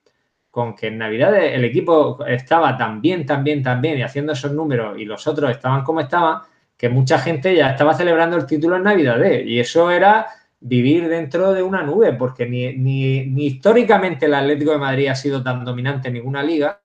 con 0.51 0.75
que 0.77 0.89
en 0.89 0.99
Navidad 0.99 1.35
el 1.35 1.65
equipo 1.65 2.25
estaba 2.27 2.77
tan 2.77 3.01
bien, 3.01 3.25
tan 3.25 3.43
bien, 3.43 3.63
tan 3.63 3.81
bien 3.81 3.99
y 3.99 4.03
haciendo 4.03 4.33
esos 4.33 4.53
números 4.53 4.99
y 4.99 5.05
los 5.07 5.27
otros 5.27 5.51
estaban 5.51 5.83
como 5.83 6.01
estaban, 6.01 6.41
que 6.77 6.89
mucha 6.89 7.19
gente 7.19 7.55
ya 7.55 7.71
estaba 7.71 7.95
celebrando 7.95 8.37
el 8.37 8.45
título 8.45 8.77
en 8.77 8.83
Navidad. 8.83 9.23
¿eh? 9.23 9.43
Y 9.45 9.61
eso 9.61 9.91
era 9.91 10.27
vivir 10.61 11.09
dentro 11.09 11.53
de 11.53 11.63
una 11.63 11.83
nube, 11.83 12.13
porque 12.15 12.47
ni, 12.47 12.73
ni, 12.77 13.47
históricamente 13.47 14.27
el 14.27 14.35
Atlético 14.35 14.73
de 14.73 14.79
Madrid 14.79 15.09
ha 15.09 15.15
sido 15.15 15.43
tan 15.43 15.65
dominante 15.65 16.09
en 16.09 16.15
ninguna 16.15 16.43
liga, 16.43 16.81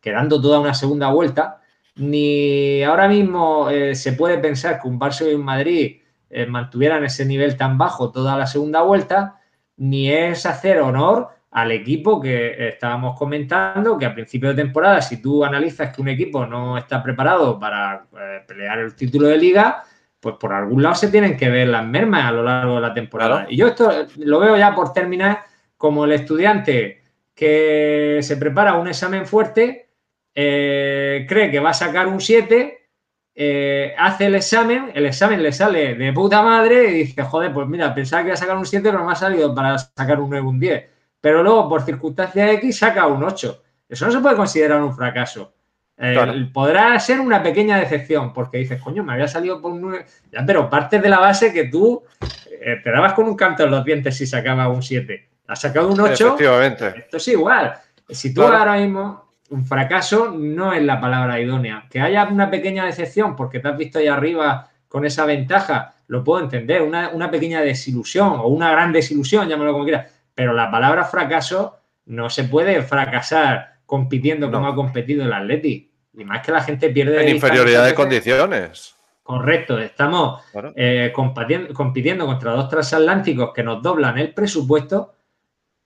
quedando 0.00 0.40
toda 0.40 0.60
una 0.60 0.74
segunda 0.74 1.10
vuelta, 1.10 1.60
ni 1.96 2.82
ahora 2.84 3.08
mismo 3.08 3.68
eh, 3.70 3.94
se 3.94 4.12
puede 4.12 4.38
pensar 4.38 4.80
que 4.80 4.88
un 4.88 5.00
Barça 5.00 5.28
y 5.30 5.34
un 5.34 5.44
Madrid 5.44 5.96
eh, 6.30 6.46
mantuvieran 6.46 7.04
ese 7.04 7.24
nivel 7.24 7.56
tan 7.56 7.76
bajo 7.76 8.12
toda 8.12 8.36
la 8.36 8.46
segunda 8.46 8.82
vuelta, 8.82 9.40
ni 9.76 10.10
es 10.10 10.46
hacer 10.46 10.80
honor 10.80 11.30
al 11.50 11.72
equipo 11.72 12.20
que 12.20 12.68
estábamos 12.68 13.18
comentando, 13.18 13.98
que 13.98 14.06
a 14.06 14.14
principio 14.14 14.50
de 14.50 14.62
temporada, 14.62 15.00
si 15.00 15.20
tú 15.20 15.44
analizas 15.44 15.94
que 15.94 16.02
un 16.02 16.08
equipo 16.08 16.46
no 16.46 16.76
está 16.76 17.02
preparado 17.02 17.58
para 17.58 18.06
eh, 18.20 18.44
pelear 18.46 18.78
el 18.78 18.94
título 18.94 19.28
de 19.28 19.38
liga, 19.38 19.82
pues 20.20 20.36
por 20.36 20.52
algún 20.52 20.82
lado 20.82 20.94
se 20.94 21.08
tienen 21.08 21.36
que 21.36 21.48
ver 21.48 21.68
las 21.68 21.86
mermas 21.86 22.24
a 22.24 22.32
lo 22.32 22.42
largo 22.42 22.76
de 22.76 22.80
la 22.80 22.94
temporada. 22.94 23.46
Y 23.48 23.56
yo 23.56 23.68
esto 23.68 23.90
lo 24.16 24.40
veo 24.40 24.56
ya 24.56 24.74
por 24.74 24.92
terminar 24.92 25.44
como 25.76 26.04
el 26.04 26.12
estudiante 26.12 27.02
que 27.34 28.18
se 28.22 28.36
prepara 28.36 28.74
un 28.74 28.88
examen 28.88 29.26
fuerte, 29.26 29.90
eh, 30.34 31.24
cree 31.28 31.50
que 31.50 31.60
va 31.60 31.70
a 31.70 31.74
sacar 31.74 32.08
un 32.08 32.20
7, 32.20 32.90
eh, 33.40 33.94
hace 33.96 34.26
el 34.26 34.34
examen, 34.34 34.90
el 34.94 35.06
examen 35.06 35.40
le 35.40 35.52
sale 35.52 35.94
de 35.94 36.12
puta 36.12 36.42
madre 36.42 36.90
y 36.90 36.94
dice, 37.04 37.22
joder, 37.22 37.52
pues 37.52 37.68
mira, 37.68 37.94
pensaba 37.94 38.22
que 38.22 38.28
iba 38.28 38.34
a 38.34 38.38
sacar 38.38 38.56
un 38.56 38.66
7, 38.66 38.90
pero 38.90 39.04
me 39.04 39.12
ha 39.12 39.14
salido 39.14 39.54
para 39.54 39.78
sacar 39.78 40.20
un 40.20 40.30
9, 40.30 40.46
un 40.46 40.58
10. 40.58 40.84
Pero 41.20 41.44
luego, 41.44 41.68
por 41.68 41.82
circunstancias 41.82 42.50
X, 42.54 42.78
saca 42.78 43.06
un 43.06 43.22
8. 43.22 43.62
Eso 43.88 44.06
no 44.06 44.12
se 44.12 44.18
puede 44.18 44.36
considerar 44.36 44.82
un 44.82 44.94
fracaso. 44.94 45.54
Eh, 46.00 46.48
podrá 46.52 46.98
ser 47.00 47.18
una 47.18 47.42
pequeña 47.42 47.78
decepción, 47.78 48.32
porque 48.32 48.58
dices, 48.58 48.80
coño, 48.80 49.02
me 49.02 49.14
había 49.14 49.26
salido 49.26 49.60
por 49.60 49.72
un 49.72 49.82
9. 49.82 50.06
Ya, 50.32 50.44
pero 50.46 50.70
partes 50.70 51.02
de 51.02 51.08
la 51.08 51.18
base 51.18 51.52
que 51.52 51.64
tú 51.64 52.04
eh, 52.60 52.76
te 52.82 52.90
dabas 52.90 53.14
con 53.14 53.26
un 53.26 53.34
canto 53.34 53.64
en 53.64 53.70
los 53.72 53.84
dientes 53.84 54.16
si 54.16 54.26
sacaba 54.26 54.68
un 54.68 54.82
7. 54.82 55.28
Has 55.48 55.60
sacado 55.60 55.88
un 55.88 56.00
8. 56.00 56.12
Efectivamente. 56.12 56.94
Esto 56.96 57.16
es 57.16 57.28
igual. 57.28 57.74
Si 58.08 58.32
tú 58.32 58.42
ahora 58.42 58.76
mismo. 58.76 59.26
Un 59.50 59.64
fracaso 59.64 60.30
no 60.30 60.74
es 60.74 60.82
la 60.82 61.00
palabra 61.00 61.40
idónea. 61.40 61.86
Que 61.88 62.02
haya 62.02 62.26
una 62.26 62.50
pequeña 62.50 62.84
decepción 62.84 63.34
porque 63.34 63.60
te 63.60 63.68
has 63.68 63.78
visto 63.78 63.98
ahí 63.98 64.06
arriba 64.06 64.68
con 64.88 65.06
esa 65.06 65.24
ventaja, 65.24 65.94
lo 66.06 66.22
puedo 66.22 66.44
entender. 66.44 66.82
Una, 66.82 67.08
una 67.08 67.30
pequeña 67.30 67.62
desilusión 67.62 68.34
o 68.40 68.48
una 68.48 68.70
gran 68.70 68.92
desilusión, 68.92 69.48
llámalo 69.48 69.72
como 69.72 69.84
quieras. 69.84 70.12
Pero 70.34 70.52
la 70.52 70.70
palabra 70.70 71.06
fracaso 71.06 71.78
no 72.04 72.28
se 72.28 72.44
puede 72.44 72.82
fracasar 72.82 73.78
compitiendo 73.86 74.52
como 74.52 74.68
ha 74.68 74.74
competido 74.74 75.24
el 75.24 75.32
Atleti. 75.32 75.87
Y 76.18 76.24
más 76.24 76.44
que 76.44 76.52
la 76.52 76.62
gente 76.62 76.90
pierde. 76.90 77.22
En 77.22 77.36
inferioridad 77.36 77.86
de 77.86 77.94
condiciones. 77.94 78.96
Correcto, 79.22 79.78
estamos 79.78 80.42
eh, 80.74 81.12
compitiendo, 81.14 82.26
contra 82.26 82.52
dos 82.52 82.68
transatlánticos 82.70 83.52
que 83.54 83.62
nos 83.62 83.82
doblan 83.82 84.16
el 84.16 84.32
presupuesto, 84.32 85.14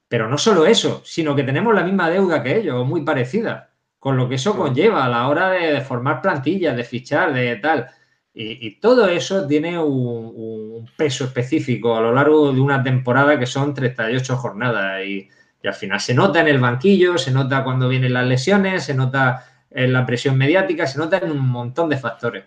pero 0.08 0.28
no 0.28 0.38
solo 0.38 0.64
eso, 0.64 1.02
sino 1.04 1.34
que 1.34 1.42
tenemos 1.42 1.74
la 1.74 1.82
misma 1.82 2.08
deuda 2.08 2.40
que 2.40 2.56
ellos, 2.56 2.86
muy 2.86 3.02
parecida, 3.02 3.70
con 3.98 4.16
lo 4.16 4.28
que 4.28 4.36
eso 4.36 4.56
conlleva 4.56 5.04
a 5.04 5.08
la 5.08 5.26
hora 5.26 5.50
de, 5.50 5.80
formar 5.80 6.22
plantillas, 6.22 6.76
de 6.76 6.84
fichar, 6.84 7.34
de 7.34 7.56
tal. 7.56 7.90
Y, 8.32 8.78
todo 8.78 9.08
eso 9.08 9.44
tiene 9.46 9.76
un, 9.76 10.88
peso 10.96 11.24
específico 11.24 11.96
a 11.96 12.00
lo 12.00 12.12
largo 12.12 12.52
de 12.52 12.60
una 12.60 12.82
temporada 12.82 13.38
que 13.40 13.46
son 13.46 13.74
38 13.74 14.36
jornadas 14.36 15.04
y, 15.04 15.28
y 15.60 15.66
al 15.66 15.74
final 15.74 16.00
se 16.00 16.14
nota 16.14 16.40
en 16.40 16.46
el 16.46 16.60
banquillo, 16.60 17.18
se 17.18 17.32
nota 17.32 17.64
cuando 17.64 17.88
vienen 17.88 18.12
las 18.12 18.26
lesiones, 18.26 18.84
se 18.84 18.94
nota 18.94 19.51
en 19.74 19.92
la 19.92 20.06
presión 20.06 20.36
mediática, 20.36 20.86
se 20.86 20.98
nota 20.98 21.18
en 21.18 21.30
un 21.30 21.48
montón 21.48 21.88
de 21.88 21.96
factores. 21.96 22.44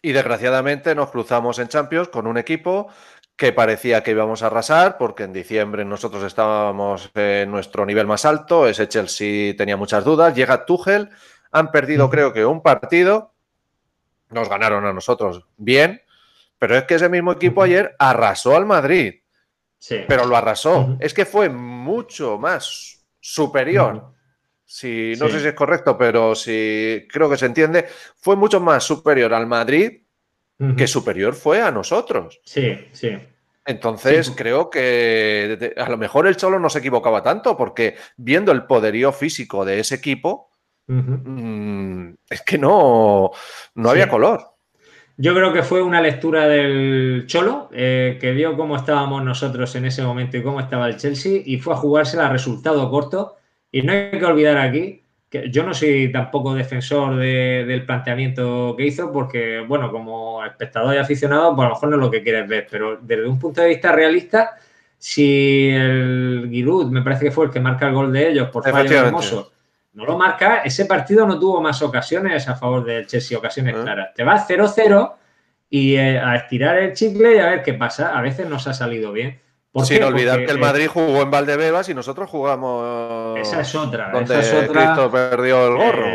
Y 0.00 0.12
desgraciadamente 0.12 0.94
nos 0.94 1.10
cruzamos 1.10 1.58
en 1.58 1.68
Champions 1.68 2.08
con 2.08 2.26
un 2.26 2.36
equipo 2.36 2.88
que 3.36 3.52
parecía 3.52 4.02
que 4.02 4.10
íbamos 4.10 4.42
a 4.42 4.46
arrasar, 4.46 4.98
porque 4.98 5.24
en 5.24 5.32
diciembre 5.32 5.84
nosotros 5.84 6.22
estábamos 6.24 7.10
en 7.14 7.50
nuestro 7.50 7.86
nivel 7.86 8.06
más 8.06 8.24
alto, 8.24 8.68
ese 8.68 8.88
Chelsea 8.88 9.56
tenía 9.56 9.76
muchas 9.76 10.04
dudas, 10.04 10.34
llega 10.34 10.64
Tuchel, 10.64 11.10
han 11.50 11.70
perdido 11.70 12.10
creo 12.10 12.32
que 12.32 12.44
un 12.44 12.62
partido, 12.62 13.32
nos 14.30 14.48
ganaron 14.48 14.84
a 14.84 14.92
nosotros 14.92 15.46
bien, 15.56 16.02
pero 16.58 16.76
es 16.76 16.84
que 16.84 16.94
ese 16.94 17.08
mismo 17.08 17.32
equipo 17.32 17.62
ayer 17.62 17.94
arrasó 17.98 18.56
al 18.56 18.66
Madrid, 18.66 19.22
sí. 19.78 20.04
pero 20.06 20.26
lo 20.26 20.36
arrasó, 20.36 20.96
es 21.00 21.14
que 21.14 21.24
fue 21.24 21.48
mucho 21.48 22.38
más 22.38 23.04
superior 23.20 24.12
si 24.72 25.12
no 25.20 25.28
sé 25.28 25.38
si 25.38 25.48
es 25.48 25.52
correcto, 25.52 25.98
pero 25.98 26.34
si 26.34 27.06
creo 27.12 27.28
que 27.28 27.36
se 27.36 27.44
entiende, 27.44 27.84
fue 28.16 28.36
mucho 28.36 28.58
más 28.58 28.82
superior 28.82 29.34
al 29.34 29.46
Madrid 29.46 30.00
que 30.78 30.86
superior 30.86 31.34
fue 31.34 31.60
a 31.60 31.70
nosotros. 31.70 32.40
Sí, 32.42 32.78
sí. 32.92 33.18
Entonces 33.66 34.32
creo 34.34 34.70
que 34.70 35.74
a 35.76 35.90
lo 35.90 35.98
mejor 35.98 36.26
el 36.26 36.38
Cholo 36.38 36.58
no 36.58 36.70
se 36.70 36.78
equivocaba 36.78 37.22
tanto, 37.22 37.54
porque 37.54 37.96
viendo 38.16 38.50
el 38.50 38.64
poderío 38.64 39.12
físico 39.12 39.66
de 39.66 39.80
ese 39.80 39.96
equipo, 39.96 40.48
mm, 40.86 42.12
es 42.30 42.40
que 42.40 42.56
no, 42.56 43.30
no 43.74 43.90
había 43.90 44.08
color. 44.08 44.54
Yo 45.18 45.34
creo 45.34 45.52
que 45.52 45.62
fue 45.62 45.82
una 45.82 46.00
lectura 46.00 46.48
del 46.48 47.24
Cholo, 47.26 47.68
eh, 47.72 48.16
que 48.18 48.32
vio 48.32 48.56
cómo 48.56 48.76
estábamos 48.76 49.22
nosotros 49.22 49.74
en 49.74 49.84
ese 49.84 50.02
momento 50.02 50.38
y 50.38 50.42
cómo 50.42 50.60
estaba 50.60 50.88
el 50.88 50.96
Chelsea, 50.96 51.42
y 51.44 51.58
fue 51.58 51.74
a 51.74 51.76
jugarse 51.76 52.18
a 52.18 52.30
resultado 52.30 52.90
corto 52.90 53.36
y 53.72 53.82
no 53.82 53.92
hay 53.92 54.10
que 54.10 54.24
olvidar 54.24 54.58
aquí 54.58 55.02
que 55.32 55.50
yo 55.50 55.64
no 55.64 55.72
soy 55.72 56.12
tampoco 56.12 56.54
defensor 56.54 57.16
del 57.16 57.86
planteamiento 57.86 58.74
que 58.76 58.84
hizo, 58.84 59.10
porque, 59.10 59.64
bueno, 59.66 59.90
como 59.90 60.44
espectador 60.44 60.94
y 60.94 60.98
aficionado, 60.98 61.56
pues 61.56 61.64
a 61.64 61.68
lo 61.70 61.74
mejor 61.74 61.88
no 61.88 61.96
es 61.96 62.02
lo 62.02 62.10
que 62.10 62.22
quieres 62.22 62.46
ver, 62.46 62.66
pero 62.70 62.98
desde 63.00 63.26
un 63.26 63.38
punto 63.38 63.62
de 63.62 63.68
vista 63.68 63.92
realista, 63.92 64.56
si 64.98 65.70
el 65.70 66.48
Giroud, 66.50 66.90
me 66.90 67.00
parece 67.00 67.24
que 67.24 67.30
fue 67.30 67.46
el 67.46 67.50
que 67.50 67.60
marca 67.60 67.88
el 67.88 67.94
gol 67.94 68.12
de 68.12 68.28
ellos 68.28 68.50
por 68.50 68.62
fallo 68.62 69.06
hermoso, 69.06 69.52
no 69.94 70.04
lo 70.04 70.18
marca, 70.18 70.58
ese 70.58 70.84
partido 70.84 71.26
no 71.26 71.38
tuvo 71.38 71.62
más 71.62 71.80
ocasiones 71.80 72.46
a 72.48 72.54
favor 72.54 72.84
del 72.84 73.06
Chelsea, 73.06 73.36
ocasiones 73.36 73.74
ah. 73.78 73.82
claras. 73.82 74.14
Te 74.14 74.24
vas 74.24 74.46
0-0 74.48 75.14
y 75.70 75.96
eh, 75.96 76.18
a 76.18 76.36
estirar 76.36 76.78
el 76.78 76.92
chicle 76.92 77.36
y 77.36 77.38
a 77.38 77.48
ver 77.48 77.62
qué 77.62 77.74
pasa. 77.74 78.18
A 78.18 78.20
veces 78.22 78.48
nos 78.48 78.66
ha 78.66 78.74
salido 78.74 79.12
bien. 79.12 79.40
Sin 79.84 80.02
olvidar 80.02 80.44
que 80.44 80.50
el 80.50 80.58
Madrid 80.58 80.86
jugó 80.86 81.22
en 81.22 81.30
Valdebebas 81.30 81.88
y 81.88 81.94
nosotros 81.94 82.28
jugamos. 82.28 83.38
Esa 83.38 83.62
es 83.62 83.74
otra. 83.74 84.10
Donde 84.10 84.38
esa 84.38 84.58
es 84.58 84.68
otra, 84.68 84.82
Cristo 84.82 85.10
perdió 85.10 85.66
el 85.68 85.76
gorro. 85.76 86.06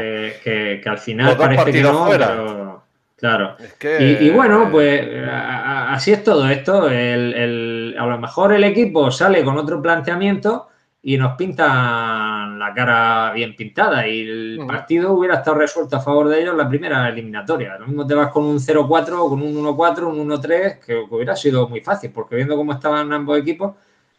que, 0.44 0.82
al 0.86 0.98
final 1.00 1.36
parece 1.38 1.72
que 1.72 1.82
no, 1.82 2.08
pero. 2.10 2.84
Claro. 3.18 3.58
y, 4.00 4.30
bueno, 4.30 4.70
pues 4.72 5.02
así 5.28 6.12
es 6.14 6.24
todo 6.24 6.48
esto. 6.48 6.84
a 6.84 8.06
lo 8.06 8.18
mejor 8.20 8.54
el 8.54 8.64
equipo 8.64 9.10
sale 9.10 9.44
con 9.44 9.58
otro 9.58 9.82
planteamiento 9.82 10.70
y 11.08 11.18
nos 11.18 11.38
pintan 11.38 12.60
la 12.60 12.74
cara 12.76 13.32
bien 13.32 13.56
pintada 13.56 14.06
y 14.06 14.28
el 14.28 14.60
partido 14.68 15.14
hubiera 15.14 15.36
estado 15.36 15.60
resuelto 15.60 15.96
a 15.96 16.02
favor 16.02 16.28
de 16.28 16.42
ellos 16.42 16.52
en 16.52 16.58
la 16.58 16.68
primera 16.68 17.08
eliminatoria. 17.08 17.78
Lo 17.78 17.88
mismo 17.88 18.06
te 18.06 18.14
vas 18.14 18.30
con 18.30 18.44
un 18.44 18.58
0-4, 18.58 19.30
con 19.30 19.42
un 19.42 19.56
1-4, 19.56 20.04
un 20.04 20.30
1-3, 20.30 20.80
que 20.80 20.98
hubiera 21.10 21.34
sido 21.38 21.70
muy 21.70 21.80
fácil, 21.80 22.12
porque 22.12 22.36
viendo 22.36 22.58
cómo 22.58 22.74
estaban 22.74 23.14
ambos 23.14 23.40
equipos, 23.40 23.76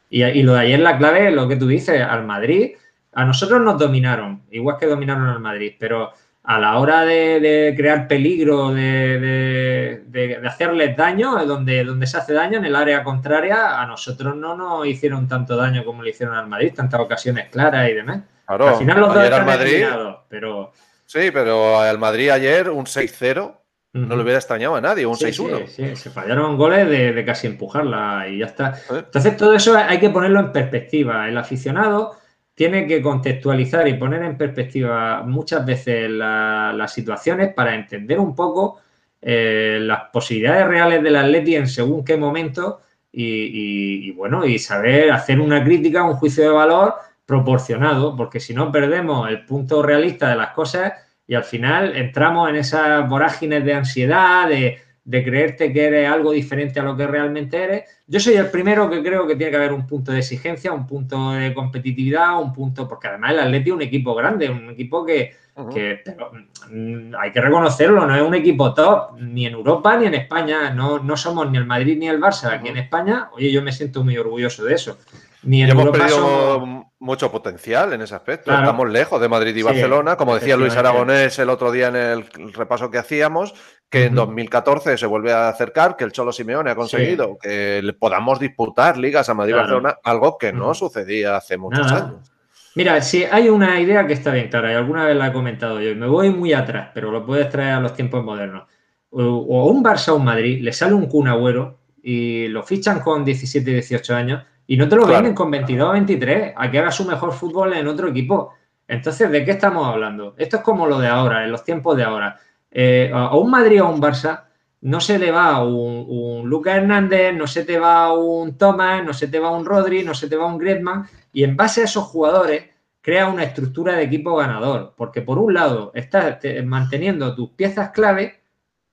y, 0.09 0.24
y, 0.24 0.43
lo 0.43 0.55
de 0.55 0.61
ayer 0.61 0.80
la 0.80 0.97
clave, 0.97 1.30
lo 1.30 1.47
que 1.47 1.57
tú 1.57 1.66
dices, 1.66 2.01
al 2.01 2.24
Madrid, 2.24 2.70
a 3.12 3.26
nosotros 3.26 3.61
nos 3.61 3.78
dominaron, 3.78 4.45
igual 4.51 4.78
que 4.78 4.86
dominaron 4.86 5.28
al 5.28 5.41
Madrid, 5.41 5.74
pero 5.78 6.12
a 6.49 6.59
la 6.59 6.79
hora 6.79 7.05
de, 7.05 7.75
crear 7.77 8.09
peligro, 8.09 8.73
de, 8.73 10.01
hacerles 10.47 10.97
daño, 10.97 11.45
donde, 11.45 11.85
donde 11.85 12.07
se 12.07 12.17
hace 12.17 12.33
daño 12.33 12.57
en 12.59 12.65
el 12.65 12.75
área 12.75 13.05
contraria, 13.05 13.81
a 13.81 13.87
nosotros 13.87 14.35
no 14.35 14.57
nos 14.57 14.87
hicieron 14.87 15.29
tanto 15.29 15.57
daño 15.57 15.85
como 15.85 16.03
le 16.03 16.11
hicieron 16.11 16.35
al 16.35 16.49
Madrid, 16.49 16.73
tantas 16.75 17.01
ocasiones 17.01 17.51
claras 17.51 17.91
y 17.91 17.95
demás. 17.95 18.23
al 18.47 18.77
final 18.77 19.01
los 19.01 19.15
dos 19.15 19.25
están 19.25 19.47
Madrid... 19.47 19.85
pero 20.29 20.73
Sí, 21.09 21.31
pero 21.33 21.81
al 21.81 21.97
Madrid 21.99 22.29
ayer 22.29 22.69
un 22.69 22.85
6-0 22.85 23.55
no 23.95 24.17
le 24.17 24.23
hubiera 24.23 24.39
extrañado 24.39 24.77
a 24.77 24.81
nadie, 24.83 25.07
un 25.07 25.17
6-1. 25.17 25.67
Sí, 25.67 25.89
sí, 25.89 25.97
se 25.97 26.11
fallaron 26.11 26.59
goles 26.59 26.87
de, 26.87 27.25
casi 27.25 27.47
empujarla 27.47 28.27
y 28.29 28.41
ya 28.41 28.47
está. 28.47 28.79
Entonces, 28.91 29.35
todo 29.39 29.55
eso 29.55 29.75
hay 29.75 29.99
que 29.99 30.11
ponerlo 30.11 30.41
en 30.41 30.53
perspectiva. 30.53 31.27
El 31.27 31.39
aficionado 31.39 32.18
tiene 32.59 32.89
que 32.89 33.01
contextualizar 33.01 33.87
y 33.87 33.95
poner 33.95 34.25
en 34.25 34.37
perspectiva 34.37 35.23
muchas 35.23 35.65
veces 35.65 36.11
las 36.11 36.93
situaciones 36.93 37.55
para 37.55 37.73
entender 37.73 38.19
un 38.19 38.35
poco 38.35 38.81
eh, 39.23 39.79
las 39.81 40.11
posibilidades 40.13 40.67
reales 40.67 41.01
del 41.05 41.15
Atleti 41.15 41.55
en 41.55 41.69
según 41.69 42.05
qué 42.05 42.17
momento 42.17 42.81
y, 43.13 44.11
bueno, 44.11 44.45
y 44.45 44.59
saber 44.59 45.13
hacer 45.13 45.39
una 45.39 45.63
crítica, 45.63 46.03
un 46.03 46.15
juicio 46.15 46.43
de 46.43 46.51
valor 46.51 46.95
proporcionado, 47.25 48.17
porque 48.17 48.41
si 48.41 48.55
no 48.55 48.73
perdemos 48.73 49.29
el 49.31 49.45
punto 49.45 49.81
realista 49.81 50.29
de 50.29 50.35
las 50.35 50.51
cosas 50.51 50.95
y 51.29 51.37
al 51.37 51.45
final 51.45 51.95
entramos 51.95 52.51
en 52.51 52.57
esas 52.57 53.09
vorágines 53.09 53.65
de 53.65 53.75
ansiedad, 53.75 54.49
de, 54.49 54.81
de 55.09 55.25
creerte 55.25 55.73
que 55.73 55.87
eres 55.87 56.07
algo 56.07 56.33
diferente 56.33 56.79
a 56.79 56.83
lo 56.83 56.95
que 56.95 57.07
realmente 57.07 57.57
eres. 57.57 58.03
Yo 58.07 58.21
soy 58.21 58.35
el 58.35 58.51
primero 58.51 58.91
que 58.91 59.03
creo 59.03 59.27
que 59.27 59.37
tiene 59.37 59.51
que 59.51 59.57
haber 59.57 59.73
un 59.73 59.87
punto 59.87 60.13
de 60.13 60.19
exigencia, 60.19 60.71
un 60.71 60.87
punto 60.87 61.33
de 61.33 61.55
competitividad, 61.55 62.39
un 62.39 62.53
punto, 62.53 62.87
porque 62.87 63.09
además 63.09 63.33
el 63.33 63.41
Atleti 63.41 63.71
es 63.71 63.75
un 63.75 63.81
equipo 63.81 64.15
grande, 64.15 64.51
un 64.51 64.69
equipo 64.69 65.07
que, 65.07 65.35
mm, 65.57 67.15
hay 67.19 67.33
que 67.33 67.41
reconocerlo, 67.41 68.07
no 68.07 68.15
es 68.15 68.21
un 68.21 68.35
equipo 68.35 68.75
top, 68.75 69.19
ni 69.19 69.47
en 69.47 69.55
Europa 69.55 69.97
ni 69.97 70.09
en 70.09 70.15
España, 70.15 70.75
no, 70.75 70.99
no 70.99 71.17
somos 71.17 71.51
ni 71.51 71.57
el 71.57 71.65
Madrid 71.65 71.97
ni 71.97 72.07
el 72.07 72.21
Barça 72.21 72.53
aquí 72.53 72.69
en 72.69 72.77
España, 72.77 73.31
oye, 73.33 73.51
yo 73.51 73.63
me 73.63 73.73
siento 73.73 74.05
muy 74.05 74.19
orgulloso 74.19 74.63
de 74.67 74.75
eso. 74.75 74.99
Ni 75.43 75.62
en 75.62 75.70
hemos 75.70 75.91
perdido 75.91 76.89
mucho 76.99 77.30
potencial 77.30 77.93
en 77.93 78.03
ese 78.03 78.14
aspecto. 78.14 78.53
Estamos 78.53 78.91
lejos 78.91 79.20
de 79.20 79.28
Madrid 79.28 79.55
y 79.55 79.62
Barcelona. 79.62 80.16
Como 80.16 80.34
decía 80.34 80.57
Luis 80.57 80.76
Aragonés 80.76 81.39
el 81.39 81.49
otro 81.49 81.70
día 81.70 81.89
en 81.89 81.97
el 81.97 82.26
repaso 82.53 82.91
que 82.91 82.99
hacíamos, 82.99 83.55
que 83.89 84.07
en 84.07 84.14
2014 84.14 84.99
se 84.99 85.07
vuelve 85.07 85.32
a 85.32 85.49
acercar, 85.49 85.97
que 85.97 86.05
el 86.05 86.12
Cholo 86.12 86.32
Simeone 86.32 86.70
ha 86.70 86.74
conseguido 86.74 87.39
que 87.39 87.80
le 87.82 87.93
podamos 87.93 88.41
disputar 88.41 88.99
ligas 88.99 89.28
a 89.28 89.34
Madrid 89.34 89.55
y 89.55 89.57
Barcelona, 89.57 89.99
algo 90.03 90.39
que 90.39 90.53
no 90.53 90.74
sucedía 90.74 91.36
hace 91.36 91.57
muchos 91.57 91.91
años. 91.93 92.32
Mira, 92.74 93.01
si 93.01 93.24
hay 93.24 93.49
una 93.49 93.80
idea 93.80 94.07
que 94.07 94.12
está 94.12 94.30
bien 94.32 94.49
clara, 94.49 94.72
y 94.72 94.74
alguna 94.76 95.05
vez 95.07 95.16
la 95.16 95.28
he 95.28 95.32
comentado 95.32 95.80
yo, 95.80 95.97
me 95.97 96.07
voy 96.07 96.30
muy 96.30 96.53
atrás, 96.53 96.91
pero 96.95 97.11
lo 97.11 97.24
puedes 97.24 97.49
traer 97.49 97.74
a 97.74 97.80
los 97.80 97.95
tiempos 97.95 98.22
modernos. 98.24 98.68
O 99.11 99.70
un 99.70 99.82
Barça 99.82 100.11
o 100.11 100.16
un 100.16 100.24
Madrid, 100.24 100.61
le 100.62 100.72
sale 100.72 100.95
un 100.95 101.07
Kun 101.07 101.28
Agüero 101.28 101.78
y 102.03 102.47
lo 102.49 102.62
fichan 102.62 103.01
con 103.01 103.24
17 103.24 103.70
y 103.70 103.74
18 103.74 104.14
años 104.14 104.45
y 104.71 104.77
no 104.77 104.87
te 104.87 104.97
lo 104.97 105.07
venden 105.07 105.35
con 105.35 105.51
22 105.51 105.89
o 105.89 105.93
23 105.93 106.53
a 106.55 106.71
que 106.71 106.79
haga 106.79 106.93
su 106.93 107.07
mejor 107.07 107.33
fútbol 107.33 107.73
en 107.73 107.89
otro 107.89 108.09
equipo. 108.09 108.53
Entonces, 108.87 109.31
¿de 109.31 109.43
qué 109.43 109.53
estamos 109.53 109.87
hablando? 109.87 110.35
Esto 110.37 110.59
es 110.59 110.62
como 110.62 110.87
lo 110.87 110.99
de 110.99 111.09
ahora, 111.09 111.43
en 111.43 111.51
los 111.51 111.64
tiempos 111.64 111.97
de 111.97 112.05
ahora. 112.05 112.39
Eh, 112.71 113.11
a 113.12 113.35
un 113.35 113.51
Madrid 113.51 113.83
o 113.83 113.87
a 113.87 113.91
un 113.91 114.01
Barça 114.01 114.45
no 114.83 115.01
se 115.01 115.19
le 115.19 115.31
va 115.31 115.64
un, 115.64 116.05
un 116.07 116.49
Lucas 116.51 116.77
Hernández, 116.77 117.35
no 117.35 117.47
se 117.47 117.64
te 117.64 117.79
va 117.79 118.12
un 118.12 118.59
Thomas, 118.59 119.03
no 119.03 119.14
se 119.14 119.29
te 119.29 119.39
va 119.39 119.51
un 119.51 119.64
Rodri, 119.64 120.03
no 120.03 120.12
se 120.12 120.29
te 120.29 120.37
va 120.37 120.45
un 120.45 120.59
Griezmann 120.59 121.09
y 121.33 121.45
en 121.45 121.57
base 121.57 121.81
a 121.81 121.85
esos 121.85 122.05
jugadores 122.05 122.66
crea 123.01 123.29
una 123.29 123.45
estructura 123.45 123.95
de 123.95 124.03
equipo 124.03 124.37
ganador, 124.37 124.93
porque 124.99 125.23
por 125.23 125.39
un 125.39 125.55
lado 125.55 125.93
estás 125.95 126.41
manteniendo 126.62 127.35
tus 127.35 127.51
piezas 127.53 127.89
clave 127.91 128.43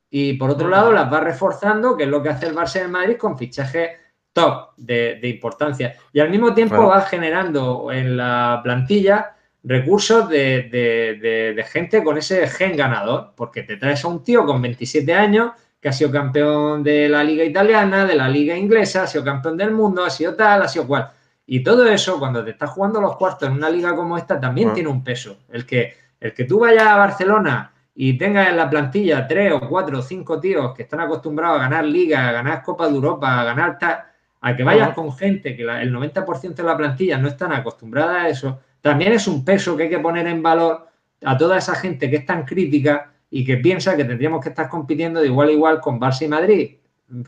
y 0.10 0.34
por 0.36 0.52
otro 0.52 0.70
lado 0.70 0.94
las 0.94 1.10
vas 1.10 1.24
reforzando, 1.24 1.98
que 1.98 2.04
es 2.04 2.10
lo 2.10 2.24
que 2.24 2.30
hace 2.30 2.48
el 2.48 2.56
Barça 2.56 2.82
en 2.82 2.92
Madrid 2.92 3.18
con 3.18 3.38
fichajes 3.38 4.05
top 4.36 4.72
de, 4.76 5.18
importancia. 5.24 5.96
Y 6.12 6.20
al 6.20 6.30
mismo 6.30 6.54
tiempo 6.54 6.88
va 6.88 7.02
generando 7.02 7.90
en 7.90 8.18
la 8.18 8.60
plantilla 8.62 9.34
recursos 9.64 10.28
de, 10.28 11.66
gente 11.72 12.04
con 12.04 12.18
ese 12.18 12.46
gen 12.48 12.76
ganador, 12.76 13.32
porque 13.36 13.64
te 13.64 13.78
traes 13.78 14.04
a 14.04 14.10
un 14.10 14.24
tío 14.24 14.46
con 14.46 14.62
27 14.62 15.14
años 15.14 15.54
que 15.80 15.88
ha 15.88 15.94
sido 15.94 16.12
campeón 16.12 16.84
de 16.84 17.08
la 17.08 17.24
liga 17.24 17.46
italiana, 17.46 18.06
de 18.06 18.16
la 18.16 18.28
liga 18.28 18.58
inglesa, 18.58 19.04
ha 19.04 19.08
sido 19.08 19.24
campeón 19.24 19.56
del 19.56 19.72
mundo, 19.72 20.04
ha 20.04 20.10
sido 20.10 20.36
tal, 20.36 20.62
ha 20.62 20.68
sido 20.68 20.86
cual. 20.86 21.12
Y 21.48 21.64
todo 21.64 21.88
eso, 21.88 22.20
cuando 22.20 22.44
te 22.44 22.52
estás 22.52 22.72
jugando 22.72 23.00
los 23.00 23.16
cuartos 23.16 23.48
en 23.48 23.56
una 23.56 23.70
liga 23.70 23.96
como 23.96 24.18
esta, 24.18 24.40
también 24.40 24.74
tiene 24.74 24.90
un 24.90 25.04
peso. 25.04 25.38
El 25.50 25.66
que, 25.66 25.94
el 26.20 26.34
que 26.34 26.44
tú 26.44 26.60
vayas 26.60 26.88
a 26.88 26.98
Barcelona 26.98 27.72
y 27.94 28.18
tengas 28.18 28.50
en 28.50 28.58
la 28.58 28.70
plantilla 28.70 29.26
tres 29.26 29.54
o 29.54 29.62
cuatro 29.62 30.00
o 30.00 30.02
cinco 30.02 30.40
tíos 30.40 30.74
que 30.76 30.84
están 30.84 31.00
acostumbrados 31.00 31.60
a 31.60 31.64
ganar 31.64 31.86
liga, 31.86 32.28
a 32.28 32.32
ganar 32.34 32.64
Copa 32.64 32.88
de 32.88 32.96
Europa, 32.96 33.40
a 33.40 33.44
ganar 33.46 33.80
tal, 33.80 34.00
a 34.46 34.56
que 34.56 34.64
vayas 34.64 34.94
con 34.94 35.12
gente 35.12 35.56
que 35.56 35.64
el 35.64 35.92
90% 35.92 36.54
de 36.54 36.64
la 36.64 36.78
plantilla 36.78 37.18
no 37.18 37.28
están 37.28 37.52
acostumbrada 37.52 38.22
a 38.22 38.30
eso, 38.30 38.60
también 38.80 39.12
es 39.12 39.28
un 39.28 39.44
peso 39.44 39.76
que 39.76 39.84
hay 39.84 39.90
que 39.90 39.98
poner 39.98 40.28
en 40.28 40.44
valor 40.44 40.88
a 41.24 41.36
toda 41.36 41.58
esa 41.58 41.74
gente 41.74 42.12
que 42.12 42.18
es 42.18 42.28
tan 42.28 42.46
crítica 42.46 43.12
y 43.32 43.44
que 43.44 43.58
piensa 43.58 43.98
que 43.98 44.06
tendríamos 44.06 44.44
que 44.44 44.50
estar 44.50 44.70
compitiendo 44.70 45.20
de 45.20 45.26
igual 45.26 45.50
a 45.50 45.52
igual 45.52 45.82
con 45.82 46.00
Barça 46.00 46.26
y 46.26 46.28
Madrid. 46.28 46.76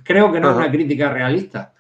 Creo 0.04 0.32
que 0.32 0.40
no 0.40 0.52
es 0.52 0.58
una 0.58 0.70
crítica 0.70 1.10
realista. 1.10 1.74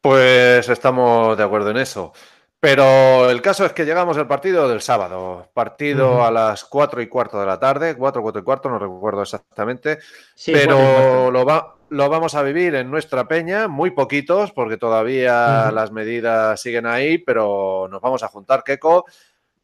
Pues 0.00 0.66
estamos 0.66 1.36
de 1.36 1.44
acuerdo 1.44 1.70
en 1.70 1.76
eso. 1.76 2.14
Pero 2.60 3.30
el 3.30 3.40
caso 3.40 3.64
es 3.64 3.72
que 3.72 3.86
llegamos 3.86 4.18
al 4.18 4.28
partido 4.28 4.68
del 4.68 4.82
sábado, 4.82 5.48
partido 5.54 6.22
a 6.22 6.30
las 6.30 6.66
4 6.66 7.00
y 7.00 7.08
cuarto 7.08 7.40
de 7.40 7.46
la 7.46 7.58
tarde, 7.58 7.96
4, 7.96 8.20
4 8.20 8.40
y 8.40 8.44
cuarto, 8.44 8.68
no 8.68 8.78
recuerdo 8.78 9.22
exactamente, 9.22 9.98
pero 10.44 11.30
lo, 11.30 11.46
va, 11.46 11.76
lo 11.88 12.10
vamos 12.10 12.34
a 12.34 12.42
vivir 12.42 12.74
en 12.74 12.90
nuestra 12.90 13.26
peña, 13.26 13.66
muy 13.66 13.92
poquitos, 13.92 14.52
porque 14.52 14.76
todavía 14.76 15.70
las 15.72 15.90
medidas 15.90 16.60
siguen 16.60 16.84
ahí, 16.84 17.16
pero 17.16 17.88
nos 17.90 18.02
vamos 18.02 18.22
a 18.22 18.28
juntar, 18.28 18.62
Keco. 18.62 19.06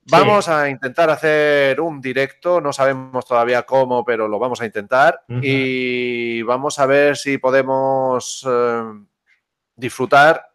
Vamos 0.09 0.49
a 0.49 0.71
intentar 0.71 1.11
hacer 1.11 1.81
un 1.81 2.01
directo, 2.01 2.61
no 2.61 2.73
sabemos 2.73 3.27
todavía 3.27 3.65
cómo, 3.65 4.05
pero 4.05 4.29
lo 4.29 4.39
vamos 4.39 4.61
a 4.61 4.65
intentar. 4.65 5.23
Y 5.43 6.41
vamos 6.43 6.79
a 6.79 6.87
ver 6.87 7.17
si 7.17 7.39
podemos 7.39 8.47
eh, 8.49 8.85
disfrutar, 9.75 10.47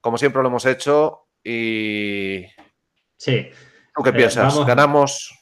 como 0.00 0.18
siempre 0.18 0.42
lo 0.42 0.48
hemos 0.48 0.66
hecho, 0.66 1.27
y... 1.44 2.44
Sí. 3.16 3.48
¿Tú 3.94 4.02
qué 4.02 4.10
eh, 4.10 4.14
piensas? 4.14 4.64
¿Ganamos? 4.64 5.34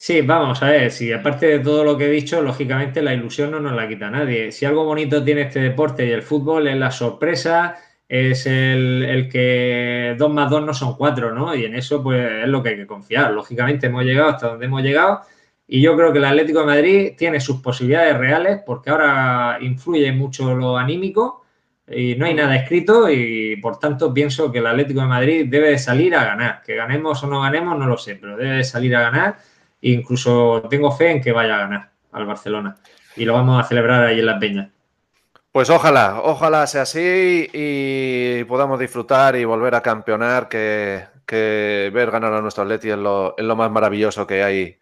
Sí, 0.00 0.20
vamos 0.20 0.62
a 0.62 0.70
ver, 0.70 0.92
si 0.92 1.12
aparte 1.12 1.46
de 1.46 1.58
todo 1.58 1.82
lo 1.82 1.98
que 1.98 2.06
he 2.06 2.10
dicho, 2.10 2.40
lógicamente 2.40 3.02
la 3.02 3.14
ilusión 3.14 3.50
no 3.50 3.58
nos 3.58 3.72
la 3.72 3.88
quita 3.88 4.08
nadie. 4.08 4.52
Si 4.52 4.64
algo 4.64 4.84
bonito 4.84 5.24
tiene 5.24 5.42
este 5.42 5.60
deporte 5.60 6.06
y 6.06 6.10
el 6.10 6.22
fútbol 6.22 6.68
es 6.68 6.76
la 6.76 6.92
sorpresa, 6.92 7.76
es 8.08 8.46
el, 8.46 9.28
que 9.30 10.14
dos 10.16 10.32
más 10.32 10.48
dos 10.50 10.64
no 10.64 10.72
son 10.72 10.96
cuatro, 10.96 11.34
¿no? 11.34 11.52
Y 11.54 11.64
en 11.64 11.74
eso 11.74 12.00
pues 12.02 12.44
es 12.44 12.48
lo 12.48 12.62
que 12.62 12.70
hay 12.70 12.76
que 12.76 12.86
confiar. 12.86 13.32
Lógicamente 13.32 13.88
hemos 13.88 14.04
llegado 14.04 14.30
hasta 14.30 14.48
donde 14.48 14.66
hemos 14.66 14.82
llegado 14.82 15.22
y 15.66 15.82
yo 15.82 15.96
creo 15.96 16.12
que 16.12 16.18
el 16.18 16.24
Atlético 16.24 16.60
de 16.60 16.66
Madrid 16.66 17.12
tiene 17.18 17.40
sus 17.40 17.60
posibilidades 17.60 18.16
reales 18.16 18.60
porque 18.64 18.90
ahora 18.90 19.58
influye 19.60 20.12
mucho 20.12 20.54
lo 20.54 20.78
anímico 20.78 21.44
y 21.90 22.16
no 22.16 22.26
hay 22.26 22.34
nada 22.34 22.56
escrito 22.56 23.10
y 23.10 23.56
por 23.56 23.78
tanto 23.78 24.12
pienso 24.12 24.52
que 24.52 24.58
el 24.58 24.66
Atlético 24.66 25.00
de 25.00 25.06
Madrid 25.06 25.46
debe 25.48 25.78
salir 25.78 26.14
a 26.14 26.24
ganar. 26.24 26.62
Que 26.62 26.74
ganemos 26.74 27.22
o 27.22 27.26
no 27.26 27.40
ganemos 27.40 27.78
no 27.78 27.86
lo 27.86 27.96
sé, 27.96 28.16
pero 28.16 28.36
debe 28.36 28.64
salir 28.64 28.94
a 28.96 29.02
ganar 29.02 29.36
incluso 29.80 30.66
tengo 30.68 30.90
fe 30.90 31.10
en 31.10 31.20
que 31.20 31.32
vaya 31.32 31.56
a 31.56 31.60
ganar 31.60 31.90
al 32.12 32.26
Barcelona. 32.26 32.76
Y 33.16 33.24
lo 33.24 33.34
vamos 33.34 33.62
a 33.62 33.68
celebrar 33.68 34.04
ahí 34.04 34.20
en 34.20 34.26
Las 34.26 34.38
Peñas. 34.38 34.68
Pues 35.50 35.70
ojalá, 35.70 36.20
ojalá 36.22 36.66
sea 36.66 36.82
así 36.82 37.48
y 37.52 38.44
podamos 38.44 38.78
disfrutar 38.78 39.34
y 39.34 39.44
volver 39.44 39.74
a 39.74 39.82
campeonar, 39.82 40.48
que, 40.48 41.06
ver 41.92 42.10
ganar 42.10 42.32
a 42.32 42.42
nuestro 42.42 42.62
Atleti 42.62 42.90
es 42.90 42.98
lo, 42.98 43.34
más 43.56 43.70
maravilloso 43.70 44.26
que 44.26 44.42
hay 44.42 44.78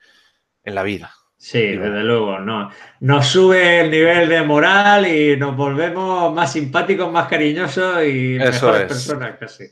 en 0.65 0.75
la 0.75 0.83
vida. 0.83 1.15
Sí, 1.39 1.77
desde 1.77 2.03
luego, 2.03 2.39
no. 2.39 2.71
Nos 3.01 3.27
sube 3.27 3.81
el 3.81 3.91
nivel 3.91 4.29
de 4.29 4.43
moral 4.43 5.07
y 5.07 5.37
nos 5.37 5.55
volvemos 5.55 6.35
más 6.35 6.53
simpáticos, 6.53 7.13
más 7.13 7.29
cariñosos 7.29 8.05
y 8.05 8.39
mejores 8.39 8.85
personas 8.85 9.37
casi. 9.39 9.65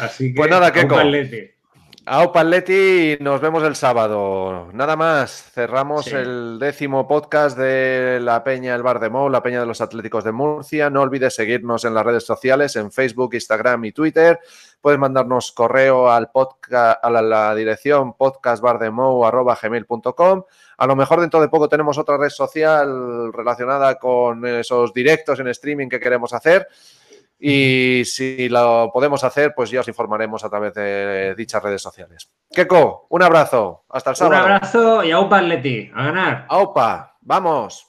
Así 0.00 0.32
que 0.32 0.36
pues 0.36 0.50
nada, 0.50 0.72
Aupa 2.10 2.40
Atleti, 2.40 3.18
nos 3.20 3.42
vemos 3.42 3.62
el 3.64 3.76
sábado. 3.76 4.70
Nada 4.72 4.96
más, 4.96 5.50
cerramos 5.52 6.06
el 6.06 6.58
décimo 6.58 7.06
podcast 7.06 7.58
de 7.58 8.18
La 8.22 8.42
Peña 8.42 8.74
El 8.74 8.82
Bar 8.82 8.98
de 8.98 9.10
Mou, 9.10 9.28
La 9.28 9.42
Peña 9.42 9.60
de 9.60 9.66
los 9.66 9.82
Atléticos 9.82 10.24
de 10.24 10.32
Murcia. 10.32 10.88
No 10.88 11.02
olvides 11.02 11.34
seguirnos 11.34 11.84
en 11.84 11.92
las 11.92 12.06
redes 12.06 12.24
sociales, 12.24 12.76
en 12.76 12.92
Facebook, 12.92 13.34
Instagram 13.34 13.84
y 13.84 13.92
Twitter. 13.92 14.40
Puedes 14.80 14.98
mandarnos 14.98 15.52
correo 15.52 16.10
al 16.10 16.30
podcast, 16.30 17.04
a 17.04 17.10
la, 17.10 17.54
dirección 17.54 18.14
podcastbardemou.gmail.com. 18.14 20.44
A 20.78 20.86
lo 20.86 20.96
mejor 20.96 21.20
dentro 21.20 21.42
de 21.42 21.48
poco 21.48 21.68
tenemos 21.68 21.98
otra 21.98 22.16
red 22.16 22.30
social 22.30 23.30
relacionada 23.34 23.98
con 23.98 24.46
esos 24.46 24.94
directos 24.94 25.40
en 25.40 25.48
streaming 25.48 25.88
que 25.88 26.00
queremos 26.00 26.32
hacer. 26.32 26.68
Y 27.38 28.02
si 28.04 28.48
lo 28.48 28.90
podemos 28.92 29.22
hacer, 29.22 29.52
pues 29.54 29.70
ya 29.70 29.80
os 29.80 29.88
informaremos 29.88 30.44
a 30.44 30.50
través 30.50 30.74
de 30.74 31.34
dichas 31.36 31.62
redes 31.62 31.80
sociales. 31.80 32.30
Keko, 32.50 33.06
un 33.10 33.22
abrazo. 33.22 33.84
Hasta 33.88 34.10
el 34.10 34.16
sábado. 34.16 34.44
Un 34.44 34.50
abrazo 34.52 35.04
y 35.04 35.12
aupa 35.12 35.38
Atleti. 35.38 35.90
A 35.94 36.04
ganar. 36.04 36.46
Aupa. 36.48 37.16
Vamos. 37.20 37.86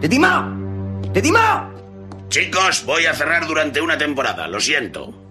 ¡Tetima! 0.00 0.56
¡Tetima! 1.12 1.74
Chicos, 2.28 2.84
voy 2.86 3.06
a 3.06 3.14
cerrar 3.14 3.46
durante 3.46 3.80
una 3.80 3.98
temporada, 3.98 4.46
lo 4.46 4.60
siento. 4.60 5.27